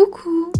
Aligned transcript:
Coucou 0.00 0.50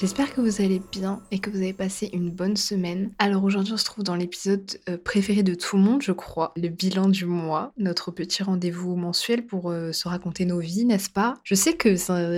J'espère 0.00 0.32
que 0.32 0.40
vous 0.40 0.62
allez 0.62 0.80
bien 0.90 1.20
et 1.30 1.40
que 1.40 1.50
vous 1.50 1.58
avez 1.58 1.74
passé 1.74 2.08
une 2.14 2.30
bonne 2.30 2.56
semaine. 2.56 3.10
Alors 3.18 3.44
aujourd'hui 3.44 3.74
on 3.74 3.76
se 3.76 3.84
trouve 3.84 4.02
dans 4.02 4.16
l'épisode 4.16 4.80
euh, 4.88 4.96
préféré 4.96 5.42
de 5.42 5.54
tout 5.54 5.76
le 5.76 5.82
monde 5.82 6.00
je 6.00 6.12
crois, 6.12 6.54
le 6.56 6.68
bilan 6.68 7.10
du 7.10 7.26
mois, 7.26 7.74
notre 7.76 8.10
petit 8.10 8.42
rendez-vous 8.42 8.96
mensuel 8.96 9.44
pour 9.44 9.70
euh, 9.70 9.92
se 9.92 10.08
raconter 10.08 10.46
nos 10.46 10.58
vies, 10.58 10.86
n'est-ce 10.86 11.10
pas? 11.10 11.34
Je 11.44 11.54
sais 11.54 11.74
que 11.74 11.90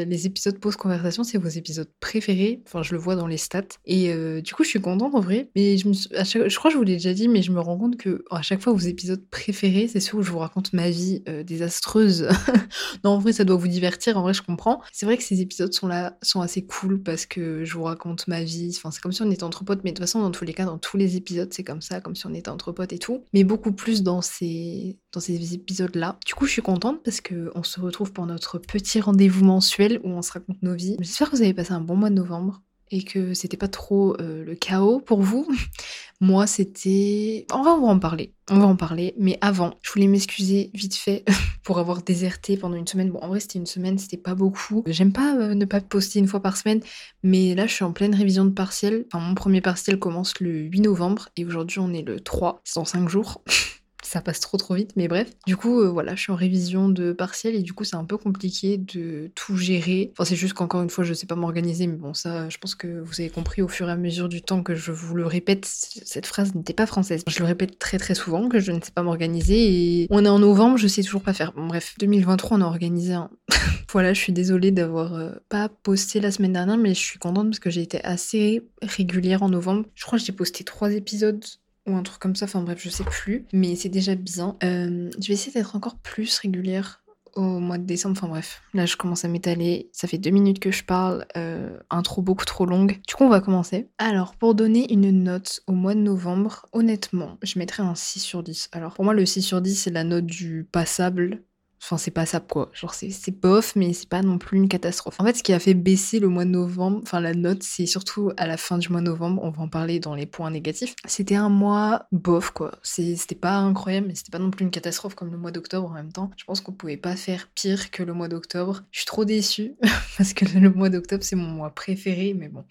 les 0.02 0.26
épisodes 0.26 0.58
pause 0.58 0.74
conversation 0.74 1.22
c'est 1.22 1.38
vos 1.38 1.46
épisodes 1.46 1.88
préférés, 2.00 2.60
enfin 2.66 2.82
je 2.82 2.94
le 2.94 3.00
vois 3.00 3.14
dans 3.14 3.28
les 3.28 3.36
stats 3.36 3.62
et 3.86 4.12
euh, 4.12 4.40
du 4.40 4.54
coup 4.54 4.64
je 4.64 4.68
suis 4.70 4.80
contente 4.80 5.14
en 5.14 5.20
vrai, 5.20 5.48
mais 5.54 5.78
je, 5.78 6.56
crois 6.56 6.68
que 6.68 6.72
je 6.72 6.78
vous 6.78 6.82
l'ai 6.82 6.94
déjà 6.94 7.14
dit 7.14 7.28
mais 7.28 7.42
je 7.42 7.52
me 7.52 7.60
rends 7.60 7.78
compte 7.78 7.96
que 7.96 8.24
à 8.32 8.42
chaque 8.42 8.60
fois 8.60 8.72
vos 8.72 8.78
épisodes 8.80 9.24
préférés 9.30 9.86
c'est 9.86 10.00
ceux 10.00 10.16
où 10.16 10.22
je 10.22 10.32
vous 10.32 10.38
raconte 10.38 10.72
ma 10.72 10.90
vie 10.90 11.22
désastreuse. 11.46 12.26
non 13.04 13.10
en 13.10 13.18
vrai 13.20 13.32
ça 13.32 13.44
doit 13.44 13.54
vous 13.54 13.68
divertir, 13.68 14.18
en 14.18 14.22
vrai 14.22 14.34
je 14.34 14.42
comprends. 14.42 14.82
C'est 14.90 15.06
vrai 15.06 15.16
que 15.16 15.22
ces 15.22 15.40
épisodes 15.40 15.72
sont 15.72 15.86
là, 15.86 16.18
sont 16.22 16.40
assez 16.40 16.64
cool 16.64 17.00
parce 17.00 17.24
que 17.24 17.51
je 17.64 17.74
vous 17.74 17.84
raconte 17.84 18.26
ma 18.28 18.42
vie. 18.42 18.72
Enfin, 18.76 18.90
c'est 18.90 19.00
comme 19.00 19.12
si 19.12 19.22
on 19.22 19.30
était 19.30 19.44
entre 19.44 19.64
potes, 19.64 19.80
mais 19.84 19.90
de 19.90 19.96
toute 19.96 20.04
façon, 20.04 20.20
dans 20.20 20.30
tous 20.30 20.44
les 20.44 20.54
cas, 20.54 20.64
dans 20.64 20.78
tous 20.78 20.96
les 20.96 21.16
épisodes, 21.16 21.52
c'est 21.52 21.64
comme 21.64 21.82
ça, 21.82 22.00
comme 22.00 22.16
si 22.16 22.26
on 22.26 22.34
était 22.34 22.48
entre 22.48 22.72
potes 22.72 22.92
et 22.92 22.98
tout. 22.98 23.24
Mais 23.32 23.44
beaucoup 23.44 23.72
plus 23.72 24.02
dans 24.02 24.22
ces, 24.22 24.98
dans 25.12 25.20
ces 25.20 25.54
épisodes-là. 25.54 26.18
Du 26.26 26.34
coup, 26.34 26.46
je 26.46 26.52
suis 26.52 26.62
contente 26.62 27.02
parce 27.02 27.20
qu'on 27.20 27.62
se 27.62 27.80
retrouve 27.80 28.12
pour 28.12 28.26
notre 28.26 28.58
petit 28.58 29.00
rendez-vous 29.00 29.44
mensuel 29.44 30.00
où 30.04 30.08
on 30.10 30.22
se 30.22 30.32
raconte 30.32 30.62
nos 30.62 30.74
vies. 30.74 30.96
J'espère 31.00 31.30
que 31.30 31.36
vous 31.36 31.42
avez 31.42 31.54
passé 31.54 31.72
un 31.72 31.80
bon 31.80 31.96
mois 31.96 32.10
de 32.10 32.14
novembre 32.14 32.62
et 32.92 33.02
que 33.02 33.34
c'était 33.34 33.56
pas 33.56 33.68
trop 33.68 34.14
euh, 34.20 34.44
le 34.44 34.54
chaos 34.54 35.00
pour 35.00 35.20
vous. 35.20 35.48
Moi, 36.20 36.46
c'était. 36.46 37.46
On 37.52 37.62
va, 37.62 37.72
en 37.72 37.98
parler. 37.98 38.32
On 38.48 38.60
va 38.60 38.66
en 38.66 38.76
parler. 38.76 39.14
Mais 39.18 39.38
avant, 39.40 39.74
je 39.82 39.90
voulais 39.90 40.06
m'excuser 40.06 40.70
vite 40.72 40.94
fait 40.94 41.24
pour 41.64 41.80
avoir 41.80 42.02
déserté 42.02 42.56
pendant 42.56 42.76
une 42.76 42.86
semaine. 42.86 43.10
Bon, 43.10 43.18
en 43.20 43.28
vrai, 43.28 43.40
c'était 43.40 43.58
une 43.58 43.66
semaine, 43.66 43.98
c'était 43.98 44.18
pas 44.18 44.36
beaucoup. 44.36 44.84
J'aime 44.86 45.12
pas 45.12 45.34
euh, 45.34 45.54
ne 45.54 45.64
pas 45.64 45.80
poster 45.80 46.20
une 46.20 46.28
fois 46.28 46.40
par 46.40 46.56
semaine, 46.56 46.80
mais 47.24 47.56
là, 47.56 47.66
je 47.66 47.74
suis 47.74 47.84
en 47.84 47.92
pleine 47.92 48.14
révision 48.14 48.44
de 48.44 48.50
partiel. 48.50 49.06
Mon 49.14 49.34
premier 49.34 49.60
partiel 49.60 49.98
commence 49.98 50.38
le 50.38 50.50
8 50.50 50.82
novembre 50.82 51.30
et 51.36 51.44
aujourd'hui, 51.44 51.80
on 51.80 51.92
est 51.92 52.02
le 52.02 52.20
3. 52.20 52.60
C'est 52.62 52.76
dans 52.76 52.84
5 52.84 53.08
jours. 53.08 53.42
ça 54.12 54.20
passe 54.20 54.40
trop 54.40 54.58
trop 54.58 54.74
vite, 54.74 54.90
mais 54.94 55.08
bref. 55.08 55.30
Du 55.46 55.56
coup, 55.56 55.80
euh, 55.80 55.88
voilà, 55.88 56.14
je 56.14 56.20
suis 56.20 56.32
en 56.32 56.36
révision 56.36 56.90
de 56.90 57.12
partiel 57.12 57.54
et 57.54 57.62
du 57.62 57.72
coup, 57.72 57.84
c'est 57.84 57.96
un 57.96 58.04
peu 58.04 58.18
compliqué 58.18 58.76
de 58.76 59.30
tout 59.34 59.56
gérer. 59.56 60.12
Enfin, 60.12 60.26
c'est 60.26 60.36
juste 60.36 60.52
qu'encore 60.52 60.82
une 60.82 60.90
fois, 60.90 61.02
je 61.02 61.14
sais 61.14 61.26
pas 61.26 61.34
m'organiser, 61.34 61.86
mais 61.86 61.96
bon, 61.96 62.12
ça, 62.12 62.46
je 62.50 62.58
pense 62.58 62.74
que 62.74 63.00
vous 63.00 63.22
avez 63.22 63.30
compris 63.30 63.62
au 63.62 63.68
fur 63.68 63.88
et 63.88 63.92
à 63.92 63.96
mesure 63.96 64.28
du 64.28 64.42
temps 64.42 64.62
que 64.62 64.74
je 64.74 64.92
vous 64.92 65.14
le 65.14 65.24
répète, 65.24 65.64
cette 65.64 66.26
phrase 66.26 66.54
n'était 66.54 66.74
pas 66.74 66.84
française. 66.84 67.22
Je 67.26 67.38
le 67.38 67.46
répète 67.46 67.78
très 67.78 67.96
très 67.96 68.14
souvent 68.14 68.50
que 68.50 68.60
je 68.60 68.70
ne 68.72 68.80
sais 68.82 68.92
pas 68.92 69.02
m'organiser 69.02 70.02
et 70.02 70.06
on 70.10 70.26
est 70.26 70.28
en 70.28 70.40
novembre, 70.40 70.76
je 70.76 70.88
sais 70.88 71.02
toujours 71.02 71.22
pas 71.22 71.32
faire. 71.32 71.52
Bref, 71.56 71.94
2023, 71.98 72.58
on 72.58 72.60
a 72.60 72.66
organisé 72.66 73.14
un. 73.14 73.30
voilà, 73.92 74.12
je 74.12 74.20
suis 74.20 74.34
désolée 74.34 74.72
d'avoir 74.72 75.14
euh, 75.14 75.30
pas 75.48 75.70
posté 75.70 76.20
la 76.20 76.30
semaine 76.30 76.52
dernière, 76.52 76.76
mais 76.76 76.92
je 76.92 77.00
suis 77.00 77.18
contente 77.18 77.48
parce 77.48 77.60
que 77.60 77.70
j'ai 77.70 77.82
été 77.82 78.04
assez 78.04 78.68
régulière 78.82 79.42
en 79.42 79.48
novembre. 79.48 79.86
Je 79.94 80.04
crois 80.04 80.18
que 80.18 80.24
j'ai 80.24 80.32
posté 80.32 80.64
trois 80.64 80.92
épisodes 80.92 81.42
ou 81.86 81.96
un 81.96 82.02
truc 82.02 82.20
comme 82.20 82.36
ça, 82.36 82.44
enfin 82.44 82.62
bref, 82.62 82.78
je 82.80 82.90
sais 82.90 83.04
plus, 83.04 83.46
mais 83.52 83.74
c'est 83.76 83.88
déjà 83.88 84.14
bien. 84.14 84.56
Euh, 84.62 85.10
je 85.20 85.28
vais 85.28 85.34
essayer 85.34 85.52
d'être 85.52 85.76
encore 85.76 85.96
plus 85.96 86.38
régulière 86.38 87.02
au 87.34 87.60
mois 87.60 87.78
de 87.78 87.84
décembre, 87.84 88.16
enfin 88.18 88.28
bref, 88.28 88.62
là 88.74 88.84
je 88.84 88.96
commence 88.96 89.24
à 89.24 89.28
m'étaler, 89.28 89.88
ça 89.92 90.06
fait 90.06 90.18
deux 90.18 90.30
minutes 90.30 90.60
que 90.60 90.70
je 90.70 90.84
parle, 90.84 91.26
euh, 91.36 91.78
intro 91.90 92.20
beaucoup 92.20 92.44
trop 92.44 92.66
longue. 92.66 93.00
Du 93.08 93.14
coup 93.14 93.24
on 93.24 93.30
va 93.30 93.40
commencer. 93.40 93.88
Alors 93.98 94.36
pour 94.36 94.54
donner 94.54 94.92
une 94.92 95.10
note 95.10 95.60
au 95.66 95.72
mois 95.72 95.94
de 95.94 96.00
novembre, 96.00 96.66
honnêtement, 96.72 97.38
je 97.42 97.58
mettrais 97.58 97.82
un 97.82 97.94
6 97.94 98.20
sur 98.20 98.42
10. 98.42 98.68
Alors 98.72 98.94
pour 98.94 99.04
moi 99.04 99.14
le 99.14 99.24
6 99.24 99.42
sur 99.42 99.62
10 99.62 99.74
c'est 99.74 99.90
la 99.90 100.04
note 100.04 100.26
du 100.26 100.68
passable, 100.70 101.42
Enfin, 101.82 101.98
c'est 101.98 102.12
pas 102.12 102.26
ça 102.26 102.38
quoi. 102.38 102.70
Genre, 102.72 102.94
c'est 102.94 103.40
bof, 103.40 103.74
mais 103.74 103.92
c'est 103.92 104.08
pas 104.08 104.22
non 104.22 104.38
plus 104.38 104.56
une 104.56 104.68
catastrophe. 104.68 105.16
En 105.18 105.24
fait, 105.24 105.36
ce 105.36 105.42
qui 105.42 105.52
a 105.52 105.58
fait 105.58 105.74
baisser 105.74 106.20
le 106.20 106.28
mois 106.28 106.44
de 106.44 106.50
novembre, 106.50 107.00
enfin, 107.02 107.18
la 107.18 107.34
note, 107.34 107.64
c'est 107.64 107.86
surtout 107.86 108.30
à 108.36 108.46
la 108.46 108.56
fin 108.56 108.78
du 108.78 108.88
mois 108.88 109.00
de 109.00 109.06
novembre, 109.06 109.42
on 109.42 109.50
va 109.50 109.62
en 109.62 109.68
parler 109.68 109.98
dans 109.98 110.14
les 110.14 110.26
points 110.26 110.50
négatifs. 110.50 110.94
C'était 111.06 111.34
un 111.34 111.48
mois 111.48 112.06
bof, 112.12 112.50
quoi. 112.50 112.78
C'était 112.82 113.34
pas 113.34 113.56
incroyable, 113.56 114.06
mais 114.06 114.14
c'était 114.14 114.30
pas 114.30 114.38
non 114.38 114.50
plus 114.50 114.64
une 114.64 114.70
catastrophe 114.70 115.16
comme 115.16 115.32
le 115.32 115.38
mois 115.38 115.50
d'octobre 115.50 115.90
en 115.90 115.94
même 115.94 116.12
temps. 116.12 116.30
Je 116.36 116.44
pense 116.44 116.60
qu'on 116.60 116.72
pouvait 116.72 116.96
pas 116.96 117.16
faire 117.16 117.48
pire 117.48 117.90
que 117.90 118.04
le 118.04 118.12
mois 118.12 118.28
d'octobre. 118.28 118.82
Je 118.92 119.00
suis 119.00 119.06
trop 119.06 119.24
déçue, 119.24 119.74
parce 120.16 120.34
que 120.34 120.44
le 120.56 120.70
mois 120.70 120.88
d'octobre, 120.88 121.24
c'est 121.24 121.36
mon 121.36 121.48
mois 121.48 121.70
préféré, 121.70 122.34
mais 122.38 122.48
bon, 122.48 122.64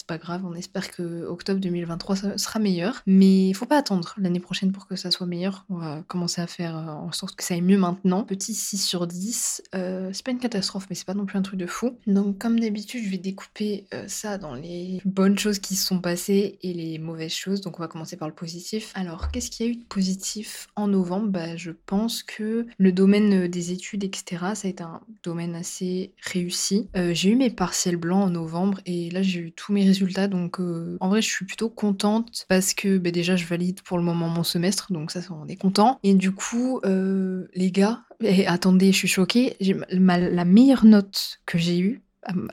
c'est 0.00 0.06
pas 0.06 0.18
grave. 0.18 0.46
On 0.46 0.54
espère 0.54 0.90
que 0.90 1.24
octobre 1.26 1.60
2023 1.60 2.38
sera 2.38 2.58
meilleur. 2.58 3.02
Mais 3.06 3.52
faut 3.52 3.66
pas 3.66 3.76
attendre 3.76 4.14
l'année 4.16 4.40
prochaine 4.40 4.72
pour 4.72 4.86
que 4.86 4.96
ça 4.96 5.10
soit 5.10 5.26
meilleur. 5.26 5.66
On 5.68 5.76
va 5.76 6.02
commencer 6.08 6.40
à 6.40 6.46
faire 6.46 6.76
euh, 6.76 6.92
en 6.92 7.12
sorte 7.12 7.36
que 7.36 7.44
ça 7.44 7.52
aille 7.52 7.60
mieux 7.60 7.76
maintenant. 7.76 8.24
Petit 8.24 8.49
6 8.54 8.78
sur 8.78 9.06
10. 9.06 9.62
Euh, 9.74 10.10
c'est 10.12 10.24
pas 10.24 10.30
une 10.30 10.38
catastrophe, 10.38 10.86
mais 10.90 10.96
c'est 10.96 11.06
pas 11.06 11.14
non 11.14 11.26
plus 11.26 11.38
un 11.38 11.42
truc 11.42 11.58
de 11.58 11.66
fou. 11.66 11.96
Donc, 12.06 12.38
comme 12.38 12.58
d'habitude, 12.58 13.04
je 13.04 13.10
vais 13.10 13.18
découper 13.18 13.86
euh, 13.94 14.04
ça 14.08 14.38
dans 14.38 14.54
les 14.54 15.00
bonnes 15.04 15.38
choses 15.38 15.58
qui 15.58 15.76
se 15.76 15.86
sont 15.86 16.00
passées 16.00 16.58
et 16.62 16.72
les 16.72 16.98
mauvaises 16.98 17.32
choses. 17.32 17.60
Donc, 17.60 17.78
on 17.78 17.82
va 17.82 17.88
commencer 17.88 18.16
par 18.16 18.28
le 18.28 18.34
positif. 18.34 18.92
Alors, 18.94 19.30
qu'est-ce 19.30 19.50
qu'il 19.50 19.66
y 19.66 19.68
a 19.68 19.72
eu 19.72 19.76
de 19.76 19.84
positif 19.84 20.68
en 20.76 20.88
novembre? 20.88 21.28
Bah, 21.28 21.56
Je 21.56 21.70
pense 21.70 22.22
que 22.22 22.66
le 22.78 22.92
domaine 22.92 23.48
des 23.48 23.72
études, 23.72 24.04
etc., 24.04 24.46
ça 24.54 24.68
a 24.68 24.70
été 24.70 24.82
un 24.82 25.00
domaine 25.22 25.54
assez 25.54 26.14
réussi. 26.22 26.88
Euh, 26.96 27.12
j'ai 27.14 27.30
eu 27.30 27.36
mes 27.36 27.50
partiels 27.50 27.96
blancs 27.96 28.24
en 28.24 28.30
novembre 28.30 28.80
et 28.86 29.10
là, 29.10 29.22
j'ai 29.22 29.40
eu 29.40 29.52
tous 29.52 29.72
mes 29.72 29.84
résultats. 29.84 30.28
Donc, 30.28 30.58
en 30.60 31.08
vrai, 31.08 31.22
je 31.22 31.28
suis 31.28 31.44
plutôt 31.44 31.68
contente 31.68 32.44
parce 32.48 32.74
que 32.74 32.98
bah, 32.98 33.10
déjà, 33.10 33.36
je 33.36 33.46
valide 33.46 33.80
pour 33.82 33.98
le 33.98 34.04
moment 34.04 34.28
mon 34.28 34.44
semestre. 34.44 34.92
Donc, 34.92 35.10
ça, 35.10 35.20
on 35.30 35.46
est 35.46 35.56
content. 35.56 35.98
Et 36.02 36.14
du 36.14 36.32
coup, 36.32 36.80
les 36.84 37.70
gars, 37.70 38.04
et 38.22 38.46
attendez, 38.46 38.92
je 38.92 38.98
suis 38.98 39.08
choquée. 39.08 39.56
la 39.90 40.44
meilleure 40.44 40.84
note 40.84 41.40
que 41.46 41.58
j'ai 41.58 41.78
eue, 41.78 42.02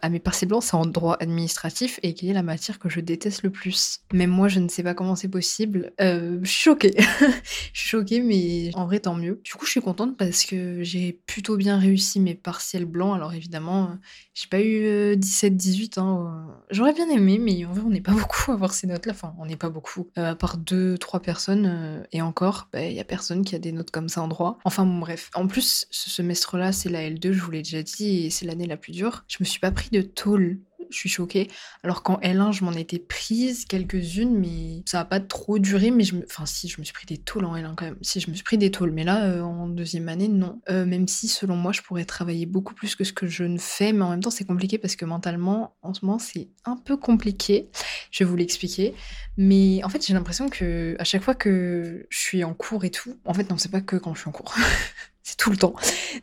à 0.01 0.09
mes 0.09 0.19
partiels 0.19 0.47
blancs, 0.47 0.63
c'est 0.63 0.75
en 0.75 0.85
droit 0.85 1.17
administratif 1.19 1.99
et 2.01 2.13
qui 2.13 2.29
est 2.29 2.33
la 2.33 2.43
matière 2.43 2.79
que 2.79 2.89
je 2.89 3.01
déteste 3.01 3.43
le 3.43 3.49
plus. 3.49 3.99
Même 4.13 4.29
moi, 4.29 4.47
je 4.47 4.59
ne 4.59 4.69
sais 4.69 4.83
pas 4.83 4.93
comment 4.93 5.15
c'est 5.15 5.27
possible. 5.27 5.91
Euh, 5.99 6.39
je 6.41 6.49
suis 6.49 6.63
choquée. 6.63 6.95
choquée, 7.73 8.21
mais 8.21 8.71
en 8.75 8.85
vrai, 8.85 8.99
tant 8.99 9.15
mieux. 9.15 9.41
Du 9.43 9.53
coup, 9.53 9.65
je 9.65 9.71
suis 9.71 9.81
contente 9.81 10.15
parce 10.15 10.45
que 10.45 10.83
j'ai 10.83 11.19
plutôt 11.25 11.57
bien 11.57 11.77
réussi 11.77 12.19
mes 12.19 12.35
partiels 12.35 12.85
blancs. 12.85 13.15
Alors 13.15 13.33
évidemment, 13.33 13.97
j'ai 14.33 14.47
pas 14.47 14.61
eu 14.61 15.15
17-18. 15.15 15.99
Euh, 15.99 16.01
hein, 16.01 16.47
euh, 16.49 16.53
J'aurais 16.71 16.93
bien 16.93 17.09
aimé, 17.09 17.37
mais 17.37 17.65
en 17.65 17.73
vrai, 17.73 17.83
on 17.85 17.89
n'est 17.89 18.01
pas 18.01 18.11
beaucoup 18.13 18.51
à 18.51 18.53
avoir 18.53 18.73
ces 18.73 18.87
notes-là. 18.87 19.11
Enfin, 19.11 19.35
on 19.37 19.45
n'est 19.45 19.57
pas 19.57 19.69
beaucoup. 19.69 20.07
à 20.15 20.35
part 20.35 20.57
deux, 20.57 20.97
trois 20.97 21.19
personnes, 21.19 22.05
et 22.13 22.21
encore, 22.21 22.69
il 22.73 22.77
bah, 22.77 22.85
y 22.85 22.99
a 22.99 23.03
personne 23.03 23.43
qui 23.43 23.55
a 23.55 23.59
des 23.59 23.73
notes 23.73 23.91
comme 23.91 24.07
ça 24.07 24.21
en 24.21 24.29
droit. 24.29 24.59
Enfin, 24.63 24.85
bon, 24.85 24.99
bref. 24.99 25.29
En 25.35 25.47
plus, 25.47 25.87
ce 25.89 26.09
semestre-là, 26.09 26.71
c'est 26.71 26.89
la 26.89 27.09
L2, 27.09 27.33
je 27.33 27.41
vous 27.41 27.51
l'ai 27.51 27.63
déjà 27.63 27.83
dit, 27.83 28.25
et 28.25 28.29
c'est 28.29 28.45
l'année 28.45 28.65
la 28.65 28.77
plus 28.77 28.93
dure. 28.93 29.25
Je 29.27 29.37
me 29.41 29.45
suis 29.45 29.56
pas 29.59 29.71
pris 29.71 29.89
de 29.91 30.01
tôle 30.01 30.59
je 30.89 30.97
suis 30.97 31.09
choquée. 31.09 31.49
Alors 31.83 32.03
qu'en 32.03 32.17
L1, 32.19 32.51
je 32.51 32.63
m'en 32.63 32.71
étais 32.71 32.99
prise 32.99 33.65
quelques-unes, 33.65 34.37
mais 34.37 34.83
ça 34.85 34.99
n'a 34.99 35.05
pas 35.05 35.19
trop 35.19 35.59
duré. 35.59 35.91
Mais 35.91 36.03
je 36.03 36.15
me... 36.15 36.23
Enfin, 36.25 36.45
si, 36.45 36.67
je 36.67 36.79
me 36.79 36.83
suis 36.83 36.93
pris 36.93 37.05
des 37.05 37.17
tôles 37.17 37.45
en 37.45 37.55
L1 37.55 37.75
quand 37.75 37.85
même. 37.85 37.97
Si, 38.01 38.19
je 38.19 38.29
me 38.29 38.35
suis 38.35 38.43
pris 38.43 38.57
des 38.57 38.71
tôles. 38.71 38.91
Mais 38.91 39.03
là, 39.03 39.25
euh, 39.25 39.41
en 39.41 39.67
deuxième 39.67 40.09
année, 40.09 40.27
non. 40.27 40.61
Euh, 40.69 40.85
même 40.85 41.07
si, 41.07 41.27
selon 41.27 41.55
moi, 41.55 41.71
je 41.71 41.81
pourrais 41.81 42.05
travailler 42.05 42.45
beaucoup 42.45 42.73
plus 42.73 42.95
que 42.95 43.03
ce 43.03 43.13
que 43.13 43.27
je 43.27 43.43
ne 43.43 43.57
fais. 43.57 43.93
Mais 43.93 44.03
en 44.03 44.09
même 44.09 44.21
temps, 44.21 44.29
c'est 44.29 44.45
compliqué 44.45 44.77
parce 44.77 44.95
que 44.95 45.05
mentalement, 45.05 45.75
en 45.81 45.93
ce 45.93 46.05
moment, 46.05 46.19
c'est 46.19 46.49
un 46.65 46.77
peu 46.77 46.97
compliqué. 46.97 47.69
Je 48.11 48.23
vais 48.23 48.29
vous 48.29 48.35
l'expliquer. 48.35 48.93
Mais 49.37 49.83
en 49.83 49.89
fait, 49.89 50.05
j'ai 50.05 50.13
l'impression 50.13 50.49
que 50.49 50.95
à 50.99 51.03
chaque 51.03 51.23
fois 51.23 51.35
que 51.35 52.05
je 52.09 52.17
suis 52.17 52.43
en 52.43 52.53
cours 52.53 52.85
et 52.85 52.89
tout, 52.89 53.17
en 53.25 53.33
fait, 53.33 53.49
non, 53.49 53.57
c'est 53.57 53.71
pas 53.71 53.81
que 53.81 53.95
quand 53.95 54.13
je 54.13 54.21
suis 54.21 54.29
en 54.29 54.31
cours. 54.31 54.55
c'est 55.27 55.35
tout 55.35 55.51
le 55.51 55.57
temps. 55.57 55.75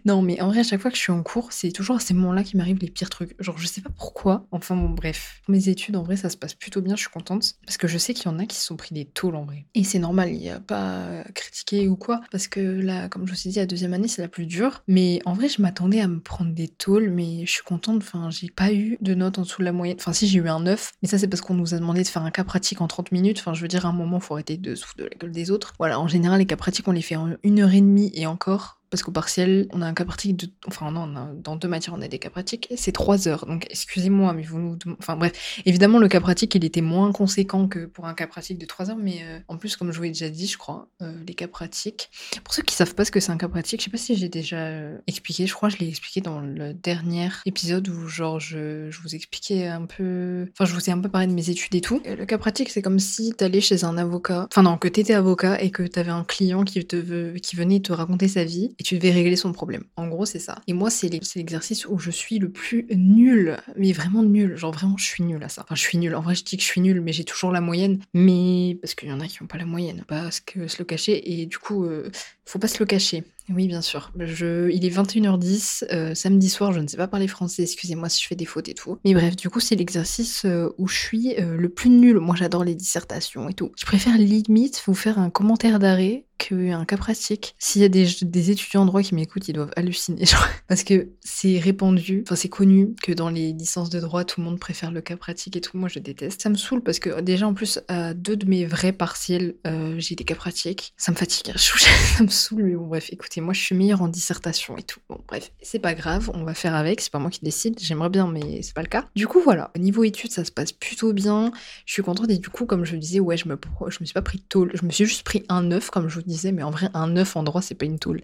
Non, 0.07 0.23
mais 0.23 0.41
en 0.41 0.49
vrai, 0.49 0.61
à 0.61 0.63
chaque 0.63 0.81
fois 0.81 0.91
que 0.91 0.97
je 0.97 1.03
suis 1.03 1.13
en 1.13 1.23
cours, 1.23 1.53
c'est 1.53 1.71
toujours 1.73 1.97
à 1.97 2.01
ces 2.01 2.15
moments-là 2.15 2.43
qui 2.43 2.57
m'arrivent 2.57 2.79
les 2.81 2.89
pires 2.89 3.11
trucs. 3.11 3.35
Genre, 3.39 3.59
je 3.59 3.67
sais 3.67 3.83
pas 3.83 3.91
pourquoi. 3.91 4.47
Enfin, 4.55 4.77
bon, 4.77 4.89
bref. 4.89 5.43
Mes 5.49 5.69
études, 5.69 5.97
en 5.97 6.03
vrai, 6.03 6.17
ça 6.17 6.31
se 6.31 6.37
passe 6.37 6.55
plutôt 6.55 6.81
bien, 6.81 6.97
je 6.97 7.01
suis 7.01 7.11
contente. 7.11 7.55
Parce 7.67 7.77
que 7.77 7.89
je 7.89 7.99
sais 7.99 8.15
qu'il 8.15 8.27
y 8.27 8.29
en 8.29 8.39
a 8.39 8.47
qui 8.47 8.57
se 8.57 8.67
sont 8.67 8.77
pris 8.77 8.95
des 8.95 9.05
tôles, 9.05 9.37
en 9.37 9.45
vrai. 9.45 9.67
Et 9.75 9.85
c'est 9.85 9.99
normal, 9.99 10.31
il 10.31 10.39
n'y 10.39 10.51
a 10.51 10.61
pas 10.61 11.21
à 11.21 11.33
critiquer 11.33 11.89
ou 11.89 11.97
quoi. 11.97 12.21
Parce 12.31 12.49
que 12.49 12.61
là, 12.61 13.09
comme 13.09 13.27
je 13.27 13.33
vous 13.33 13.49
ai 13.49 13.51
dit, 13.51 13.59
la 13.59 13.67
deuxième 13.67 13.95
année, 13.95 14.09
c'est 14.09 14.23
la 14.23 14.29
plus 14.29 14.47
dure. 14.47 14.83
Mais 14.87 15.21
en 15.25 15.33
vrai, 15.33 15.49
je 15.49 15.61
m'attendais 15.61 16.01
à 16.01 16.09
me 16.09 16.21
prendre 16.21 16.53
des 16.53 16.69
tôles, 16.69 17.11
mais 17.11 17.45
je 17.47 17.51
suis 17.51 17.63
contente. 17.63 17.99
Enfin, 17.99 18.31
j'ai 18.31 18.51
pas 18.51 18.73
eu 18.73 18.97
de 19.01 19.15
notes 19.15 19.39
en 19.39 19.43
dessous 19.43 19.61
de 19.61 19.65
la 19.65 19.73
moyenne. 19.73 19.97
Enfin, 19.99 20.13
si, 20.13 20.27
j'ai 20.27 20.39
eu 20.39 20.49
un 20.49 20.61
9. 20.61 20.93
Mais 21.03 21.09
ça, 21.09 21.19
c'est 21.19 21.29
parce 21.29 21.41
qu'on 21.41 21.55
nous 21.55 21.75
a 21.75 21.79
demandé 21.79 22.03
de 22.03 22.09
faire 22.09 22.23
un 22.23 22.31
cas 22.31 22.45
pratique 22.45 22.81
en 22.81 22.87
30 22.87 23.13
minutes. 23.13 23.39
Enfin, 23.41 23.55
je 23.55 23.61
veux 23.61 23.69
dire, 23.69 23.87
à 23.87 23.89
un 23.89 23.93
moment, 23.93 24.21
faut 24.21 24.35
arrêter 24.35 24.57
de 24.57 24.75
souffler 24.75 25.05
de 25.05 25.09
la 25.11 25.17
gueule 25.17 25.33
des 25.33 25.51
autres. 25.51 25.75
Voilà, 25.79 25.99
en 25.99 26.09
général, 26.09 26.39
les 26.39 26.47
cas 26.47 26.57
pratiques, 26.57 26.89
on 26.89 26.93
les 26.93 27.03
fait 27.03 27.17
en 27.17 27.31
une 27.43 27.61
heure 27.61 27.75
et 27.75 27.81
demie 27.81 28.11
et 28.15 28.27
encore 28.27 28.81
parce 28.95 29.03
qu'au 29.03 29.11
partiel, 29.11 29.67
on 29.73 29.83
a 29.83 29.87
un 29.87 29.93
cas 29.93 30.05
pratique 30.05 30.37
de. 30.37 30.49
Enfin, 30.69 30.93
non, 30.93 31.09
dans 31.35 31.57
deux 31.57 31.67
matières, 31.67 31.97
on 31.99 32.01
a 32.01 32.07
des 32.07 32.21
cas 32.21 32.31
pratiques, 32.31 32.69
c'est 32.77 32.93
trois 32.93 33.27
heures. 33.27 33.45
Donc, 33.45 33.67
excusez-moi, 33.69 34.33
mais 34.35 34.43
vous 34.43 34.61
nous. 34.61 34.79
Enfin, 35.01 35.17
bref. 35.17 35.33
Évidemment, 35.67 35.99
le 35.99 36.07
cas 36.07 36.21
pratique, 36.21 36.55
il 36.55 36.65
était 36.65 36.81
moins 36.81 37.11
conséquent 37.11 37.67
que 37.67 37.87
pour 37.87 38.07
un 38.07 38.15
cas 38.15 38.29
pratique 38.29 38.57
de 38.57 38.67
trois 38.67 38.91
heures, 38.91 38.97
mais 38.97 39.19
euh, 39.25 39.41
en 39.49 39.57
plus, 39.57 39.75
comme 39.75 39.91
je 39.91 39.97
vous 39.97 40.05
l'ai 40.05 40.11
déjà 40.11 40.29
dit, 40.29 40.47
je 40.47 40.57
crois, 40.57 40.89
euh, 41.03 41.13
les 41.27 41.35
cas 41.35 41.49
pratiques. 41.49 42.09
Pour 42.45 42.55
ceux 42.55 42.63
qui 42.63 42.77
savent 42.77 42.95
pas 42.95 43.05
ce 43.05 43.11
que 43.11 43.19
c'est 43.19 43.33
un 43.33 43.37
cas 43.37 43.49
pratique, 43.49 43.81
je 43.81 43.87
sais 43.87 43.91
pas 43.91 43.97
si 43.97 44.15
j'ai 44.15 44.29
déjà 44.29 44.59
euh, 44.59 44.97
expliqué, 45.09 45.49
je 45.49 45.55
crois 45.55 45.71
que 45.71 45.75
je 45.75 45.81
l'ai 45.81 45.89
expliqué 45.89 46.21
dans 46.21 46.39
le 46.41 46.73
dernier 46.73 47.31
épisode 47.47 47.89
où, 47.89 48.07
genre, 48.07 48.39
je, 48.39 48.93
je, 48.93 49.01
vous 49.01 49.17
expliquais 49.17 49.67
un 49.67 49.87
peu. 49.87 50.47
Enfin, 50.53 50.67
je 50.71 50.73
vous 50.73 50.89
ai 50.89 50.93
un 50.93 51.01
peu 51.01 51.09
parlé 51.09 51.27
de 51.27 51.33
mes 51.33 51.51
études 51.51 51.75
et 51.75 51.81
tout. 51.81 52.01
le 52.07 52.27
cas 52.27 52.39
pratique, 52.39 52.71
c'est 52.71 52.81
comme 52.81 53.01
si 53.01 53.33
t'allais 53.33 53.61
chez 53.61 53.83
un 53.83 53.99
avocat. 53.99 54.47
Enfin, 54.53 54.63
non, 54.63 54.79
que 54.79 54.87
t'étais 54.87 55.15
avocat 55.15 55.61
et 55.61 55.73
que 55.73 55.83
t'avais 55.83 56.13
un 56.13 56.23
client 56.23 56.63
qui, 56.63 56.87
te 56.87 56.95
veut, 56.95 57.35
qui 57.43 57.57
venait 57.57 57.81
te 57.81 57.93
raconter 57.93 58.29
sa 58.29 58.45
vie 58.45 58.77
tu 58.85 58.99
devais 58.99 59.11
régler 59.11 59.37
son 59.37 59.53
problème. 59.53 59.85
En 59.97 60.07
gros, 60.07 60.27
c'est 60.27 60.39
ça. 60.39 60.61
Et 60.67 60.75
moi, 60.75 60.91
c'est 60.91 61.09
l'exercice 61.09 61.87
où 61.87 61.99
je 61.99 62.11
suis 62.11 62.39
le 62.39 62.51
plus 62.51 62.87
nul, 62.91 63.57
mais 63.77 63.93
vraiment 63.93 64.23
nul. 64.23 64.57
Genre, 64.57 64.73
vraiment, 64.73 64.97
je 64.97 65.07
suis 65.07 65.25
nul 65.25 65.43
à 65.43 65.49
ça. 65.49 65.63
Enfin, 65.63 65.75
je 65.75 65.81
suis 65.81 65.99
nul. 65.99 66.15
En 66.15 66.21
vrai, 66.21 66.35
je 66.35 66.45
dis 66.45 66.57
que 66.57 66.63
je 66.63 66.69
suis 66.69 66.81
nul, 66.81 67.01
mais 67.01 67.13
j'ai 67.13 67.25
toujours 67.25 67.51
la 67.51 67.61
moyenne. 67.61 67.99
Mais 68.13 68.79
parce 68.81 68.95
qu'il 68.95 69.09
y 69.09 69.13
en 69.13 69.21
a 69.21 69.27
qui 69.27 69.39
n'ont 69.43 69.49
pas 69.49 69.59
la 69.59 69.65
moyenne, 69.65 70.05
parce 70.07 70.41
que 70.41 70.69
se 70.69 70.79
le 70.79 70.85
cacher. 70.85 71.33
Et 71.33 71.47
du 71.47 71.59
coup, 71.59 71.85
euh, 71.85 72.11
faut 72.45 72.59
pas 72.59 72.69
se 72.69 72.79
le 72.79 72.85
cacher. 72.87 73.25
Oui, 73.51 73.69
bien 73.69 73.83
sûr. 73.83 74.11
Je... 74.19 74.71
Il 74.71 74.85
est 74.85 74.91
21h10, 74.91 75.85
euh, 75.93 76.15
samedi 76.15 76.49
soir, 76.49 76.73
je 76.73 76.81
ne 76.81 76.87
sais 76.87 76.97
pas 76.97 77.09
parler 77.09 77.29
français, 77.29 77.63
excusez-moi 77.63 78.09
si 78.09 78.23
je 78.23 78.29
fais 78.29 78.37
des 78.37 78.47
fautes 78.47 78.69
et 78.69 78.75
tout. 78.75 78.99
Mais 79.05 79.15
bref, 79.15 79.37
du 79.37 79.51
coup, 79.51 79.61
c'est 79.61 79.77
l'exercice 79.77 80.45
euh, 80.45 80.71
où 80.79 80.89
je 80.89 80.97
suis 80.97 81.35
le 81.39 81.69
plus 81.69 81.91
nul. 81.91 82.19
Moi, 82.19 82.37
j'adore 82.37 82.65
les 82.65 82.75
dissertations 82.75 83.49
et 83.49 83.55
tout. 83.55 83.73
Je 83.77 83.87
préfère 83.87 84.17
limite 84.17 84.83
vous 84.87 84.95
faire 84.95 85.19
un 85.19 85.31
commentaire 85.31 85.79
d'arrêt 85.79 86.25
qu'un 86.39 86.85
cas 86.85 86.97
pratique. 86.97 87.55
S'il 87.59 87.83
y 87.83 87.85
a 87.85 87.89
des, 87.89 88.51
étudiants 88.51 88.83
en 88.83 88.87
droit 88.87 89.03
qui 89.03 89.15
m'écoutent, 89.15 89.49
ils 89.49 89.53
doivent 89.53 89.73
halluciner. 89.77 90.25
Genre, 90.27 90.47
parce 90.69 90.85
que 90.85 91.11
c'est 91.21 91.59
répandu, 91.59 92.23
enfin 92.27 92.37
c'est 92.37 92.49
connu 92.49 92.95
que 93.03 93.13
dans 93.13 93.31
les 93.31 93.53
licences 93.53 93.91
de 93.91 94.01
droit, 94.01 94.25
tout 94.25 94.41
le 94.41 94.47
monde 94.47 94.59
préfère 94.59 94.91
le 94.91 95.01
cas 95.01 95.17
pratique 95.17 95.57
et 95.57 95.61
tout. 95.61 95.77
Moi, 95.77 95.89
je 95.89 95.99
déteste. 95.99 96.43
Ça 96.43 96.49
me 96.49 96.57
saoule 96.57 96.83
parce 96.83 96.99
que 96.99 97.21
déjà, 97.21 97.47
en 97.47 97.55
plus, 97.55 97.81
à 97.89 98.15
deux 98.15 98.37
de 98.37 98.47
mes 98.47 98.65
vrais 98.67 98.93
partiels, 98.93 99.55
euh, 99.67 99.95
j'ai 99.99 100.15
des 100.15 100.25
cas 100.25 100.35
pratiques. 100.35 100.93
Ça 100.97 101.13
me 101.13 101.17
fatigue. 101.17 101.53
ça 101.57 102.23
me 102.23 102.29
saoule. 102.29 102.65
Mais 102.65 102.75
bon, 102.75 102.87
bref, 102.87 103.09
écoutez, 103.13 103.34
moi, 103.41 103.55
je 103.55 103.61
suis 103.61 103.75
meilleure 103.75 104.03
en 104.03 104.09
dissertation 104.09 104.77
et 104.77 104.83
tout. 104.83 105.01
Bon, 105.09 105.21
bref, 105.27 105.53
c'est 105.63 105.79
pas 105.79 105.95
grave. 105.95 106.31
On 106.35 106.45
va 106.45 106.55
faire 106.55 106.75
avec. 106.75 107.01
C'est 107.01 107.13
pas 107.13 107.19
moi 107.19 107.31
qui 107.31 107.41
décide. 107.43 107.79
J'aimerais 107.81 108.11
bien, 108.11 108.27
mais 108.27 108.63
c'est 108.63 108.75
pas 108.75 108.83
le 108.83 108.89
cas. 108.89 109.07
Du 109.15 109.27
coup, 109.27 109.41
voilà. 109.41 109.71
Au 109.77 109.79
niveau 109.79 110.05
études, 110.05 110.33
ça 110.33 110.45
se 110.45 110.53
passe 110.53 110.73
plutôt 110.73 111.13
bien. 111.13 111.53
Je 111.87 111.93
suis 111.93 112.03
contente. 112.03 112.31
Et 112.31 112.39
du 112.39 112.49
coup, 112.49 112.67
comme 112.67 112.85
je 112.85 112.97
disais, 112.97 113.21
ouais, 113.21 113.37
je 113.37 113.49
me, 113.49 113.59
je 113.89 113.99
me 114.01 114.05
suis 114.07 114.15
pas 114.15 114.23
pris 114.23 114.41
tôt. 114.41 114.69
Je 114.73 114.85
me 114.85 114.91
suis 114.91 115.07
juste 115.07 115.25
pris 115.25 115.45
un 115.49 115.63
9, 115.63 115.91
comme 115.91 116.09
je 116.09 116.17
vous 116.17 116.23
disais, 116.23 116.53
mais 116.53 116.63
en 116.63 116.71
vrai, 116.71 116.89
un 116.95 117.09
9 117.09 117.37
en 117.37 117.43
droit, 117.43 117.63
c'est 117.63 117.75
pas 117.75 117.87
une 117.87 117.99
tôle. 117.99 118.23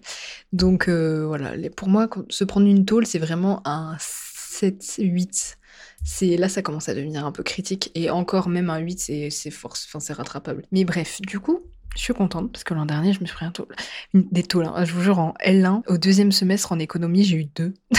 Donc 0.53 0.87
euh, 0.87 1.25
voilà, 1.25 1.53
pour 1.75 1.87
moi, 1.87 2.09
se 2.29 2.43
prendre 2.43 2.67
une 2.67 2.85
tôle, 2.85 3.05
c'est 3.05 3.19
vraiment 3.19 3.61
un 3.65 3.97
7, 3.99 4.95
8. 4.99 5.57
C'est 6.03 6.35
là 6.37 6.49
ça 6.49 6.61
commence 6.61 6.89
à 6.89 6.95
devenir 6.95 7.25
un 7.25 7.31
peu 7.31 7.43
critique 7.43 7.91
et 7.93 8.09
encore 8.09 8.49
même 8.49 8.71
un 8.71 8.79
8 8.79 9.29
c'est 9.29 9.51
force 9.51 9.85
enfin 9.87 9.99
c'est 9.99 10.13
rattrapable. 10.13 10.63
Mais 10.71 10.83
bref, 10.83 11.21
du 11.21 11.39
coup, 11.39 11.61
je 11.95 12.01
suis 12.01 12.13
contente 12.13 12.51
parce 12.51 12.63
que 12.63 12.73
l'an 12.73 12.85
dernier, 12.85 13.13
je 13.13 13.19
me 13.21 13.25
suis 13.25 13.35
pris 13.35 13.45
un 13.45 13.51
tôle, 13.51 13.67
des 14.13 14.43
tôles, 14.43 14.65
hein. 14.65 14.85
je 14.85 14.93
vous 14.93 15.01
jure 15.01 15.19
en 15.19 15.33
L1 15.45 15.81
au 15.87 15.97
deuxième 15.97 16.31
semestre 16.31 16.71
en 16.71 16.79
économie, 16.79 17.23
j'ai 17.23 17.37
eu 17.37 17.45
deux. 17.45 17.73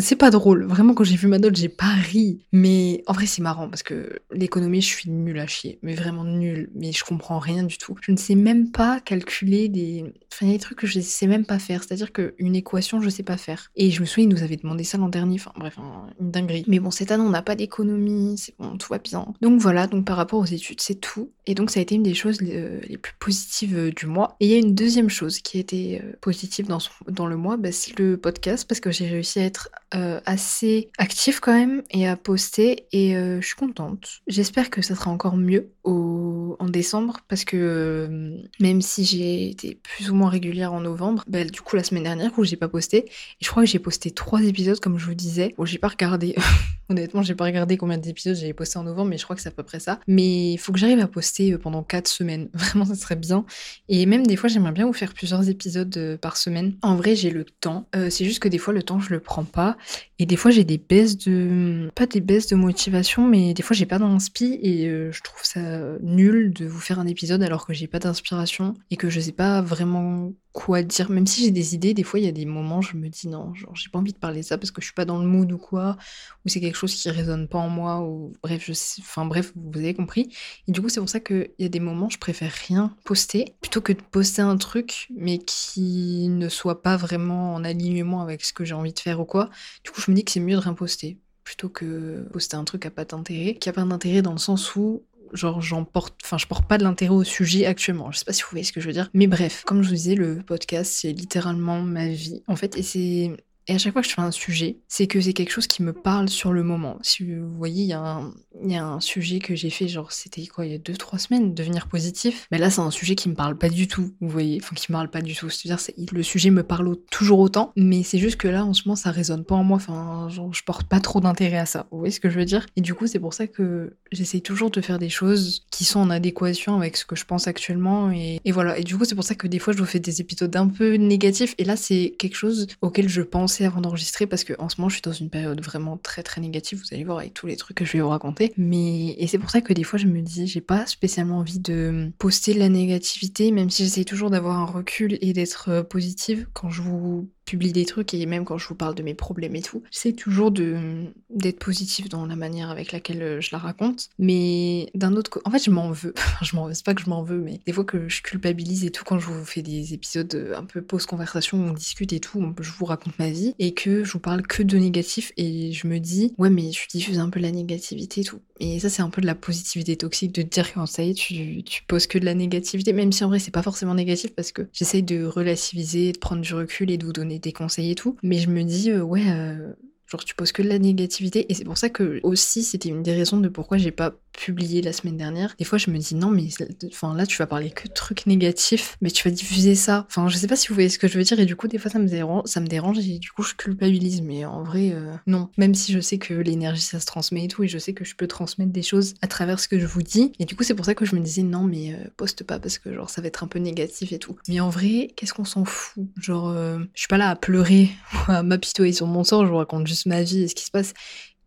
C'est 0.00 0.14
pas 0.14 0.30
drôle. 0.30 0.64
Vraiment, 0.64 0.94
quand 0.94 1.02
j'ai 1.02 1.16
vu 1.16 1.26
ma 1.26 1.38
note, 1.38 1.56
j'ai 1.56 1.68
pas 1.68 1.92
ri. 1.92 2.46
Mais 2.52 3.02
en 3.08 3.12
vrai, 3.12 3.26
c'est 3.26 3.42
marrant 3.42 3.68
parce 3.68 3.82
que 3.82 4.20
l'économie, 4.30 4.80
je 4.80 4.86
suis 4.86 5.10
nulle 5.10 5.40
à 5.40 5.48
chier. 5.48 5.80
Mais 5.82 5.94
vraiment 5.94 6.22
nulle. 6.22 6.70
Mais 6.74 6.92
je 6.92 7.02
comprends 7.02 7.40
rien 7.40 7.64
du 7.64 7.78
tout. 7.78 7.96
Je 8.00 8.12
ne 8.12 8.16
sais 8.16 8.36
même 8.36 8.70
pas 8.70 9.00
calculer 9.00 9.68
des. 9.68 10.04
Enfin, 10.32 10.46
il 10.46 10.48
y 10.48 10.54
a 10.54 10.56
des 10.56 10.62
trucs 10.62 10.78
que 10.78 10.86
je 10.86 11.00
sais 11.00 11.26
même 11.26 11.44
pas 11.44 11.58
faire. 11.58 11.82
C'est-à-dire 11.82 12.12
qu'une 12.12 12.54
équation, 12.54 13.00
je 13.00 13.10
sais 13.10 13.24
pas 13.24 13.36
faire. 13.36 13.72
Et 13.74 13.90
je 13.90 14.00
me 14.00 14.06
souviens, 14.06 14.28
ils 14.28 14.32
nous 14.32 14.44
avaient 14.44 14.56
demandé 14.56 14.84
ça 14.84 14.98
l'an 14.98 15.08
dernier. 15.08 15.34
Enfin, 15.40 15.52
bref, 15.56 15.76
une 16.20 16.30
dinguerie. 16.30 16.64
Mais 16.68 16.78
bon, 16.78 16.92
cette 16.92 17.10
année, 17.10 17.24
on 17.24 17.30
n'a 17.30 17.42
pas 17.42 17.56
d'économie. 17.56 18.38
C'est 18.38 18.54
bon, 18.56 18.78
tout 18.78 18.88
va 18.90 18.98
bien. 18.98 19.26
Donc 19.40 19.60
voilà, 19.60 19.88
donc 19.88 20.04
par 20.04 20.16
rapport 20.16 20.38
aux 20.38 20.46
études, 20.46 20.80
c'est 20.80 21.00
tout. 21.00 21.32
Et 21.46 21.54
donc, 21.54 21.70
ça 21.70 21.80
a 21.80 21.82
été 21.82 21.96
une 21.96 22.02
des 22.04 22.14
choses 22.14 22.38
euh, 22.42 22.78
les 22.88 22.98
plus 22.98 23.14
positives 23.18 23.76
euh, 23.76 23.90
du 23.90 24.06
mois. 24.06 24.36
Et 24.38 24.46
il 24.46 24.52
y 24.52 24.54
a 24.54 24.58
une 24.58 24.74
deuxième 24.74 25.08
chose 25.08 25.40
qui 25.40 25.56
a 25.56 25.60
été 25.60 26.00
euh, 26.00 26.12
positive 26.20 26.66
dans, 26.66 26.78
dans 27.08 27.26
le 27.26 27.36
mois, 27.36 27.56
bah, 27.56 27.72
c'est 27.72 27.98
le 27.98 28.16
podcast 28.16 28.68
parce 28.68 28.80
que 28.80 28.92
j'ai 28.92 29.08
réussi 29.08 29.40
à 29.40 29.44
être 29.44 29.70
euh, 29.94 30.20
assez 30.26 30.90
actif 30.98 31.40
quand 31.40 31.54
même 31.54 31.82
et 31.90 32.06
à 32.06 32.14
poster 32.14 32.84
et 32.92 33.16
euh, 33.16 33.40
je 33.40 33.46
suis 33.46 33.56
contente. 33.56 34.20
J'espère 34.26 34.68
que 34.68 34.82
ça 34.82 34.94
sera 34.94 35.10
encore 35.10 35.38
mieux 35.38 35.70
au... 35.82 36.56
en 36.58 36.66
décembre 36.68 37.20
parce 37.26 37.46
que 37.46 37.56
euh, 37.56 38.36
même 38.60 38.82
si 38.82 39.06
j'ai 39.06 39.48
été 39.48 39.80
plus 39.82 40.10
ou 40.10 40.14
moins 40.14 40.28
régulière 40.28 40.74
en 40.74 40.80
novembre, 40.80 41.24
bah, 41.26 41.42
du 41.42 41.62
coup 41.62 41.74
la 41.74 41.84
semaine 41.84 42.02
dernière 42.02 42.38
où 42.38 42.44
j'ai 42.44 42.56
pas 42.56 42.68
posté 42.68 43.10
je 43.40 43.48
crois 43.48 43.62
que 43.62 43.70
j'ai 43.70 43.78
posté 43.78 44.10
trois 44.10 44.42
épisodes 44.42 44.78
comme 44.78 44.98
je 44.98 45.06
vous 45.06 45.14
disais. 45.14 45.54
Bon 45.56 45.64
j'ai 45.64 45.78
pas 45.78 45.88
regardé, 45.88 46.36
honnêtement 46.90 47.22
j'ai 47.22 47.34
pas 47.34 47.44
regardé 47.44 47.78
combien 47.78 47.96
d'épisodes 47.96 48.36
j'avais 48.36 48.52
posté 48.52 48.78
en 48.78 48.82
novembre 48.82 49.08
mais 49.08 49.16
je 49.16 49.24
crois 49.24 49.36
que 49.36 49.40
c'est 49.40 49.48
à 49.48 49.52
peu 49.52 49.62
près 49.62 49.80
ça. 49.80 50.00
Mais 50.06 50.52
il 50.52 50.58
faut 50.58 50.70
que 50.70 50.78
j'arrive 50.78 51.00
à 51.00 51.08
poster 51.08 51.56
pendant 51.56 51.82
quatre 51.82 52.08
semaines, 52.08 52.50
vraiment 52.52 52.84
ça 52.84 52.94
serait 52.94 53.16
bien. 53.16 53.46
Et 53.88 54.04
même 54.04 54.26
des 54.26 54.36
fois 54.36 54.50
j'aimerais 54.50 54.72
bien 54.72 54.84
vous 54.84 54.92
faire 54.92 55.14
plusieurs 55.14 55.48
épisodes 55.48 56.18
par 56.20 56.36
semaine. 56.36 56.74
En 56.82 56.94
vrai 56.94 57.16
j'ai 57.16 57.30
le 57.30 57.44
temps, 57.44 57.88
c'est 57.94 58.26
juste 58.26 58.40
que 58.40 58.48
des 58.48 58.58
fois 58.58 58.74
le 58.74 58.82
temps 58.82 59.00
je 59.00 59.14
le 59.14 59.20
prends 59.20 59.44
pas 59.44 59.77
et 60.18 60.26
des 60.26 60.36
fois, 60.36 60.50
j'ai 60.50 60.64
des 60.64 60.78
baisses 60.78 61.16
de. 61.18 61.90
Pas 61.94 62.06
des 62.06 62.20
baisses 62.20 62.48
de 62.48 62.56
motivation, 62.56 63.26
mais 63.26 63.54
des 63.54 63.62
fois, 63.62 63.76
j'ai 63.76 63.86
pas 63.86 63.98
d'inspi 63.98 64.58
et 64.62 64.88
euh, 64.88 65.12
je 65.12 65.22
trouve 65.22 65.44
ça 65.44 65.60
nul 66.02 66.52
de 66.52 66.66
vous 66.66 66.80
faire 66.80 66.98
un 66.98 67.06
épisode 67.06 67.42
alors 67.42 67.66
que 67.66 67.72
j'ai 67.72 67.86
pas 67.86 67.98
d'inspiration 67.98 68.74
et 68.90 68.96
que 68.96 69.10
je 69.10 69.20
sais 69.20 69.32
pas 69.32 69.62
vraiment 69.62 70.32
quoi 70.58 70.82
dire. 70.82 71.08
Même 71.08 71.26
si 71.26 71.44
j'ai 71.44 71.52
des 71.52 71.76
idées, 71.76 71.94
des 71.94 72.02
fois, 72.02 72.18
il 72.18 72.26
y 72.26 72.28
a 72.28 72.32
des 72.32 72.44
moments, 72.44 72.80
je 72.80 72.96
me 72.96 73.08
dis 73.08 73.28
non, 73.28 73.54
genre, 73.54 73.76
j'ai 73.76 73.88
pas 73.90 74.00
envie 74.00 74.12
de 74.12 74.18
parler 74.18 74.40
de 74.40 74.44
ça 74.44 74.58
parce 74.58 74.72
que 74.72 74.80
je 74.80 74.86
suis 74.86 74.94
pas 74.94 75.04
dans 75.04 75.20
le 75.20 75.26
mood 75.26 75.50
ou 75.52 75.56
quoi, 75.56 75.96
ou 76.44 76.48
c'est 76.48 76.60
quelque 76.60 76.74
chose 76.74 76.92
qui 76.92 77.08
résonne 77.10 77.46
pas 77.46 77.58
en 77.58 77.68
moi, 77.68 78.02
ou 78.02 78.32
bref, 78.42 78.64
je 78.66 78.72
sais... 78.72 79.00
enfin 79.00 79.24
bref, 79.24 79.52
vous 79.54 79.78
avez 79.78 79.94
compris. 79.94 80.34
Et 80.66 80.72
du 80.72 80.82
coup, 80.82 80.88
c'est 80.88 80.98
pour 80.98 81.08
ça 81.08 81.20
qu'il 81.20 81.52
y 81.60 81.64
a 81.64 81.68
des 81.68 81.78
moments, 81.78 82.08
je 82.08 82.18
préfère 82.18 82.52
rien 82.66 82.92
poster 83.04 83.54
plutôt 83.60 83.80
que 83.80 83.92
de 83.92 84.02
poster 84.10 84.42
un 84.42 84.56
truc, 84.56 85.06
mais 85.14 85.38
qui 85.38 86.26
ne 86.28 86.48
soit 86.48 86.82
pas 86.82 86.96
vraiment 86.96 87.54
en 87.54 87.62
alignement 87.62 88.20
avec 88.20 88.44
ce 88.44 88.52
que 88.52 88.64
j'ai 88.64 88.74
envie 88.74 88.92
de 88.92 88.98
faire 88.98 89.20
ou 89.20 89.24
quoi. 89.24 89.50
Du 89.84 89.92
coup, 89.92 90.00
je 90.00 90.10
me 90.10 90.16
dis 90.16 90.24
que 90.24 90.32
c'est 90.32 90.40
mieux 90.40 90.56
de 90.56 90.60
rien 90.60 90.74
poster 90.74 91.20
plutôt 91.44 91.70
que 91.70 92.28
poster 92.30 92.56
un 92.56 92.64
truc 92.64 92.84
à 92.84 92.90
pas 92.90 93.06
d'intérêt, 93.06 93.54
qui 93.54 93.70
a 93.70 93.72
pas 93.72 93.82
d'intérêt 93.82 94.20
dans 94.20 94.32
le 94.32 94.38
sens 94.38 94.76
où 94.76 95.06
genre 95.32 95.60
j'en 95.60 95.84
porte, 95.84 96.14
enfin 96.24 96.38
je 96.38 96.46
porte 96.46 96.66
pas 96.66 96.78
de 96.78 96.84
l'intérêt 96.84 97.14
au 97.14 97.24
sujet 97.24 97.66
actuellement. 97.66 98.10
Je 98.10 98.18
sais 98.18 98.24
pas 98.24 98.32
si 98.32 98.42
vous 98.42 98.48
voyez 98.50 98.64
ce 98.64 98.72
que 98.72 98.80
je 98.80 98.86
veux 98.86 98.92
dire. 98.92 99.10
Mais 99.14 99.26
bref, 99.26 99.62
comme 99.64 99.82
je 99.82 99.88
vous 99.88 99.94
disais, 99.94 100.14
le 100.14 100.42
podcast 100.42 100.92
c'est 100.92 101.12
littéralement 101.12 101.80
ma 101.82 102.08
vie 102.08 102.42
en 102.46 102.56
fait, 102.56 102.76
et 102.76 102.82
c'est 102.82 103.36
et 103.68 103.74
à 103.74 103.78
chaque 103.78 103.92
fois 103.92 104.00
que 104.00 104.08
je 104.08 104.14
fais 104.14 104.22
un 104.22 104.30
sujet, 104.30 104.78
c'est 104.88 105.06
que 105.06 105.20
c'est 105.20 105.34
quelque 105.34 105.50
chose 105.50 105.66
qui 105.66 105.82
me 105.82 105.92
parle 105.92 106.30
sur 106.30 106.54
le 106.54 106.62
moment. 106.62 106.98
Si 107.02 107.34
vous 107.34 107.52
voyez, 107.52 107.82
il 107.82 107.88
y, 107.88 107.92
a 107.92 108.82
un, 108.82 109.00
sujet 109.00 109.40
que 109.40 109.54
j'ai 109.54 109.68
fait, 109.68 109.88
genre, 109.88 110.10
c'était 110.10 110.46
quoi, 110.46 110.64
il 110.64 110.72
y 110.72 110.74
a 110.74 110.78
deux, 110.78 110.94
trois 110.94 111.18
semaines, 111.18 111.54
devenir 111.54 111.86
positif. 111.86 112.48
Mais 112.50 112.56
là, 112.56 112.70
c'est 112.70 112.80
un 112.80 112.90
sujet 112.90 113.14
qui 113.14 113.28
me 113.28 113.34
parle 113.34 113.58
pas 113.58 113.68
du 113.68 113.86
tout, 113.86 114.14
vous 114.22 114.28
voyez. 114.28 114.58
Enfin, 114.62 114.74
qui 114.74 114.90
me 114.90 114.96
parle 114.96 115.10
pas 115.10 115.20
du 115.20 115.34
tout. 115.34 115.50
C'est-à-dire, 115.50 115.84
le 116.12 116.22
sujet 116.22 116.50
me 116.50 116.62
parle 116.62 116.96
toujours 117.10 117.40
autant, 117.40 117.72
mais 117.76 118.02
c'est 118.02 118.18
juste 118.18 118.36
que 118.36 118.48
là, 118.48 118.64
en 118.64 118.72
ce 118.72 118.84
moment, 118.86 118.96
ça 118.96 119.10
résonne 119.10 119.44
pas 119.44 119.54
en 119.54 119.64
moi. 119.64 119.76
Enfin, 119.76 120.30
genre, 120.30 120.52
je 120.54 120.64
porte 120.64 120.88
pas 120.88 121.00
trop 121.00 121.20
d'intérêt 121.20 121.58
à 121.58 121.66
ça. 121.66 121.86
Vous 121.90 121.98
voyez 121.98 122.12
ce 122.12 122.20
que 122.20 122.30
je 122.30 122.38
veux 122.38 122.46
dire? 122.46 122.64
Et 122.76 122.80
du 122.80 122.94
coup, 122.94 123.06
c'est 123.06 123.20
pour 123.20 123.34
ça 123.34 123.46
que 123.46 123.98
j'essaye 124.12 124.40
toujours 124.40 124.70
de 124.70 124.80
faire 124.80 124.98
des 124.98 125.10
choses 125.10 125.66
qui 125.70 125.84
sont 125.84 126.00
en 126.00 126.08
adéquation 126.08 126.74
avec 126.74 126.96
ce 126.96 127.04
que 127.04 127.16
je 127.16 127.26
pense 127.26 127.46
actuellement. 127.46 128.10
Et 128.10 128.40
voilà. 128.50 128.78
Et 128.78 128.82
du 128.82 128.96
coup, 128.96 129.04
c'est 129.04 129.14
pour 129.14 129.24
ça 129.24 129.34
que 129.34 129.46
des 129.46 129.58
fois, 129.58 129.74
je 129.74 129.78
vous 129.78 129.84
fais 129.84 130.00
des 130.00 130.22
épisodes 130.22 130.56
un 130.56 130.68
peu 130.68 130.94
négatifs. 130.94 131.54
Et 131.58 131.64
là, 131.64 131.76
c'est 131.76 132.14
quelque 132.18 132.36
chose 132.36 132.66
auquel 132.80 133.10
je 133.10 133.20
pense 133.20 133.57
avant 133.64 133.80
d'enregistrer 133.80 134.26
parce 134.26 134.44
que 134.44 134.54
en 134.58 134.68
ce 134.68 134.80
moment 134.80 134.88
je 134.88 134.94
suis 134.94 135.02
dans 135.02 135.12
une 135.12 135.30
période 135.30 135.60
vraiment 135.62 135.96
très 135.96 136.22
très 136.22 136.40
négative, 136.40 136.78
vous 136.78 136.94
allez 136.94 137.04
voir 137.04 137.18
avec 137.18 137.34
tous 137.34 137.46
les 137.46 137.56
trucs 137.56 137.76
que 137.76 137.84
je 137.84 137.92
vais 137.92 138.00
vous 138.00 138.08
raconter. 138.08 138.52
Mais 138.56 139.14
et 139.18 139.26
c'est 139.26 139.38
pour 139.38 139.50
ça 139.50 139.60
que 139.60 139.72
des 139.72 139.84
fois 139.84 139.98
je 139.98 140.06
me 140.06 140.20
dis 140.20 140.46
j'ai 140.46 140.60
pas 140.60 140.86
spécialement 140.86 141.38
envie 141.38 141.58
de 141.58 142.10
poster 142.18 142.54
de 142.54 142.58
la 142.58 142.68
négativité, 142.68 143.50
même 143.52 143.70
si 143.70 143.84
j'essaye 143.84 144.04
toujours 144.04 144.30
d'avoir 144.30 144.58
un 144.58 144.66
recul 144.66 145.18
et 145.20 145.32
d'être 145.32 145.68
euh, 145.68 145.82
positive 145.82 146.46
quand 146.52 146.70
je 146.70 146.82
vous 146.82 147.30
publie 147.48 147.72
des 147.72 147.86
trucs 147.86 148.14
et 148.14 148.26
même 148.26 148.44
quand 148.44 148.58
je 148.58 148.68
vous 148.68 148.74
parle 148.74 148.94
de 148.94 149.02
mes 149.02 149.14
problèmes 149.14 149.56
et 149.56 149.62
tout, 149.62 149.82
j'essaie 149.90 150.12
toujours 150.12 150.50
de 150.50 151.04
d'être 151.30 151.58
positive 151.58 152.08
dans 152.08 152.26
la 152.26 152.36
manière 152.36 152.70
avec 152.70 152.92
laquelle 152.92 153.22
euh, 153.22 153.40
je 153.40 153.50
la 153.52 153.58
raconte. 153.58 154.08
Mais 154.18 154.90
d'un 154.94 155.14
autre 155.14 155.30
côté, 155.30 155.46
en 155.46 155.50
fait, 155.50 155.64
je 155.64 155.70
m'en 155.70 155.90
veux. 155.90 156.14
je 156.42 156.56
m'en 156.56 156.66
veux, 156.66 156.74
c'est 156.74 156.84
pas 156.84 156.94
que 156.94 157.02
je 157.02 157.10
m'en 157.10 157.22
veux, 157.22 157.38
mais 157.38 157.60
des 157.66 157.72
fois 157.72 157.84
que 157.84 158.08
je 158.08 158.22
culpabilise 158.22 158.84
et 158.84 158.90
tout 158.90 159.04
quand 159.04 159.18
je 159.18 159.26
vous 159.26 159.44
fais 159.44 159.62
des 159.62 159.94
épisodes 159.94 160.34
euh, 160.34 160.56
un 160.56 160.64
peu 160.64 160.82
pause-conversation 160.82 161.58
où 161.58 161.68
on 161.68 161.72
discute 161.72 162.12
et 162.12 162.20
tout, 162.20 162.42
je 162.60 162.70
vous 162.72 162.84
raconte 162.84 163.18
ma 163.18 163.30
vie 163.30 163.54
et 163.58 163.72
que 163.74 164.04
je 164.04 164.12
vous 164.12 164.18
parle 164.18 164.42
que 164.42 164.62
de 164.62 164.76
négatif 164.76 165.32
et 165.36 165.72
je 165.72 165.86
me 165.86 165.98
dis, 165.98 166.34
ouais, 166.38 166.50
mais 166.50 166.72
je 166.72 166.86
diffuse 166.88 167.18
un 167.18 167.30
peu 167.30 167.40
la 167.40 167.50
négativité 167.50 168.20
et 168.20 168.24
tout. 168.24 168.40
Et 168.60 168.80
ça, 168.80 168.88
c'est 168.88 169.02
un 169.02 169.10
peu 169.10 169.20
de 169.20 169.26
la 169.26 169.34
positivité 169.34 169.96
toxique 169.96 170.32
de 170.32 170.42
dire 170.42 170.72
quand 170.72 170.86
ça 170.86 171.02
y 171.02 171.10
est, 171.10 171.14
tu, 171.14 171.62
tu 171.62 171.82
poses 171.84 172.06
que 172.06 172.18
de 172.18 172.24
la 172.24 172.34
négativité, 172.34 172.92
même 172.92 173.12
si 173.12 173.24
en 173.24 173.28
vrai, 173.28 173.38
c'est 173.38 173.50
pas 173.50 173.62
forcément 173.62 173.94
négatif 173.94 174.34
parce 174.34 174.52
que 174.52 174.68
j'essaye 174.72 175.02
de 175.02 175.24
relativiser, 175.24 176.12
de 176.12 176.18
prendre 176.18 176.42
du 176.42 176.54
recul 176.54 176.90
et 176.90 176.98
de 176.98 177.04
vous 177.04 177.12
donner 177.12 177.38
des 177.38 177.52
conseils 177.52 177.90
et 177.92 177.94
tout. 177.94 178.16
Mais 178.22 178.38
je 178.38 178.48
me 178.48 178.62
dis, 178.64 178.90
euh, 178.90 179.02
ouais, 179.02 179.28
euh, 179.28 179.72
genre 180.06 180.24
tu 180.24 180.34
poses 180.34 180.52
que 180.52 180.62
de 180.62 180.68
la 180.68 180.78
négativité. 180.78 181.50
Et 181.50 181.54
c'est 181.54 181.64
pour 181.64 181.78
ça 181.78 181.90
que 181.90 182.20
aussi, 182.22 182.62
c'était 182.62 182.88
une 182.88 183.02
des 183.02 183.14
raisons 183.14 183.38
de 183.38 183.48
pourquoi 183.48 183.78
j'ai 183.78 183.90
pas 183.92 184.14
publié 184.38 184.82
la 184.82 184.92
semaine 184.92 185.16
dernière, 185.16 185.54
des 185.58 185.64
fois 185.64 185.78
je 185.78 185.90
me 185.90 185.98
dis 185.98 186.14
non 186.14 186.30
mais 186.30 186.48
enfin 186.86 187.14
là 187.14 187.26
tu 187.26 187.36
vas 187.38 187.46
parler 187.46 187.70
que 187.70 187.88
de 187.88 187.92
trucs 187.92 188.26
négatifs, 188.26 188.96
mais 189.00 189.10
tu 189.10 189.28
vas 189.28 189.34
diffuser 189.34 189.74
ça. 189.74 190.06
Enfin 190.08 190.28
je 190.28 190.36
sais 190.36 190.46
pas 190.46 190.54
si 190.54 190.68
vous 190.68 190.74
voyez 190.74 190.88
ce 190.88 190.98
que 190.98 191.08
je 191.08 191.18
veux 191.18 191.24
dire 191.24 191.40
et 191.40 191.44
du 191.44 191.56
coup 191.56 191.66
des 191.66 191.78
fois 191.78 191.90
ça 191.90 191.98
me 191.98 192.06
dérange, 192.06 192.44
ça 192.46 192.60
me 192.60 192.68
dérange 192.68 192.98
et 193.00 193.18
du 193.18 193.30
coup 193.32 193.42
je 193.42 193.54
culpabilise. 193.54 194.22
Mais 194.22 194.44
en 194.44 194.62
vrai 194.62 194.92
euh, 194.92 195.12
non. 195.26 195.50
Même 195.58 195.74
si 195.74 195.92
je 195.92 195.98
sais 195.98 196.18
que 196.18 196.34
l'énergie 196.34 196.82
ça 196.82 197.00
se 197.00 197.06
transmet 197.06 197.44
et 197.44 197.48
tout 197.48 197.64
et 197.64 197.68
je 197.68 197.78
sais 197.78 197.94
que 197.94 198.04
je 198.04 198.14
peux 198.14 198.28
transmettre 198.28 198.70
des 198.70 198.82
choses 198.82 199.14
à 199.22 199.26
travers 199.26 199.58
ce 199.58 199.66
que 199.66 199.78
je 199.78 199.86
vous 199.86 200.02
dis. 200.02 200.32
Et 200.38 200.44
du 200.44 200.54
coup 200.54 200.62
c'est 200.62 200.74
pour 200.74 200.84
ça 200.84 200.94
que 200.94 201.04
je 201.04 201.16
me 201.16 201.20
disais 201.20 201.42
non 201.42 201.64
mais 201.64 201.94
euh, 201.94 202.08
poste 202.16 202.44
pas 202.44 202.60
parce 202.60 202.78
que 202.78 202.94
genre 202.94 203.10
ça 203.10 203.20
va 203.20 203.26
être 203.26 203.42
un 203.42 203.48
peu 203.48 203.58
négatif 203.58 204.12
et 204.12 204.20
tout. 204.20 204.36
Mais 204.48 204.60
en 204.60 204.70
vrai 204.70 205.10
qu'est-ce 205.16 205.34
qu'on 205.34 205.44
s'en 205.44 205.64
fout? 205.64 206.04
Genre 206.20 206.48
euh, 206.48 206.78
je 206.94 207.00
suis 207.00 207.08
pas 207.08 207.18
là 207.18 207.30
à 207.30 207.36
pleurer, 207.36 207.90
à 208.28 208.44
m'apitoyer 208.44 208.92
sur 208.92 209.08
mon 209.08 209.24
sort, 209.24 209.44
je 209.46 209.50
vous 209.50 209.56
raconte 209.56 209.86
juste 209.88 210.06
ma 210.06 210.22
vie 210.22 210.42
et 210.42 210.48
ce 210.48 210.54
qui 210.54 210.64
se 210.64 210.70
passe. 210.70 210.94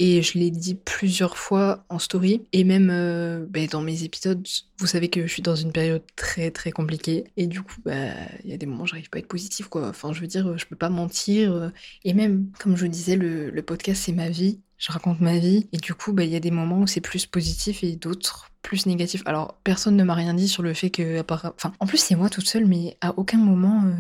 Et 0.03 0.23
je 0.23 0.39
l'ai 0.39 0.49
dit 0.49 0.73
plusieurs 0.73 1.37
fois 1.37 1.85
en 1.89 1.99
story. 1.99 2.41
Et 2.53 2.63
même 2.63 2.89
euh, 2.89 3.45
bah, 3.47 3.67
dans 3.67 3.83
mes 3.83 4.03
épisodes, 4.03 4.43
vous 4.79 4.87
savez 4.87 5.09
que 5.09 5.27
je 5.27 5.31
suis 5.31 5.43
dans 5.43 5.55
une 5.55 5.71
période 5.71 6.01
très 6.15 6.49
très 6.49 6.71
compliquée. 6.71 7.25
Et 7.37 7.45
du 7.45 7.61
coup, 7.61 7.75
bah, 7.85 8.15
il 8.43 8.49
y 8.49 8.53
a 8.53 8.57
des 8.57 8.65
moments 8.65 8.85
où 8.85 8.87
j'arrive 8.87 9.11
pas 9.11 9.19
à 9.19 9.19
être 9.19 9.27
positif, 9.27 9.67
quoi. 9.67 9.87
Enfin, 9.87 10.11
je 10.11 10.19
veux 10.19 10.25
dire, 10.25 10.57
je 10.57 10.65
peux 10.65 10.75
pas 10.75 10.89
mentir. 10.89 11.71
Et 12.03 12.15
même, 12.15 12.47
comme 12.57 12.75
je 12.75 12.85
vous 12.85 12.91
disais, 12.91 13.15
le, 13.15 13.51
le 13.51 13.61
podcast, 13.61 14.01
c'est 14.03 14.11
ma 14.11 14.29
vie. 14.29 14.59
Je 14.79 14.91
raconte 14.91 15.21
ma 15.21 15.37
vie. 15.37 15.69
Et 15.71 15.77
du 15.77 15.93
coup, 15.93 16.13
bah, 16.13 16.23
il 16.23 16.31
y 16.31 16.35
a 16.35 16.39
des 16.39 16.49
moments 16.49 16.79
où 16.79 16.87
c'est 16.87 16.99
plus 16.99 17.27
positif 17.27 17.83
et 17.83 17.95
d'autres 17.95 18.50
plus 18.61 18.85
négatif. 18.85 19.21
Alors, 19.25 19.57
personne 19.63 19.95
ne 19.95 20.03
m'a 20.03 20.13
rien 20.13 20.33
dit 20.33 20.47
sur 20.47 20.63
le 20.63 20.73
fait 20.73 20.89
que, 20.89 21.21
enfin, 21.29 21.73
en 21.79 21.85
plus, 21.85 21.97
c'est 21.97 22.15
moi 22.15 22.29
toute 22.29 22.47
seule, 22.47 22.65
mais 22.65 22.97
à 23.01 23.17
aucun 23.17 23.37
moment, 23.37 23.83
euh, 23.85 23.91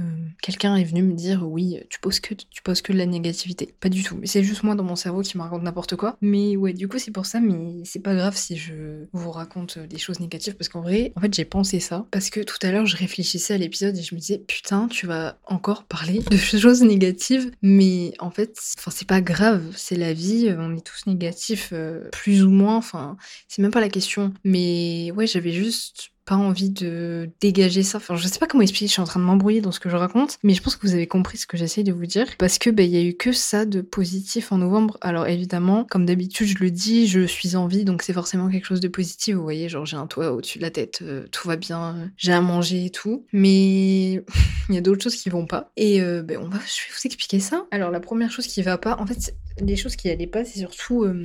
quelqu'un 0.41 0.75
est 0.75 0.83
venu 0.83 1.03
me 1.03 1.13
dire, 1.13 1.47
oui, 1.47 1.79
tu 1.89 1.99
poses 1.99 2.19
que, 2.19 2.33
tu 2.33 2.61
poses 2.61 2.81
que 2.81 2.93
de 2.93 2.97
la 2.97 3.05
négativité. 3.05 3.73
Pas 3.79 3.89
du 3.89 4.03
tout. 4.03 4.19
C'est 4.23 4.43
juste 4.43 4.63
moi 4.63 4.75
dans 4.75 4.83
mon 4.83 4.95
cerveau 4.95 5.21
qui 5.21 5.37
me 5.37 5.43
raconte 5.43 5.63
n'importe 5.63 5.95
quoi. 5.95 6.17
Mais 6.21 6.55
ouais, 6.55 6.73
du 6.73 6.87
coup, 6.87 6.99
c'est 6.99 7.11
pour 7.11 7.25
ça, 7.25 7.39
mais 7.39 7.83
c'est 7.85 7.99
pas 7.99 8.15
grave 8.15 8.35
si 8.35 8.57
je 8.57 9.05
vous 9.13 9.31
raconte 9.31 9.79
des 9.79 9.97
choses 9.97 10.19
négatives, 10.19 10.55
parce 10.55 10.69
qu'en 10.69 10.81
vrai, 10.81 11.11
en 11.15 11.21
fait, 11.21 11.33
j'ai 11.33 11.45
pensé 11.45 11.79
ça, 11.79 12.05
parce 12.11 12.29
que 12.29 12.41
tout 12.41 12.57
à 12.61 12.71
l'heure, 12.71 12.85
je 12.85 12.97
réfléchissais 12.97 13.53
à 13.53 13.57
l'épisode 13.57 13.97
et 13.97 14.01
je 14.01 14.15
me 14.15 14.19
disais, 14.19 14.43
putain, 14.47 14.87
tu 14.87 15.07
vas 15.07 15.37
encore 15.45 15.83
parler 15.83 16.19
de 16.19 16.37
choses 16.37 16.81
négatives, 16.81 17.51
mais 17.61 18.13
en 18.19 18.31
fait, 18.31 18.57
enfin, 18.77 18.91
c'est 18.91 19.07
pas 19.07 19.21
grave, 19.21 19.63
c'est 19.75 19.95
la 19.95 20.13
vie, 20.13 20.53
on 20.57 20.75
est 20.75 20.85
tous 20.85 21.05
négatifs, 21.07 21.69
euh, 21.73 22.09
plus 22.11 22.43
ou 22.43 22.49
moins, 22.49 22.75
enfin, 22.77 23.17
c'est 23.47 23.61
même 23.61 23.71
pas 23.71 23.81
la 23.81 23.89
question. 23.89 24.33
Ouais, 24.51 25.27
j'avais 25.27 25.51
juste 25.51 26.11
pas 26.25 26.35
envie 26.35 26.69
de 26.69 27.29
dégager 27.41 27.83
ça. 27.83 27.97
Enfin, 27.97 28.15
je 28.15 28.27
sais 28.27 28.39
pas 28.39 28.47
comment 28.47 28.61
expliquer, 28.61 28.87
je 28.87 28.93
suis 28.93 29.01
en 29.01 29.05
train 29.05 29.19
de 29.19 29.25
m'embrouiller 29.25 29.61
dans 29.61 29.71
ce 29.71 29.79
que 29.79 29.89
je 29.89 29.95
raconte, 29.95 30.37
mais 30.43 30.53
je 30.53 30.61
pense 30.61 30.75
que 30.75 30.85
vous 30.85 30.93
avez 30.93 31.07
compris 31.07 31.37
ce 31.37 31.47
que 31.47 31.57
j'essaye 31.57 31.83
de 31.83 31.91
vous 31.91 32.05
dire. 32.05 32.27
Parce 32.37 32.57
que, 32.57 32.69
bah, 32.69 32.83
il 32.83 32.91
y 32.91 32.97
a 32.97 33.03
eu 33.03 33.15
que 33.15 33.31
ça 33.31 33.65
de 33.65 33.81
positif 33.81 34.51
en 34.51 34.57
novembre. 34.59 34.97
Alors, 35.01 35.27
évidemment, 35.27 35.85
comme 35.89 36.05
d'habitude, 36.05 36.47
je 36.47 36.57
le 36.59 36.71
dis, 36.71 37.07
je 37.07 37.25
suis 37.25 37.55
en 37.55 37.67
vie, 37.67 37.85
donc 37.85 38.03
c'est 38.03 38.13
forcément 38.13 38.49
quelque 38.49 38.65
chose 38.65 38.79
de 38.79 38.87
positif. 38.87 39.35
Vous 39.35 39.43
voyez, 39.43 39.67
genre, 39.67 39.85
j'ai 39.85 39.97
un 39.97 40.07
toit 40.07 40.31
au-dessus 40.31 40.59
de 40.59 40.63
la 40.63 40.71
tête, 40.71 40.99
euh, 41.01 41.25
tout 41.31 41.47
va 41.47 41.55
bien, 41.55 42.11
j'ai 42.17 42.33
à 42.33 42.41
manger 42.41 42.85
et 42.85 42.89
tout. 42.91 43.25
Mais 43.33 44.13
il 44.69 44.75
y 44.75 44.77
a 44.77 44.81
d'autres 44.81 45.03
choses 45.03 45.15
qui 45.15 45.29
vont 45.29 45.47
pas. 45.47 45.71
Et, 45.75 46.01
euh, 46.01 46.21
ben, 46.21 46.37
on 46.37 46.47
va, 46.47 46.59
je 46.59 46.81
vais 46.81 46.93
vous 46.95 47.01
expliquer 47.05 47.39
ça. 47.39 47.65
Alors, 47.71 47.89
la 47.89 47.99
première 47.99 48.31
chose 48.31 48.47
qui 48.47 48.61
va 48.61 48.77
pas, 48.77 48.97
en 48.99 49.07
fait, 49.07 49.35
les 49.59 49.75
choses 49.75 49.95
qui 49.95 50.09
allaient 50.09 50.27
pas, 50.27 50.45
c'est 50.45 50.59
surtout, 50.59 51.03
euh, 51.03 51.21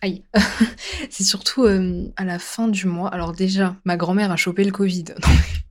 Aïe. 0.00 0.24
c'est 1.10 1.24
surtout 1.24 1.64
euh, 1.64 2.10
à 2.16 2.24
la 2.24 2.38
fin 2.38 2.68
du 2.68 2.86
mois. 2.86 3.08
Alors 3.08 3.32
déjà, 3.32 3.76
ma 3.84 3.96
grand-mère 3.96 4.30
a 4.30 4.36
chopé 4.36 4.64
le 4.64 4.72
Covid. 4.72 5.06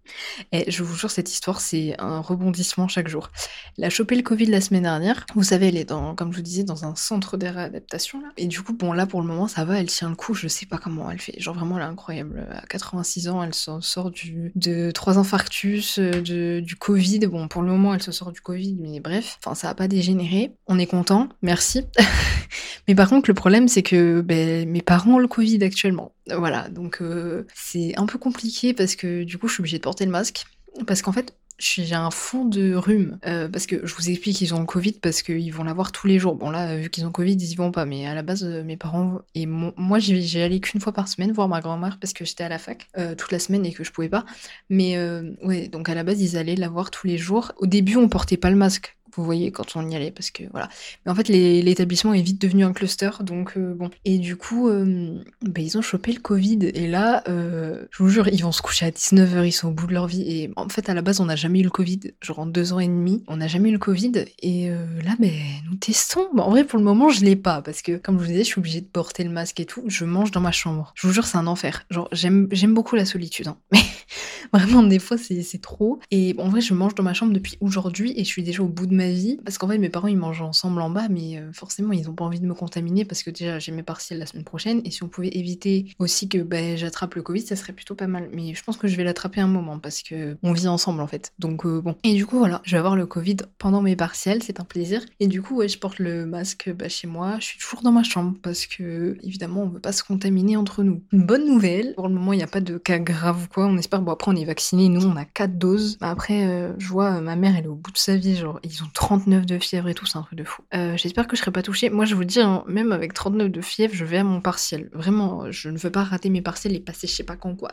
Et 0.52 0.70
je 0.70 0.84
vous 0.84 0.96
jure, 0.96 1.12
cette 1.12 1.32
histoire, 1.32 1.62
c'est 1.62 1.96
un 2.00 2.20
rebondissement 2.20 2.88
chaque 2.88 3.08
jour. 3.08 3.30
Elle 3.78 3.86
a 3.86 3.90
chopé 3.90 4.16
le 4.16 4.24
Covid 4.24 4.48
la 4.48 4.62
semaine 4.62 4.84
dernière. 4.84 5.26
Vous 5.36 5.44
savez, 5.44 5.68
elle 5.68 5.78
est 5.78 5.86
dans, 5.86 6.16
comme 6.16 6.32
je 6.32 6.38
vous 6.38 6.44
disais, 6.44 6.64
dans 6.64 6.86
un 6.86 6.96
centre 6.96 7.38
de 7.38 7.48
réadaptation. 7.48 8.22
Et 8.38 8.48
du 8.48 8.62
coup, 8.62 8.74
bon 8.74 8.94
là 8.94 9.06
pour 9.06 9.22
le 9.22 9.28
moment, 9.28 9.48
ça 9.48 9.66
va, 9.66 9.80
elle 9.80 9.88
tient 9.88 10.10
le 10.10 10.16
coup. 10.16 10.34
Je 10.34 10.48
sais 10.48 10.66
pas 10.66 10.78
comment 10.78 11.10
elle 11.10 11.20
fait. 11.20 11.40
Genre 11.40 11.56
vraiment, 11.56 11.78
elle 11.78 11.84
est 11.84 11.88
incroyable. 11.88 12.48
À 12.52 12.66
86 12.68 13.30
ans, 13.30 13.44
elle 13.44 13.54
s'en 13.54 13.82
sort 13.82 14.12
de 14.56 14.92
trois 14.92 15.18
infarctus, 15.18 16.00
euh, 16.00 16.22
de, 16.22 16.60
du 16.60 16.76
Covid. 16.76 17.20
Bon, 17.28 17.48
pour 17.48 17.62
le 17.62 17.70
moment, 17.70 17.94
elle 17.94 18.04
se 18.04 18.12
sort 18.12 18.32
du 18.32 18.42
Covid, 18.42 18.78
mais 18.80 19.00
bref, 19.00 19.38
enfin 19.44 19.56
ça 19.56 19.70
a 19.70 19.74
pas 19.76 19.88
dégénéré. 19.88 20.54
On 20.68 20.80
est 20.80 20.86
content, 20.86 21.30
merci. 21.42 21.86
mais 22.88 22.96
par 22.96 23.10
contre, 23.10 23.30
le 23.30 23.34
problème, 23.34 23.68
c'est 23.68 23.84
que 23.84 24.22
ben, 24.22 24.68
mes 24.70 24.82
parents 24.82 25.16
ont 25.16 25.20
le 25.20 25.28
Covid 25.28 25.64
actuellement. 25.64 26.12
Voilà, 26.36 26.68
donc 26.70 27.02
euh, 27.02 27.46
c'est 27.56 27.98
un 27.98 28.06
peu 28.06 28.18
compliqué 28.18 28.74
parce 28.74 28.96
que 28.96 29.24
du 29.24 29.38
coup, 29.38 29.48
je 29.48 29.54
suis 29.54 29.62
obligée 29.62 29.78
de 29.78 29.84
porter 29.84 29.97
le 30.06 30.12
masque. 30.12 30.46
Parce 30.86 31.02
qu'en 31.02 31.12
fait, 31.12 31.34
j'ai 31.60 31.96
un 31.96 32.12
fond 32.12 32.46
de 32.46 32.76
rhume. 32.76 33.20
Euh, 33.26 33.50
parce 33.50 33.66
que 33.66 33.86
je 33.86 33.96
vous 33.96 34.10
explique 34.10 34.38
qu'ils 34.38 34.54
ont 34.54 34.60
le 34.60 34.66
Covid 34.66 34.94
parce 34.94 35.24
qu'ils 35.24 35.52
vont 35.52 35.64
l'avoir 35.64 35.92
tous 35.92 36.08
les 36.08 36.20
jours. 36.20 36.36
Bon, 36.36 36.50
là, 36.52 36.78
vu 36.78 36.90
qu'ils 36.90 37.06
ont 37.06 37.12
Covid, 37.12 37.34
ils 37.34 37.52
y 37.52 37.56
vont 37.56 37.72
pas. 37.72 37.86
Mais 37.86 38.06
à 38.06 38.14
la 38.14 38.22
base, 38.22 38.44
euh, 38.44 38.64
mes 38.64 38.78
parents 38.78 39.20
et 39.34 39.46
moi, 39.46 40.00
j'ai 40.00 40.44
allé 40.44 40.60
qu'une 40.60 40.80
fois 40.80 40.94
par 40.94 41.08
semaine 41.08 41.32
voir 41.32 41.48
ma 41.48 41.62
grand-mère 41.62 41.98
parce 42.00 42.14
que 42.14 42.26
j'étais 42.26 42.44
à 42.44 42.50
la 42.50 42.60
fac 42.60 42.88
toute 43.18 43.32
la 43.32 43.40
semaine 43.40 43.66
et 43.66 43.74
que 43.74 43.84
je 43.84 43.92
pouvais 43.92 44.10
pas. 44.10 44.26
Mais 44.70 44.98
ouais, 45.44 45.68
donc 45.68 45.90
à 45.90 45.96
la 45.96 46.04
base, 46.04 46.22
ils 46.22 46.38
allaient 46.38 46.56
la 46.56 46.70
voir 46.70 46.92
tous 46.92 47.08
les 47.08 47.18
jours. 47.18 47.52
Au 47.58 47.66
début, 47.66 47.96
on 47.96 48.10
portait 48.10 48.38
pas 48.38 48.50
le 48.50 48.56
masque 48.56 48.97
vous 49.18 49.26
voyez 49.26 49.52
quand 49.52 49.76
on 49.76 49.90
y 49.90 49.96
allait 49.96 50.12
parce 50.12 50.32
que 50.32 50.44
voilà. 50.52 50.70
Mais 51.06 51.12
en 51.12 51.16
fait 51.16 51.28
l'établissement 51.28 52.14
est 52.14 52.22
vite 52.22 52.42
devenu 52.42 52.64
un 52.64 52.74
cluster 52.74 53.10
donc 53.22 53.58
euh, 53.58 53.74
bon. 53.74 53.90
Et 54.06 54.18
du 54.20 54.36
coup 54.36 54.70
euh, 54.70 55.20
bah, 55.42 55.62
ils 55.62 55.78
ont 55.78 55.82
chopé 55.82 56.14
le 56.14 56.20
Covid 56.20 56.60
et 56.74 56.88
là 56.88 57.24
euh, 57.28 57.86
je 57.92 58.04
vous 58.04 58.10
jure 58.10 58.28
ils 58.28 58.44
vont 58.44 58.52
se 58.52 58.62
coucher 58.62 58.86
à 58.86 58.92
19h, 58.92 59.46
ils 59.46 59.52
sont 59.52 59.70
au 59.70 59.72
bout 59.72 59.88
de 59.88 59.94
leur 59.94 60.08
vie 60.08 60.22
et 60.22 60.52
en 60.56 60.70
fait 60.70 60.90
à 60.90 60.94
la 60.94 61.02
base 61.02 61.20
on 61.20 61.26
n'a 61.26 61.36
jamais 61.36 61.60
eu 61.60 61.64
le 61.64 61.70
Covid, 61.70 62.00
genre 62.22 62.40
en 62.40 62.46
deux 62.46 62.74
ans 62.74 62.80
et 62.80 62.88
demi 62.88 63.24
on 63.28 63.38
n'a 63.38 63.48
jamais 63.48 63.70
eu 63.70 63.74
le 63.74 63.80
Covid 63.80 64.26
et 64.40 64.70
là 64.70 65.16
ben 65.20 65.32
nous 65.70 65.76
testons. 65.76 66.28
en 66.38 66.50
vrai 66.50 66.64
pour 66.64 66.78
le 66.78 66.86
moment 66.86 67.10
je 67.10 67.26
l'ai 67.26 67.36
pas 67.36 67.62
parce 67.62 67.82
que 67.82 67.98
comme 67.98 68.18
je 68.18 68.24
vous 68.24 68.30
disais 68.30 68.44
je 68.44 68.50
suis 68.50 68.60
obligée 68.60 68.82
de 68.82 68.88
porter 68.88 69.24
le 69.24 69.30
masque 69.30 69.60
et 69.60 69.66
tout, 69.66 69.84
je 69.88 70.06
mange 70.06 70.32
dans 70.32 70.42
ma 70.42 70.52
chambre. 70.52 70.94
Je 70.96 71.08
vous 71.08 71.14
jure 71.14 71.26
c'est 71.26 71.38
un 71.38 71.48
enfer. 71.48 71.86
Genre 71.90 72.08
j'aime 72.12 72.48
j'aime 72.52 72.74
beaucoup 72.74 72.96
la 72.96 73.06
solitude 73.06 73.48
hein. 73.48 73.58
mais 73.72 73.80
vraiment 74.54 74.84
des 74.84 75.00
fois 75.00 75.18
c'est 75.18 75.62
trop 75.62 76.00
et 76.12 76.36
en 76.38 76.50
vrai 76.50 76.62
je 76.62 76.74
mange 76.74 76.96
dans 76.96 77.04
ma 77.04 77.14
chambre 77.14 77.34
depuis 77.34 77.58
aujourd'hui 77.62 78.14
et 78.16 78.24
je 78.24 78.30
suis 78.30 78.44
déjà 78.44 78.64
au 78.64 78.68
bout 78.68 78.88
de 78.88 78.96
ma 78.96 79.10
vie. 79.10 79.38
Parce 79.44 79.58
qu'en 79.58 79.68
fait, 79.68 79.78
mes 79.78 79.90
parents, 79.90 80.08
ils 80.08 80.18
mangent 80.18 80.42
ensemble 80.42 80.82
en 80.82 80.90
bas, 80.90 81.08
mais 81.10 81.38
euh, 81.38 81.52
forcément, 81.54 81.94
ils 81.94 82.06
n'ont 82.06 82.14
pas 82.14 82.26
envie 82.26 82.40
de 82.40 82.46
me 82.46 82.54
contaminer 82.54 83.06
parce 83.06 83.24
que 83.24 83.30
déjà, 83.30 83.60
j'ai 83.60 83.72
mes 83.72 83.84
partiels 83.84 84.20
la 84.20 84.26
semaine 84.26 84.44
prochaine. 84.44 84.82
Et 84.86 84.92
si 84.92 85.04
on 85.04 85.08
pouvait 85.08 85.30
éviter 85.30 85.94
aussi 86.00 86.30
que 86.30 86.40
bah, 86.40 86.76
j'attrape 86.76 87.16
le 87.16 87.22
Covid, 87.22 87.42
ça 87.42 87.56
serait 87.56 87.74
plutôt 87.74 87.96
pas 87.96 88.08
mal. 88.08 88.30
Mais 88.34 88.54
je 88.54 88.64
pense 88.64 88.78
que 88.78 88.88
je 88.88 88.96
vais 88.96 89.04
l'attraper 89.04 89.42
un 89.42 89.48
moment 89.48 89.80
parce 89.80 90.02
que 90.02 90.38
on 90.44 90.54
vit 90.54 90.68
ensemble 90.68 91.02
en 91.02 91.08
fait. 91.08 91.34
Donc 91.40 91.66
euh, 91.66 91.82
bon. 91.82 91.96
Et 92.04 92.14
du 92.14 92.26
coup, 92.26 92.38
voilà, 92.38 92.62
je 92.64 92.72
vais 92.72 92.78
avoir 92.78 92.96
le 92.96 93.06
Covid 93.06 93.38
pendant 93.58 93.82
mes 93.82 93.96
partiels, 93.96 94.44
c'est 94.44 94.60
un 94.60 94.66
plaisir. 94.66 95.02
Et 95.20 95.28
du 95.28 95.42
coup, 95.42 95.56
ouais, 95.58 95.68
je 95.68 95.78
porte 95.78 96.00
le 96.00 96.26
masque 96.26 96.72
bah, 96.74 96.90
chez 96.90 97.08
moi. 97.08 97.38
Je 97.40 97.46
suis 97.46 97.60
toujours 97.60 97.82
dans 97.82 97.92
ma 97.92 98.04
chambre 98.04 98.36
parce 98.42 98.66
que, 98.66 99.18
évidemment, 99.24 99.64
on 99.64 99.70
veut 99.70 99.80
pas 99.80 99.92
se 99.92 100.04
contaminer 100.04 100.58
entre 100.58 100.84
nous. 100.84 101.04
Bonne 101.12 101.46
nouvelle, 101.46 101.94
pour 101.96 102.08
le 102.08 102.14
moment, 102.14 102.34
il 102.34 102.38
n'y 102.38 102.44
a 102.44 102.48
pas 102.48 102.62
de 102.62 102.78
cas 102.78 103.00
grave 103.00 103.46
ou 103.46 103.48
quoi. 103.48 103.68
On 103.68 103.78
espère, 103.78 103.97
bon, 104.02 104.12
après, 104.12 104.32
on 104.32 104.36
est 104.36 104.46
vacciné. 104.46 104.90
Nous, 104.90 105.06
on 105.06 105.16
a 105.16 105.26
4 105.26 105.58
doses. 105.58 105.98
Après, 106.02 106.46
euh, 106.46 106.74
je 106.78 106.88
vois 106.88 107.22
ma 107.22 107.36
mère, 107.36 107.56
elle 107.58 107.66
est 107.66 107.70
au 107.70 107.76
bout 107.76 107.92
de 107.92 107.98
sa 107.98 108.16
vie. 108.16 108.36
Genre, 108.36 108.60
ils 108.64 108.84
ont 108.84 108.88
39 108.94 109.46
de 109.46 109.60
fièvre 109.60 109.90
et 109.90 109.94
tout, 109.94 110.06
c'est 110.06 110.18
un 110.18 110.24
truc 110.24 110.38
de 110.38 110.44
fou. 110.44 110.62
Euh, 110.74 110.96
j'espère 110.98 111.28
que 111.28 111.36
je 111.36 111.42
serai 111.42 111.52
pas 111.52 111.64
touchée. 111.64 111.90
Moi, 111.90 112.06
je 112.06 112.16
vous 112.16 112.26
dis, 112.26 112.42
hein, 112.42 112.64
même 112.68 112.92
avec 112.92 113.14
39 113.14 113.50
de 113.50 113.62
fièvre, 113.62 113.94
je 113.94 114.06
vais 114.06 114.18
à 114.18 114.24
mon 114.24 114.42
partiel. 114.42 114.90
Vraiment, 114.94 115.52
je 115.52 115.70
ne 115.70 115.78
veux 115.78 115.92
pas 115.92 116.04
rater 116.04 116.30
mes 116.30 116.42
partiels 116.42 116.76
et 116.76 116.80
passer 116.80 117.08
je 117.08 117.14
sais 117.14 117.24
pas 117.24 117.36
quand 117.36 117.56
quoi. 117.56 117.72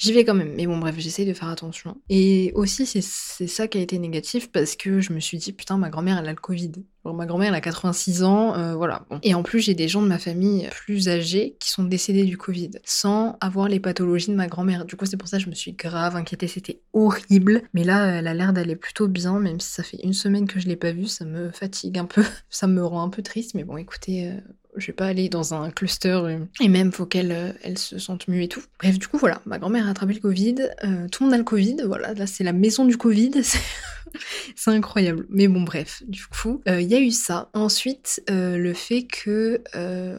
J'y 0.00 0.14
vais 0.14 0.24
quand 0.24 0.34
même. 0.34 0.54
Mais 0.56 0.66
bon, 0.66 0.78
bref, 0.78 0.94
j'essaye 0.96 1.26
de 1.26 1.34
faire 1.34 1.48
attention. 1.48 1.94
Et 2.08 2.52
aussi, 2.54 2.86
c'est 2.86 3.46
ça 3.46 3.68
qui 3.68 3.76
a 3.76 3.82
été 3.82 3.98
négatif 3.98 4.50
parce 4.50 4.74
que 4.74 5.00
je 5.00 5.12
me 5.12 5.20
suis 5.20 5.36
dit, 5.36 5.52
putain, 5.52 5.76
ma 5.76 5.90
grand-mère, 5.90 6.16
elle 6.16 6.26
a 6.26 6.30
le 6.30 6.36
Covid. 6.36 6.72
ma 7.04 7.26
grand-mère, 7.26 7.48
elle 7.48 7.54
a 7.54 7.60
86 7.60 8.22
ans, 8.22 8.54
euh, 8.54 8.74
voilà. 8.74 9.04
Et 9.22 9.34
en 9.34 9.42
plus, 9.42 9.60
j'ai 9.60 9.74
des 9.74 9.88
gens 9.88 10.00
de 10.00 10.08
ma 10.08 10.18
famille 10.18 10.70
plus 10.70 11.10
âgés 11.10 11.58
qui 11.60 11.68
sont 11.68 11.84
décédés 11.84 12.24
du 12.24 12.38
Covid, 12.38 12.70
sans 12.82 13.36
avoir 13.42 13.68
les 13.68 13.78
pathologies 13.78 14.30
de 14.30 14.36
ma 14.36 14.46
grand-mère. 14.46 14.86
Du 14.86 14.96
coup, 14.96 15.04
c'est 15.04 15.18
pour 15.18 15.28
ça 15.28 15.36
que 15.36 15.44
je 15.44 15.50
me 15.50 15.54
suis 15.54 15.74
grave 15.74 16.16
inquiétée, 16.16 16.48
c'était 16.48 16.80
horrible. 16.94 17.60
Mais 17.74 17.84
là, 17.84 18.06
elle 18.06 18.26
a 18.26 18.32
l'air 18.32 18.54
d'aller 18.54 18.76
plutôt 18.76 19.06
bien, 19.06 19.38
même 19.38 19.60
si 19.60 19.70
ça 19.70 19.82
fait 19.82 19.98
une 20.02 20.14
semaine 20.14 20.46
que 20.46 20.60
je 20.60 20.66
l'ai 20.66 20.76
pas 20.76 20.92
vue, 20.92 21.08
ça 21.08 21.26
me 21.26 21.50
fatigue 21.50 21.98
un 21.98 22.06
peu, 22.06 22.24
ça 22.48 22.66
me 22.66 22.82
rend 22.82 23.02
un 23.02 23.10
peu 23.10 23.20
triste. 23.20 23.54
Mais 23.54 23.64
bon, 23.64 23.76
écoutez, 23.76 24.28
euh, 24.28 24.40
je 24.76 24.86
vais 24.86 24.92
pas 24.92 25.06
aller 25.06 25.28
dans 25.28 25.54
un 25.54 25.70
cluster 25.70 26.08
euh, 26.08 26.38
et 26.60 26.68
même 26.68 26.92
faut 26.92 27.06
qu'elle 27.06 27.32
euh, 27.32 27.52
elle 27.62 27.78
se 27.78 27.98
sente 27.98 28.28
mieux 28.28 28.42
et 28.42 28.48
tout. 28.48 28.62
Bref, 28.78 28.98
du 28.98 29.08
coup 29.08 29.18
voilà, 29.18 29.40
ma 29.46 29.58
grand-mère 29.58 29.86
a 29.86 29.90
attrapé 29.90 30.14
le 30.14 30.20
Covid, 30.20 30.56
euh, 30.84 31.08
tout 31.08 31.22
le 31.22 31.26
monde 31.26 31.34
a 31.34 31.38
le 31.38 31.44
Covid, 31.44 31.76
voilà, 31.86 32.14
là 32.14 32.26
c'est 32.26 32.44
la 32.44 32.52
maison 32.52 32.84
du 32.84 32.96
Covid, 32.96 33.32
c'est 34.56 34.70
incroyable. 34.70 35.26
Mais 35.28 35.48
bon 35.48 35.62
bref, 35.62 36.02
du 36.06 36.26
coup, 36.26 36.62
il 36.66 36.82
y 36.82 36.94
a 36.94 37.00
eu 37.00 37.10
ça. 37.10 37.50
Ensuite, 37.54 38.22
le 38.28 38.72
fait 38.72 39.04
que... 39.04 39.62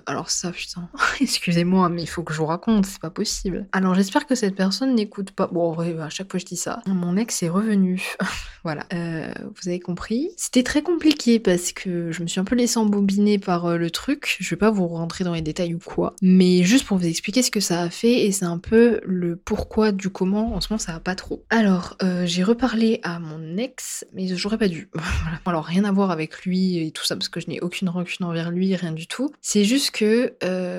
alors 0.05 0.29
ça, 0.29 0.51
putain, 0.51 0.89
excusez-moi, 1.21 1.89
mais 1.89 2.03
il 2.03 2.07
faut 2.07 2.23
que 2.23 2.33
je 2.33 2.37
vous 2.37 2.45
raconte, 2.45 2.85
c'est 2.85 3.01
pas 3.01 3.09
possible. 3.09 3.67
Alors 3.71 3.95
j'espère 3.95 4.25
que 4.25 4.35
cette 4.35 4.55
personne 4.55 4.95
n'écoute 4.95 5.31
pas. 5.31 5.47
Bon 5.47 5.77
à 5.77 6.09
chaque 6.09 6.29
fois 6.29 6.39
je 6.39 6.45
dis 6.45 6.57
ça. 6.57 6.81
Mon 6.85 7.17
ex 7.17 7.43
est 7.43 7.49
revenu. 7.49 8.01
voilà, 8.63 8.85
vous 8.91 9.67
avez 9.67 9.79
compris. 9.79 10.29
C'était 10.37 10.63
très 10.63 10.81
compliqué 10.81 11.39
parce 11.39 11.71
que 11.71 12.11
je 12.11 12.21
me 12.21 12.27
suis 12.27 12.39
un 12.39 12.45
peu 12.45 12.55
laissée 12.55 12.77
embobiner 12.77 13.39
par 13.39 13.77
le 13.77 13.89
truc. 13.89 14.37
Je 14.41 14.49
vais 14.49 14.59
pas 14.59 14.71
vous 14.71 14.87
rentrer 14.87 15.23
dans 15.23 15.33
les 15.33 15.41
détails 15.41 15.73
ou 15.75 15.79
quoi, 15.79 16.15
mais 16.21 16.63
juste 16.63 16.85
pour 16.85 16.97
vous 16.97 17.05
expliquer 17.05 17.43
ce 17.43 17.51
que 17.51 17.59
ça 17.59 17.81
a 17.81 17.89
fait 17.89 18.25
et 18.25 18.31
c'est 18.31 18.45
un 18.45 18.57
peu 18.57 18.99
le 19.05 19.35
pourquoi 19.35 19.91
du 19.91 20.09
comment. 20.09 20.55
En 20.55 20.61
ce 20.61 20.67
moment, 20.71 20.79
ça 20.79 20.93
va 20.93 20.99
pas 20.99 21.15
trop. 21.15 21.43
Alors, 21.49 21.95
euh, 22.01 22.25
j'ai 22.25 22.43
reparlé 22.43 22.99
à 23.03 23.19
mon 23.19 23.57
ex, 23.57 24.05
mais 24.13 24.27
j'aurais 24.35 24.57
pas 24.57 24.67
dû. 24.67 24.89
Alors, 25.45 25.65
rien 25.65 25.83
à 25.83 25.91
voir 25.91 26.11
avec 26.11 26.43
lui 26.43 26.77
et 26.79 26.91
tout 26.91 27.05
ça 27.05 27.15
parce 27.15 27.29
que 27.29 27.39
je 27.39 27.47
n'ai 27.47 27.59
aucune 27.59 27.89
rancune 27.89 28.25
envers 28.25 28.51
lui, 28.51 28.75
rien 28.75 28.91
du 28.91 29.07
tout. 29.07 29.31
C'est 29.41 29.63
juste 29.63 29.91
que, 29.91 30.33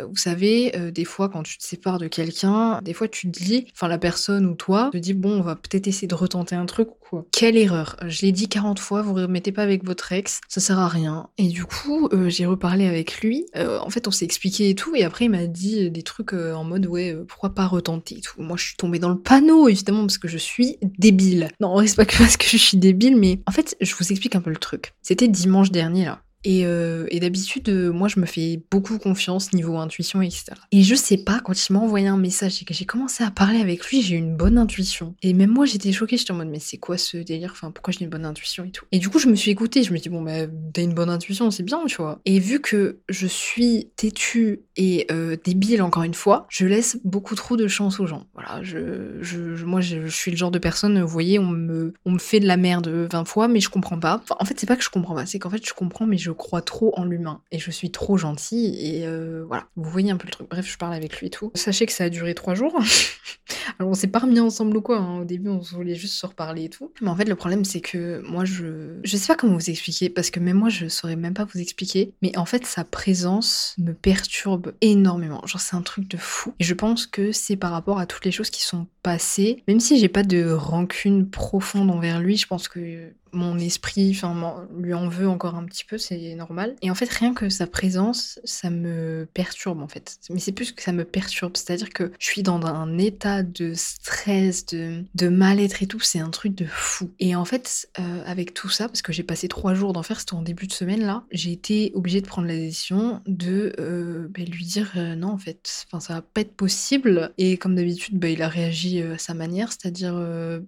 vous 0.06 0.16
savez, 0.16 0.72
des 0.92 1.04
fois, 1.04 1.28
quand 1.28 1.42
tu 1.42 1.58
te 1.58 1.64
sépares 1.64 1.98
de 1.98 2.08
quelqu'un, 2.08 2.80
des 2.82 2.94
fois, 2.94 3.08
tu 3.08 3.30
te 3.30 3.42
dis, 3.42 3.66
enfin, 3.74 3.88
la 3.88 3.98
personne 3.98 4.46
ou 4.46 4.54
toi, 4.54 4.90
te 4.92 4.98
dit, 4.98 5.14
bon, 5.14 5.38
on 5.38 5.42
va 5.42 5.56
peut-être 5.56 5.86
essayer 5.86 6.08
de 6.08 6.14
retenter 6.14 6.54
un 6.54 6.66
truc 6.66 6.88
ou 6.90 6.96
quoi. 7.08 7.26
Quelle 7.30 7.56
erreur. 7.56 7.96
Je 8.06 8.22
l'ai 8.22 8.32
dit 8.32 8.48
40 8.48 8.78
fois, 8.78 9.02
vous 9.02 9.14
remettez 9.14 9.52
pas 9.52 9.62
avec 9.62 9.84
votre 9.84 10.12
ex, 10.12 10.40
ça 10.48 10.60
sert 10.60 10.78
à 10.78 10.88
rien. 10.88 11.28
Et 11.38 11.48
du 11.48 11.64
coup, 11.64 12.08
euh, 12.12 12.28
j'ai 12.28 12.46
reparlé 12.46 12.86
avec 12.86 13.20
lui. 13.20 13.46
Euh, 13.56 13.78
en 13.80 13.90
fait, 13.90 14.08
on 14.08 14.10
s'est 14.10 14.24
expliqué 14.24 14.70
et 14.70 14.74
tout, 14.74 14.94
et 14.94 15.04
après, 15.04 15.26
il 15.26 15.30
m'a 15.30 15.46
dit 15.46 15.90
des 15.90 16.02
trucs 16.02 16.32
euh, 16.32 16.54
en 16.54 16.64
mode, 16.64 16.86
ouais, 16.86 17.16
pourquoi 17.28 17.54
pas 17.54 17.66
retenter 17.66 18.16
et 18.16 18.20
tout. 18.20 18.40
Moi, 18.40 18.56
je 18.56 18.66
suis 18.66 18.76
tombée 18.76 18.98
dans 18.98 19.10
le 19.10 19.18
panneau, 19.18 19.68
évidemment, 19.68 20.00
parce 20.00 20.18
que 20.18 20.28
je 20.28 20.38
suis 20.38 20.78
débile. 20.98 21.50
Non, 21.60 21.84
c'est 21.86 21.96
pas 21.96 22.06
que 22.06 22.16
parce 22.16 22.36
que 22.36 22.46
je 22.46 22.56
suis 22.56 22.78
débile, 22.78 23.16
mais 23.16 23.40
en 23.46 23.52
fait, 23.52 23.76
je 23.80 23.94
vous 23.94 24.10
explique 24.10 24.36
un 24.36 24.40
peu 24.40 24.50
le 24.50 24.56
truc. 24.56 24.94
C'était 25.02 25.28
dimanche 25.28 25.70
dernier, 25.70 26.06
là. 26.06 26.22
Et, 26.44 26.66
euh, 26.66 27.06
et 27.10 27.20
d'habitude, 27.20 27.68
euh, 27.68 27.92
moi, 27.92 28.08
je 28.08 28.18
me 28.18 28.26
fais 28.26 28.60
beaucoup 28.70 28.98
confiance 28.98 29.52
niveau 29.52 29.76
intuition, 29.76 30.22
etc. 30.22 30.52
Et 30.72 30.82
je 30.82 30.94
sais 30.94 31.18
pas, 31.18 31.40
quand 31.40 31.68
il 31.68 31.72
m'a 31.72 31.78
envoyé 31.78 32.08
un 32.08 32.16
message 32.16 32.62
et 32.62 32.64
que 32.64 32.74
j'ai 32.74 32.84
commencé 32.84 33.22
à 33.24 33.30
parler 33.30 33.60
avec 33.60 33.84
lui, 33.86 34.02
j'ai 34.02 34.16
eu 34.16 34.18
une 34.18 34.36
bonne 34.36 34.58
intuition. 34.58 35.14
Et 35.22 35.34
même 35.34 35.50
moi, 35.50 35.66
j'étais 35.66 35.92
choquée, 35.92 36.16
j'étais 36.16 36.32
en 36.32 36.36
mode, 36.36 36.48
mais 36.48 36.58
c'est 36.58 36.78
quoi 36.78 36.98
ce 36.98 37.16
délire? 37.16 37.52
Enfin, 37.52 37.70
pourquoi 37.70 37.92
j'ai 37.92 38.04
une 38.04 38.10
bonne 38.10 38.24
intuition 38.24 38.64
et 38.64 38.70
tout? 38.70 38.84
Et 38.92 38.98
du 38.98 39.08
coup, 39.08 39.18
je 39.18 39.28
me 39.28 39.34
suis 39.34 39.50
écoutée, 39.50 39.82
je 39.82 39.92
me 39.92 39.98
dit, 39.98 40.08
bon, 40.08 40.22
bah, 40.22 40.46
t'as 40.72 40.82
une 40.82 40.94
bonne 40.94 41.10
intuition, 41.10 41.50
c'est 41.50 41.62
bien, 41.62 41.84
tu 41.86 41.96
vois. 41.96 42.20
Et 42.24 42.38
vu 42.38 42.60
que 42.60 43.00
je 43.08 43.26
suis 43.26 43.90
têtue 43.96 44.60
et 44.76 45.06
euh, 45.10 45.36
débile, 45.42 45.82
encore 45.82 46.02
une 46.02 46.14
fois, 46.14 46.46
je 46.48 46.66
laisse 46.66 46.98
beaucoup 47.04 47.34
trop 47.34 47.56
de 47.56 47.68
chance 47.68 48.00
aux 48.00 48.06
gens. 48.06 48.26
Voilà, 48.34 48.62
je, 48.62 49.18
je, 49.20 49.64
moi, 49.64 49.80
je, 49.80 50.06
suis 50.06 50.30
le 50.30 50.36
genre 50.36 50.50
de 50.50 50.58
personne, 50.58 51.00
vous 51.00 51.08
voyez, 51.08 51.38
on 51.38 51.46
me, 51.46 51.94
on 52.04 52.12
me 52.12 52.18
fait 52.18 52.40
de 52.40 52.46
la 52.46 52.56
merde 52.56 52.88
20 52.88 53.24
fois, 53.24 53.48
mais 53.48 53.60
je 53.60 53.68
comprends 53.68 53.98
pas. 53.98 54.22
En 54.38 54.44
fait, 54.44 54.58
c'est 54.58 54.66
pas 54.66 54.76
que 54.76 54.84
je 54.84 54.90
comprends 54.90 55.14
pas, 55.14 55.26
c'est 55.26 55.38
qu'en 55.38 55.50
fait, 55.50 55.66
je 55.66 55.74
comprends, 55.74 56.06
mais 56.06 56.18
je 56.18 56.30
crois 56.30 56.62
trop 56.62 56.92
en 56.96 57.04
l'humain 57.04 57.40
et 57.50 57.58
je 57.58 57.70
suis 57.70 57.90
trop 57.90 58.16
gentille 58.16 58.74
et 58.80 59.06
euh, 59.06 59.44
voilà, 59.46 59.66
vous 59.76 59.90
voyez 59.90 60.10
un 60.10 60.16
peu 60.16 60.26
le 60.26 60.32
truc. 60.32 60.48
Bref, 60.48 60.70
je 60.70 60.76
parle 60.78 60.94
avec 60.94 61.18
lui 61.18 61.26
et 61.26 61.30
tout. 61.30 61.50
Sachez 61.54 61.86
que 61.86 61.92
ça 61.92 62.04
a 62.04 62.08
duré 62.08 62.34
trois 62.34 62.54
jours. 62.54 62.78
Alors 63.78 63.90
on 63.90 63.94
s'est 63.94 64.08
pas 64.08 64.20
remis 64.20 64.40
ensemble 64.40 64.76
ou 64.76 64.80
quoi, 64.80 64.98
hein. 64.98 65.20
au 65.20 65.24
début 65.24 65.48
on 65.48 65.58
voulait 65.58 65.94
juste 65.94 66.14
se 66.14 66.26
reparler 66.26 66.64
et 66.64 66.68
tout. 66.68 66.92
Mais 67.00 67.08
en 67.08 67.16
fait 67.16 67.28
le 67.28 67.34
problème 67.34 67.64
c'est 67.64 67.80
que 67.80 68.22
moi 68.28 68.44
je... 68.44 68.98
Je 69.04 69.16
sais 69.16 69.26
pas 69.26 69.36
comment 69.36 69.54
vous 69.54 69.70
expliquer 69.70 70.08
parce 70.08 70.30
que 70.30 70.40
même 70.40 70.58
moi 70.58 70.68
je 70.68 70.88
saurais 70.88 71.16
même 71.16 71.34
pas 71.34 71.44
vous 71.44 71.60
expliquer. 71.60 72.12
Mais 72.22 72.36
en 72.36 72.44
fait 72.44 72.66
sa 72.66 72.84
présence 72.84 73.74
me 73.78 73.92
perturbe 73.92 74.61
énormément. 74.80 75.40
Genre 75.46 75.60
c'est 75.60 75.76
un 75.76 75.82
truc 75.82 76.08
de 76.08 76.16
fou. 76.16 76.54
Et 76.58 76.64
je 76.64 76.74
pense 76.74 77.06
que 77.06 77.32
c'est 77.32 77.56
par 77.56 77.72
rapport 77.72 77.98
à 77.98 78.06
toutes 78.06 78.24
les 78.24 78.32
choses 78.32 78.50
qui 78.50 78.62
sont 78.62 78.86
passées. 79.02 79.62
Même 79.68 79.80
si 79.80 79.98
j'ai 79.98 80.08
pas 80.08 80.22
de 80.22 80.50
rancune 80.52 81.28
profonde 81.28 81.90
envers 81.90 82.20
lui, 82.20 82.36
je 82.36 82.46
pense 82.46 82.68
que 82.68 83.12
mon 83.32 83.58
esprit 83.58 84.12
enfin 84.14 84.66
lui 84.76 84.94
en 84.94 85.08
veut 85.08 85.28
encore 85.28 85.54
un 85.54 85.64
petit 85.64 85.84
peu, 85.84 85.98
c'est 85.98 86.34
normal. 86.34 86.76
Et 86.82 86.90
en 86.90 86.94
fait, 86.94 87.08
rien 87.10 87.34
que 87.34 87.48
sa 87.48 87.66
présence, 87.66 88.40
ça 88.44 88.70
me 88.70 89.26
perturbe 89.32 89.80
en 89.80 89.88
fait. 89.88 90.18
Mais 90.30 90.38
c'est 90.38 90.52
plus 90.52 90.72
que 90.72 90.82
ça 90.82 90.92
me 90.92 91.04
perturbe, 91.04 91.56
c'est-à-dire 91.56 91.90
que 91.90 92.12
je 92.18 92.26
suis 92.26 92.42
dans 92.42 92.64
un 92.66 92.98
état 92.98 93.42
de 93.42 93.72
stress, 93.74 94.66
de, 94.66 95.04
de 95.14 95.28
mal-être 95.28 95.82
et 95.82 95.86
tout, 95.86 96.00
c'est 96.00 96.18
un 96.18 96.30
truc 96.30 96.54
de 96.54 96.66
fou. 96.66 97.10
Et 97.18 97.34
en 97.34 97.44
fait, 97.44 97.88
euh, 97.98 98.22
avec 98.26 98.54
tout 98.54 98.68
ça, 98.68 98.88
parce 98.88 99.02
que 99.02 99.12
j'ai 99.12 99.22
passé 99.22 99.48
trois 99.48 99.74
jours 99.74 99.92
d'enfer, 99.92 100.20
c'était 100.20 100.34
en 100.34 100.42
début 100.42 100.66
de 100.66 100.72
semaine 100.72 101.02
là, 101.02 101.24
j'ai 101.30 101.52
été 101.52 101.92
obligée 101.94 102.20
de 102.20 102.26
prendre 102.26 102.48
la 102.48 102.56
décision 102.56 103.20
de 103.26 103.74
euh, 103.78 104.28
bah, 104.30 104.42
lui 104.44 104.64
dire 104.64 104.92
euh, 104.96 105.14
non 105.14 105.28
en 105.28 105.38
fait, 105.38 105.86
enfin 105.86 106.00
ça 106.00 106.14
va 106.14 106.22
pas 106.22 106.42
être 106.42 106.54
possible. 106.54 107.32
Et 107.38 107.56
comme 107.56 107.74
d'habitude, 107.74 108.18
bah, 108.18 108.28
il 108.28 108.42
a 108.42 108.48
réagi 108.48 109.00
à 109.02 109.18
sa 109.18 109.34
manière, 109.34 109.70
c'est-à-dire 109.72 110.12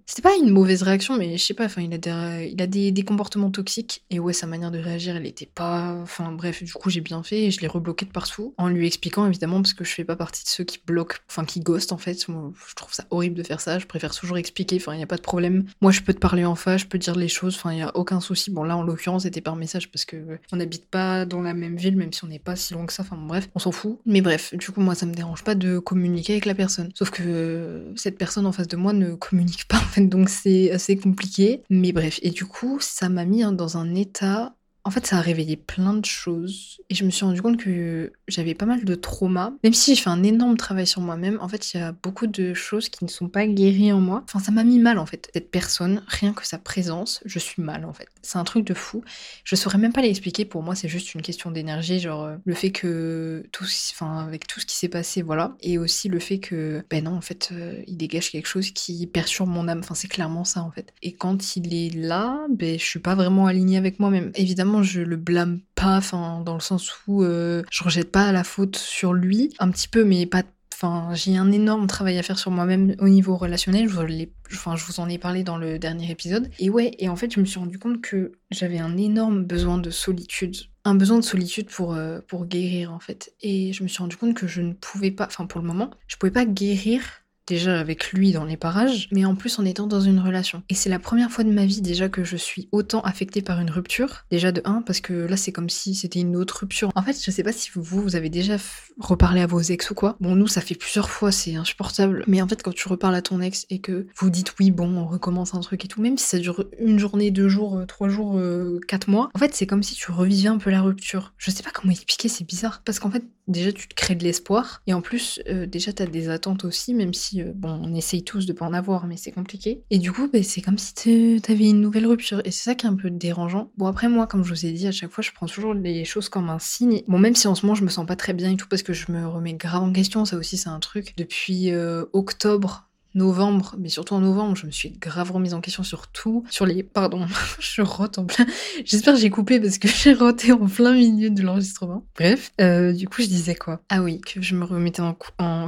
c'était 0.05 0.21
pas 0.21 0.35
une 0.41 0.49
mauvaise 0.49 0.83
réaction, 0.83 1.17
mais 1.17 1.37
je 1.37 1.43
sais 1.43 1.53
pas, 1.53 1.65
enfin 1.65 1.81
il 1.81 1.93
a 1.93 1.97
des 1.97 2.54
il 2.55 2.61
a 2.61 2.67
des, 2.67 3.03
comportements 3.03 3.51
toxiques 3.51 4.03
et 4.09 4.19
ouais, 4.19 4.33
sa 4.33 4.47
manière 4.47 4.71
de 4.71 4.79
réagir, 4.79 5.15
elle 5.15 5.25
était 5.27 5.49
pas. 5.53 5.93
Enfin 6.01 6.31
bref, 6.31 6.63
du 6.63 6.73
coup, 6.73 6.89
j'ai 6.89 7.01
bien 7.01 7.21
fait 7.21 7.43
et 7.43 7.51
je 7.51 7.59
l'ai 7.59 7.67
rebloqué 7.67 8.05
de 8.05 8.11
partout 8.11 8.53
en 8.57 8.69
lui 8.69 8.87
expliquant 8.87 9.27
évidemment 9.27 9.61
parce 9.61 9.73
que 9.73 9.83
je 9.83 9.91
fais 9.91 10.05
pas 10.05 10.15
partie 10.15 10.43
de 10.43 10.49
ceux 10.49 10.63
qui 10.63 10.79
bloquent, 10.85 11.17
enfin 11.29 11.45
qui 11.45 11.59
ghostent 11.59 11.91
en 11.91 11.97
fait. 11.97 12.25
je 12.27 12.75
trouve 12.75 12.93
ça 12.93 13.05
horrible 13.11 13.35
de 13.35 13.43
faire 13.43 13.61
ça. 13.61 13.77
Je 13.77 13.85
préfère 13.85 14.15
toujours 14.15 14.37
expliquer. 14.37 14.77
Enfin, 14.77 14.93
il 14.93 15.01
y 15.01 15.03
a 15.03 15.07
pas 15.07 15.17
de 15.17 15.21
problème. 15.21 15.65
Moi, 15.81 15.91
je 15.91 16.01
peux 16.01 16.13
te 16.13 16.19
parler 16.19 16.45
en 16.45 16.55
face, 16.55 16.81
je 16.81 16.87
peux 16.87 16.97
dire 16.97 17.15
les 17.15 17.27
choses. 17.27 17.55
Enfin, 17.55 17.73
il 17.73 17.79
y 17.79 17.83
a 17.83 17.95
aucun 17.95 18.21
souci. 18.21 18.51
Bon, 18.51 18.63
là, 18.63 18.77
en 18.77 18.83
l'occurrence, 18.83 19.23
c'était 19.23 19.41
par 19.41 19.55
message 19.55 19.91
parce 19.91 20.05
que 20.05 20.39
on 20.51 20.55
n'habite 20.55 20.85
pas 20.85 21.25
dans 21.25 21.41
la 21.41 21.53
même 21.53 21.75
ville, 21.75 21.97
même 21.97 22.13
si 22.13 22.23
on 22.23 22.27
n'est 22.27 22.39
pas 22.39 22.55
si 22.55 22.73
loin 22.73 22.85
que 22.85 22.93
ça. 22.93 23.03
Enfin 23.03 23.17
bref, 23.17 23.49
on 23.53 23.59
s'en 23.59 23.71
fout. 23.71 23.99
Mais 24.05 24.21
bref, 24.21 24.53
du 24.55 24.71
coup, 24.71 24.79
moi, 24.79 24.95
ça 24.95 25.05
me 25.05 25.13
dérange 25.13 25.43
pas 25.43 25.55
de 25.55 25.77
communiquer 25.77 26.33
avec 26.33 26.45
la 26.45 26.55
personne. 26.55 26.89
Sauf 26.95 27.09
que 27.11 27.91
cette 27.95 28.17
personne 28.17 28.45
en 28.45 28.51
face 28.51 28.67
de 28.67 28.77
moi 28.77 28.93
ne 28.93 29.13
communique 29.15 29.67
pas 29.67 29.77
en 29.77 29.87
fait, 29.87 30.05
donc 30.07 30.29
c'est 30.29 30.71
assez 30.71 30.95
compliqué. 30.97 31.61
Mais 31.69 31.91
bref, 31.91 32.19
et 32.21 32.31
du 32.31 32.44
du 32.45 32.51
coup, 32.51 32.79
ça 32.79 33.09
m'a 33.09 33.25
mis 33.25 33.41
dans 33.41 33.77
un 33.77 33.95
état 33.95 34.54
en 34.85 34.91
fait, 34.91 35.07
ça 35.07 35.17
a 35.17 35.21
réveillé 35.21 35.55
plein 35.55 35.95
de 35.95 36.05
choses 36.05 36.79
et 36.91 36.95
je 36.95 37.03
me 37.03 37.09
suis 37.09 37.25
rendu 37.25 37.41
compte 37.41 37.57
que 37.57 38.13
j'avais 38.27 38.53
pas 38.53 38.67
mal 38.67 38.85
de 38.85 38.93
traumas. 38.93 39.51
Même 39.63 39.73
si 39.73 39.95
j'ai 39.95 40.01
fait 40.01 40.11
un 40.11 40.21
énorme 40.21 40.57
travail 40.57 40.85
sur 40.85 41.01
moi-même, 41.01 41.39
en 41.41 41.47
fait, 41.49 41.73
il 41.73 41.77
y 41.77 41.79
a 41.81 41.91
beaucoup 41.91 42.27
de 42.27 42.53
choses 42.53 42.89
qui 42.89 43.03
ne 43.03 43.09
sont 43.09 43.27
pas 43.27 43.47
guéries 43.47 43.91
en 43.91 43.99
moi. 43.99 44.23
Enfin, 44.25 44.37
ça 44.37 44.51
m'a 44.51 44.63
mis 44.63 44.77
mal 44.77 44.99
en 44.99 45.07
fait. 45.07 45.29
Cette 45.33 45.49
personne, 45.49 46.03
rien 46.07 46.33
que 46.33 46.45
sa 46.45 46.59
présence, 46.59 47.21
je 47.25 47.39
suis 47.39 47.63
mal 47.63 47.83
en 47.83 47.93
fait. 47.93 48.07
C'est 48.21 48.37
un 48.37 48.43
truc 48.43 48.63
de 48.63 48.75
fou. 48.75 49.03
Je 49.43 49.55
saurais 49.55 49.79
même 49.79 49.91
pas 49.91 50.03
l'expliquer. 50.03 50.45
Pour 50.45 50.61
moi, 50.61 50.75
c'est 50.75 50.87
juste 50.87 51.15
une 51.15 51.23
question 51.23 51.49
d'énergie, 51.49 51.99
genre 51.99 52.23
euh, 52.23 52.35
le 52.45 52.53
fait 52.53 52.71
que 52.71 53.43
tout, 53.51 53.65
enfin, 53.91 54.19
avec 54.19 54.45
tout 54.45 54.59
ce 54.59 54.67
qui 54.67 54.75
s'est 54.75 54.87
passé, 54.87 55.23
voilà, 55.23 55.55
et 55.61 55.79
aussi 55.79 56.09
le 56.09 56.19
fait 56.19 56.37
que, 56.37 56.83
ben 56.91 57.05
non, 57.05 57.15
en 57.15 57.21
fait, 57.21 57.49
euh, 57.51 57.81
il 57.87 57.97
dégage 57.97 58.29
quelque 58.29 58.47
chose 58.47 58.69
qui 58.69 59.07
perturbe 59.07 59.49
mon 59.49 59.67
âme. 59.67 59.79
Enfin, 59.79 59.95
c'est 59.95 60.07
clairement 60.07 60.43
ça 60.43 60.61
en 60.61 60.69
fait. 60.69 60.93
Et 61.01 61.13
quand 61.13 61.55
il 61.55 61.73
est 61.73 61.95
là, 61.95 62.45
ben 62.51 62.77
je 62.77 62.85
suis 62.85 62.99
pas 62.99 63.15
vraiment 63.15 63.47
alignée 63.47 63.77
avec 63.77 63.99
moi-même. 63.99 64.31
Évidemment 64.35 64.74
je 64.83 65.01
le 65.01 65.15
blâme 65.15 65.61
pas, 65.75 65.97
enfin, 65.97 66.41
dans 66.45 66.53
le 66.53 66.59
sens 66.59 66.91
où 67.07 67.23
euh, 67.23 67.63
je 67.71 67.83
rejette 67.83 68.11
pas 68.11 68.31
la 68.31 68.43
faute 68.43 68.75
sur 68.75 69.13
lui, 69.13 69.53
un 69.59 69.69
petit 69.71 69.87
peu, 69.87 70.03
mais 70.03 70.25
pas 70.25 70.43
Enfin, 70.75 71.11
j'ai 71.13 71.37
un 71.37 71.53
énorme 71.53 71.87
travail 71.87 72.17
à 72.17 72.23
faire 72.23 72.37
sur 72.37 72.51
moi-même 72.51 72.95
au 72.99 73.07
niveau 73.07 73.37
relationnel. 73.37 73.87
Je 73.87 73.95
vous, 73.95 74.99
en 74.99 75.07
ai 75.07 75.17
parlé 75.17 75.43
dans 75.43 75.57
le 75.57 75.79
dernier 75.79 76.11
épisode. 76.11 76.51
Et 76.59 76.69
ouais, 76.69 76.91
et 76.99 77.07
en 77.07 77.15
fait, 77.15 77.33
je 77.33 77.39
me 77.39 77.45
suis 77.45 77.59
rendu 77.59 77.79
compte 77.79 78.01
que 78.01 78.33
j'avais 78.51 78.79
un 78.79 78.97
énorme 78.97 79.45
besoin 79.45 79.77
de 79.77 79.89
solitude. 79.89 80.57
Un 80.83 80.95
besoin 80.95 81.17
de 81.17 81.23
solitude 81.23 81.69
pour, 81.69 81.93
euh, 81.93 82.19
pour 82.27 82.45
guérir, 82.45 82.91
en 82.91 82.99
fait. 82.99 83.33
Et 83.39 83.71
je 83.71 83.83
me 83.83 83.87
suis 83.87 83.99
rendu 83.99 84.17
compte 84.17 84.33
que 84.33 84.47
je 84.47 84.61
ne 84.61 84.73
pouvais 84.73 85.11
pas, 85.11 85.27
enfin, 85.27 85.45
pour 85.45 85.61
le 85.61 85.67
moment, 85.67 85.91
je 86.07 86.17
pouvais 86.17 86.33
pas 86.33 86.45
guérir 86.45 87.01
déjà 87.47 87.79
avec 87.79 88.11
lui 88.11 88.31
dans 88.31 88.45
les 88.45 88.57
parages, 88.57 89.07
mais 89.11 89.25
en 89.25 89.35
plus 89.35 89.59
en 89.59 89.65
étant 89.65 89.87
dans 89.87 90.01
une 90.01 90.19
relation. 90.19 90.63
Et 90.69 90.75
c'est 90.75 90.89
la 90.89 90.99
première 90.99 91.31
fois 91.31 91.43
de 91.43 91.51
ma 91.51 91.65
vie 91.65 91.81
déjà 91.81 92.09
que 92.09 92.23
je 92.23 92.37
suis 92.37 92.69
autant 92.71 93.01
affectée 93.01 93.41
par 93.41 93.59
une 93.59 93.69
rupture. 93.69 94.25
Déjà 94.31 94.51
de 94.51 94.61
1, 94.65 94.81
parce 94.81 94.99
que 94.99 95.13
là 95.13 95.37
c'est 95.37 95.51
comme 95.51 95.69
si 95.69 95.95
c'était 95.95 96.19
une 96.19 96.35
autre 96.35 96.59
rupture. 96.61 96.91
En 96.95 97.03
fait, 97.03 97.17
je 97.21 97.31
sais 97.31 97.43
pas 97.43 97.51
si 97.51 97.69
vous, 97.73 98.01
vous 98.01 98.15
avez 98.15 98.29
déjà 98.29 98.57
reparlé 98.99 99.41
à 99.41 99.47
vos 99.47 99.61
ex 99.61 99.91
ou 99.91 99.95
quoi. 99.95 100.15
Bon, 100.19 100.35
nous 100.35 100.47
ça 100.47 100.61
fait 100.61 100.75
plusieurs 100.75 101.09
fois, 101.09 101.31
c'est 101.31 101.55
insupportable. 101.55 102.23
Mais 102.27 102.41
en 102.41 102.47
fait, 102.47 102.63
quand 102.63 102.73
tu 102.73 102.87
reparles 102.87 103.15
à 103.15 103.21
ton 103.21 103.41
ex 103.41 103.65
et 103.69 103.79
que 103.79 104.07
vous 104.15 104.29
dites 104.29 104.53
oui, 104.59 104.71
bon, 104.71 104.95
on 104.97 105.07
recommence 105.07 105.53
un 105.53 105.59
truc 105.59 105.85
et 105.85 105.87
tout, 105.87 106.01
même 106.01 106.17
si 106.17 106.27
ça 106.27 106.39
dure 106.39 106.65
une 106.79 106.99
journée, 106.99 107.31
deux 107.31 107.49
jours, 107.49 107.77
euh, 107.77 107.85
trois 107.85 108.09
jours, 108.09 108.37
euh, 108.37 108.79
quatre 108.87 109.09
mois, 109.09 109.29
en 109.33 109.39
fait 109.39 109.53
c'est 109.53 109.67
comme 109.67 109.83
si 109.83 109.95
tu 109.95 110.11
revivais 110.11 110.49
un 110.49 110.57
peu 110.57 110.69
la 110.69 110.81
rupture. 110.81 111.33
Je 111.37 111.51
sais 111.51 111.63
pas 111.63 111.71
comment 111.71 111.91
expliquer, 111.91 112.29
c'est 112.29 112.45
bizarre. 112.45 112.81
Parce 112.85 112.99
qu'en 112.99 113.11
fait, 113.11 113.23
déjà 113.47 113.71
tu 113.71 113.87
te 113.87 113.93
crées 113.93 114.15
de 114.15 114.23
l'espoir 114.23 114.81
et 114.87 114.93
en 114.93 115.01
plus, 115.01 115.41
euh, 115.47 115.65
déjà 115.65 115.93
t'as 115.93 116.05
des 116.05 116.29
attentes 116.29 116.65
aussi, 116.65 116.93
même 116.93 117.13
si 117.13 117.34
euh, 117.41 117.51
bon, 117.55 117.79
on 117.81 117.93
essaye 117.93 118.23
tous 118.23 118.45
de 118.45 118.53
pas 118.53 118.65
en 118.65 118.73
avoir, 118.73 119.07
mais 119.07 119.17
c'est 119.17 119.31
compliqué. 119.31 119.83
Et 119.89 119.97
du 119.97 120.11
coup, 120.11 120.29
bah, 120.31 120.43
c'est 120.43 120.61
comme 120.61 120.77
si 120.77 121.41
t'avais 121.41 121.69
une 121.69 121.81
nouvelle 121.81 122.07
rupture. 122.07 122.41
Et 122.45 122.51
c'est 122.51 122.63
ça 122.63 122.75
qui 122.75 122.85
est 122.85 122.89
un 122.89 122.95
peu 122.95 123.09
dérangeant. 123.09 123.71
Bon, 123.77 123.87
après, 123.87 124.09
moi, 124.09 124.27
comme 124.27 124.43
je 124.43 124.53
vous 124.53 124.65
ai 124.65 124.71
dit, 124.71 124.87
à 124.87 124.91
chaque 124.91 125.11
fois, 125.11 125.23
je 125.23 125.31
prends 125.31 125.47
toujours 125.47 125.73
les 125.73 126.05
choses 126.05 126.29
comme 126.29 126.49
un 126.49 126.59
signe. 126.59 127.01
Bon, 127.07 127.19
même 127.19 127.35
si 127.35 127.47
en 127.47 127.55
ce 127.55 127.65
moment, 127.65 127.75
je 127.75 127.83
me 127.83 127.89
sens 127.89 128.05
pas 128.05 128.15
très 128.15 128.33
bien 128.33 128.51
et 128.51 128.57
tout, 128.57 128.67
parce 128.69 128.83
que 128.83 128.93
je 128.93 129.11
me 129.11 129.27
remets 129.27 129.53
grave 129.53 129.83
en 129.83 129.91
question, 129.91 130.25
ça 130.25 130.37
aussi, 130.37 130.57
c'est 130.57 130.69
un 130.69 130.79
truc. 130.79 131.13
Depuis 131.17 131.71
euh, 131.71 132.05
octobre, 132.13 132.87
novembre, 133.15 133.75
mais 133.79 133.89
surtout 133.89 134.13
en 134.13 134.19
novembre, 134.19 134.55
je 134.55 134.65
me 134.65 134.71
suis 134.71 134.91
grave 134.91 135.31
remise 135.31 135.53
en 135.53 135.61
question 135.61 135.83
sur 135.83 136.07
tout, 136.07 136.45
sur 136.49 136.65
les... 136.65 136.83
Pardon, 136.83 137.25
je 137.59 137.81
rote 137.81 138.17
en 138.17 138.25
plein... 138.25 138.45
J'espère 138.85 139.15
que 139.15 139.19
j'ai 139.19 139.29
coupé 139.29 139.59
parce 139.59 139.77
que 139.77 139.87
j'ai 140.03 140.13
roté 140.13 140.51
en 140.51 140.67
plein 140.67 140.93
milieu 140.93 141.29
de 141.29 141.41
l'enregistrement. 141.41 142.05
Bref, 142.15 142.51
euh, 142.61 142.93
du 142.93 143.07
coup 143.07 143.21
je 143.21 143.27
disais 143.27 143.55
quoi? 143.55 143.81
Ah 143.89 144.01
oui, 144.01 144.21
que 144.21 144.41
je 144.41 144.55
me 144.55 144.65
remettais 144.65 145.01
en, 145.01 145.15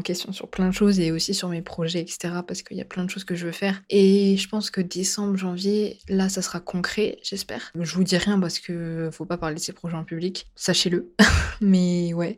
question 0.03 0.31
sur 0.31 0.47
plein 0.47 0.67
de 0.67 0.73
choses 0.73 0.99
et 0.99 1.11
aussi 1.11 1.33
sur 1.33 1.49
mes 1.49 1.61
projets, 1.61 2.01
etc. 2.01 2.29
Parce 2.47 2.61
qu'il 2.61 2.77
y 2.77 2.81
a 2.81 2.85
plein 2.85 3.03
de 3.03 3.09
choses 3.09 3.23
que 3.23 3.35
je 3.35 3.45
veux 3.45 3.51
faire. 3.51 3.81
Et 3.89 4.37
je 4.37 4.47
pense 4.47 4.69
que 4.69 4.79
décembre, 4.79 5.35
janvier, 5.37 5.97
là 6.07 6.29
ça 6.29 6.41
sera 6.41 6.59
concret, 6.59 7.17
j'espère. 7.23 7.71
Je 7.79 7.95
vous 7.95 8.03
dis 8.03 8.17
rien 8.17 8.39
parce 8.39 8.59
que 8.59 9.09
faut 9.11 9.25
pas 9.25 9.37
parler 9.37 9.55
de 9.55 9.59
ces 9.59 9.73
projets 9.73 9.95
en 9.95 10.03
public, 10.03 10.47
sachez-le. 10.55 11.11
mais 11.61 12.13
ouais. 12.13 12.37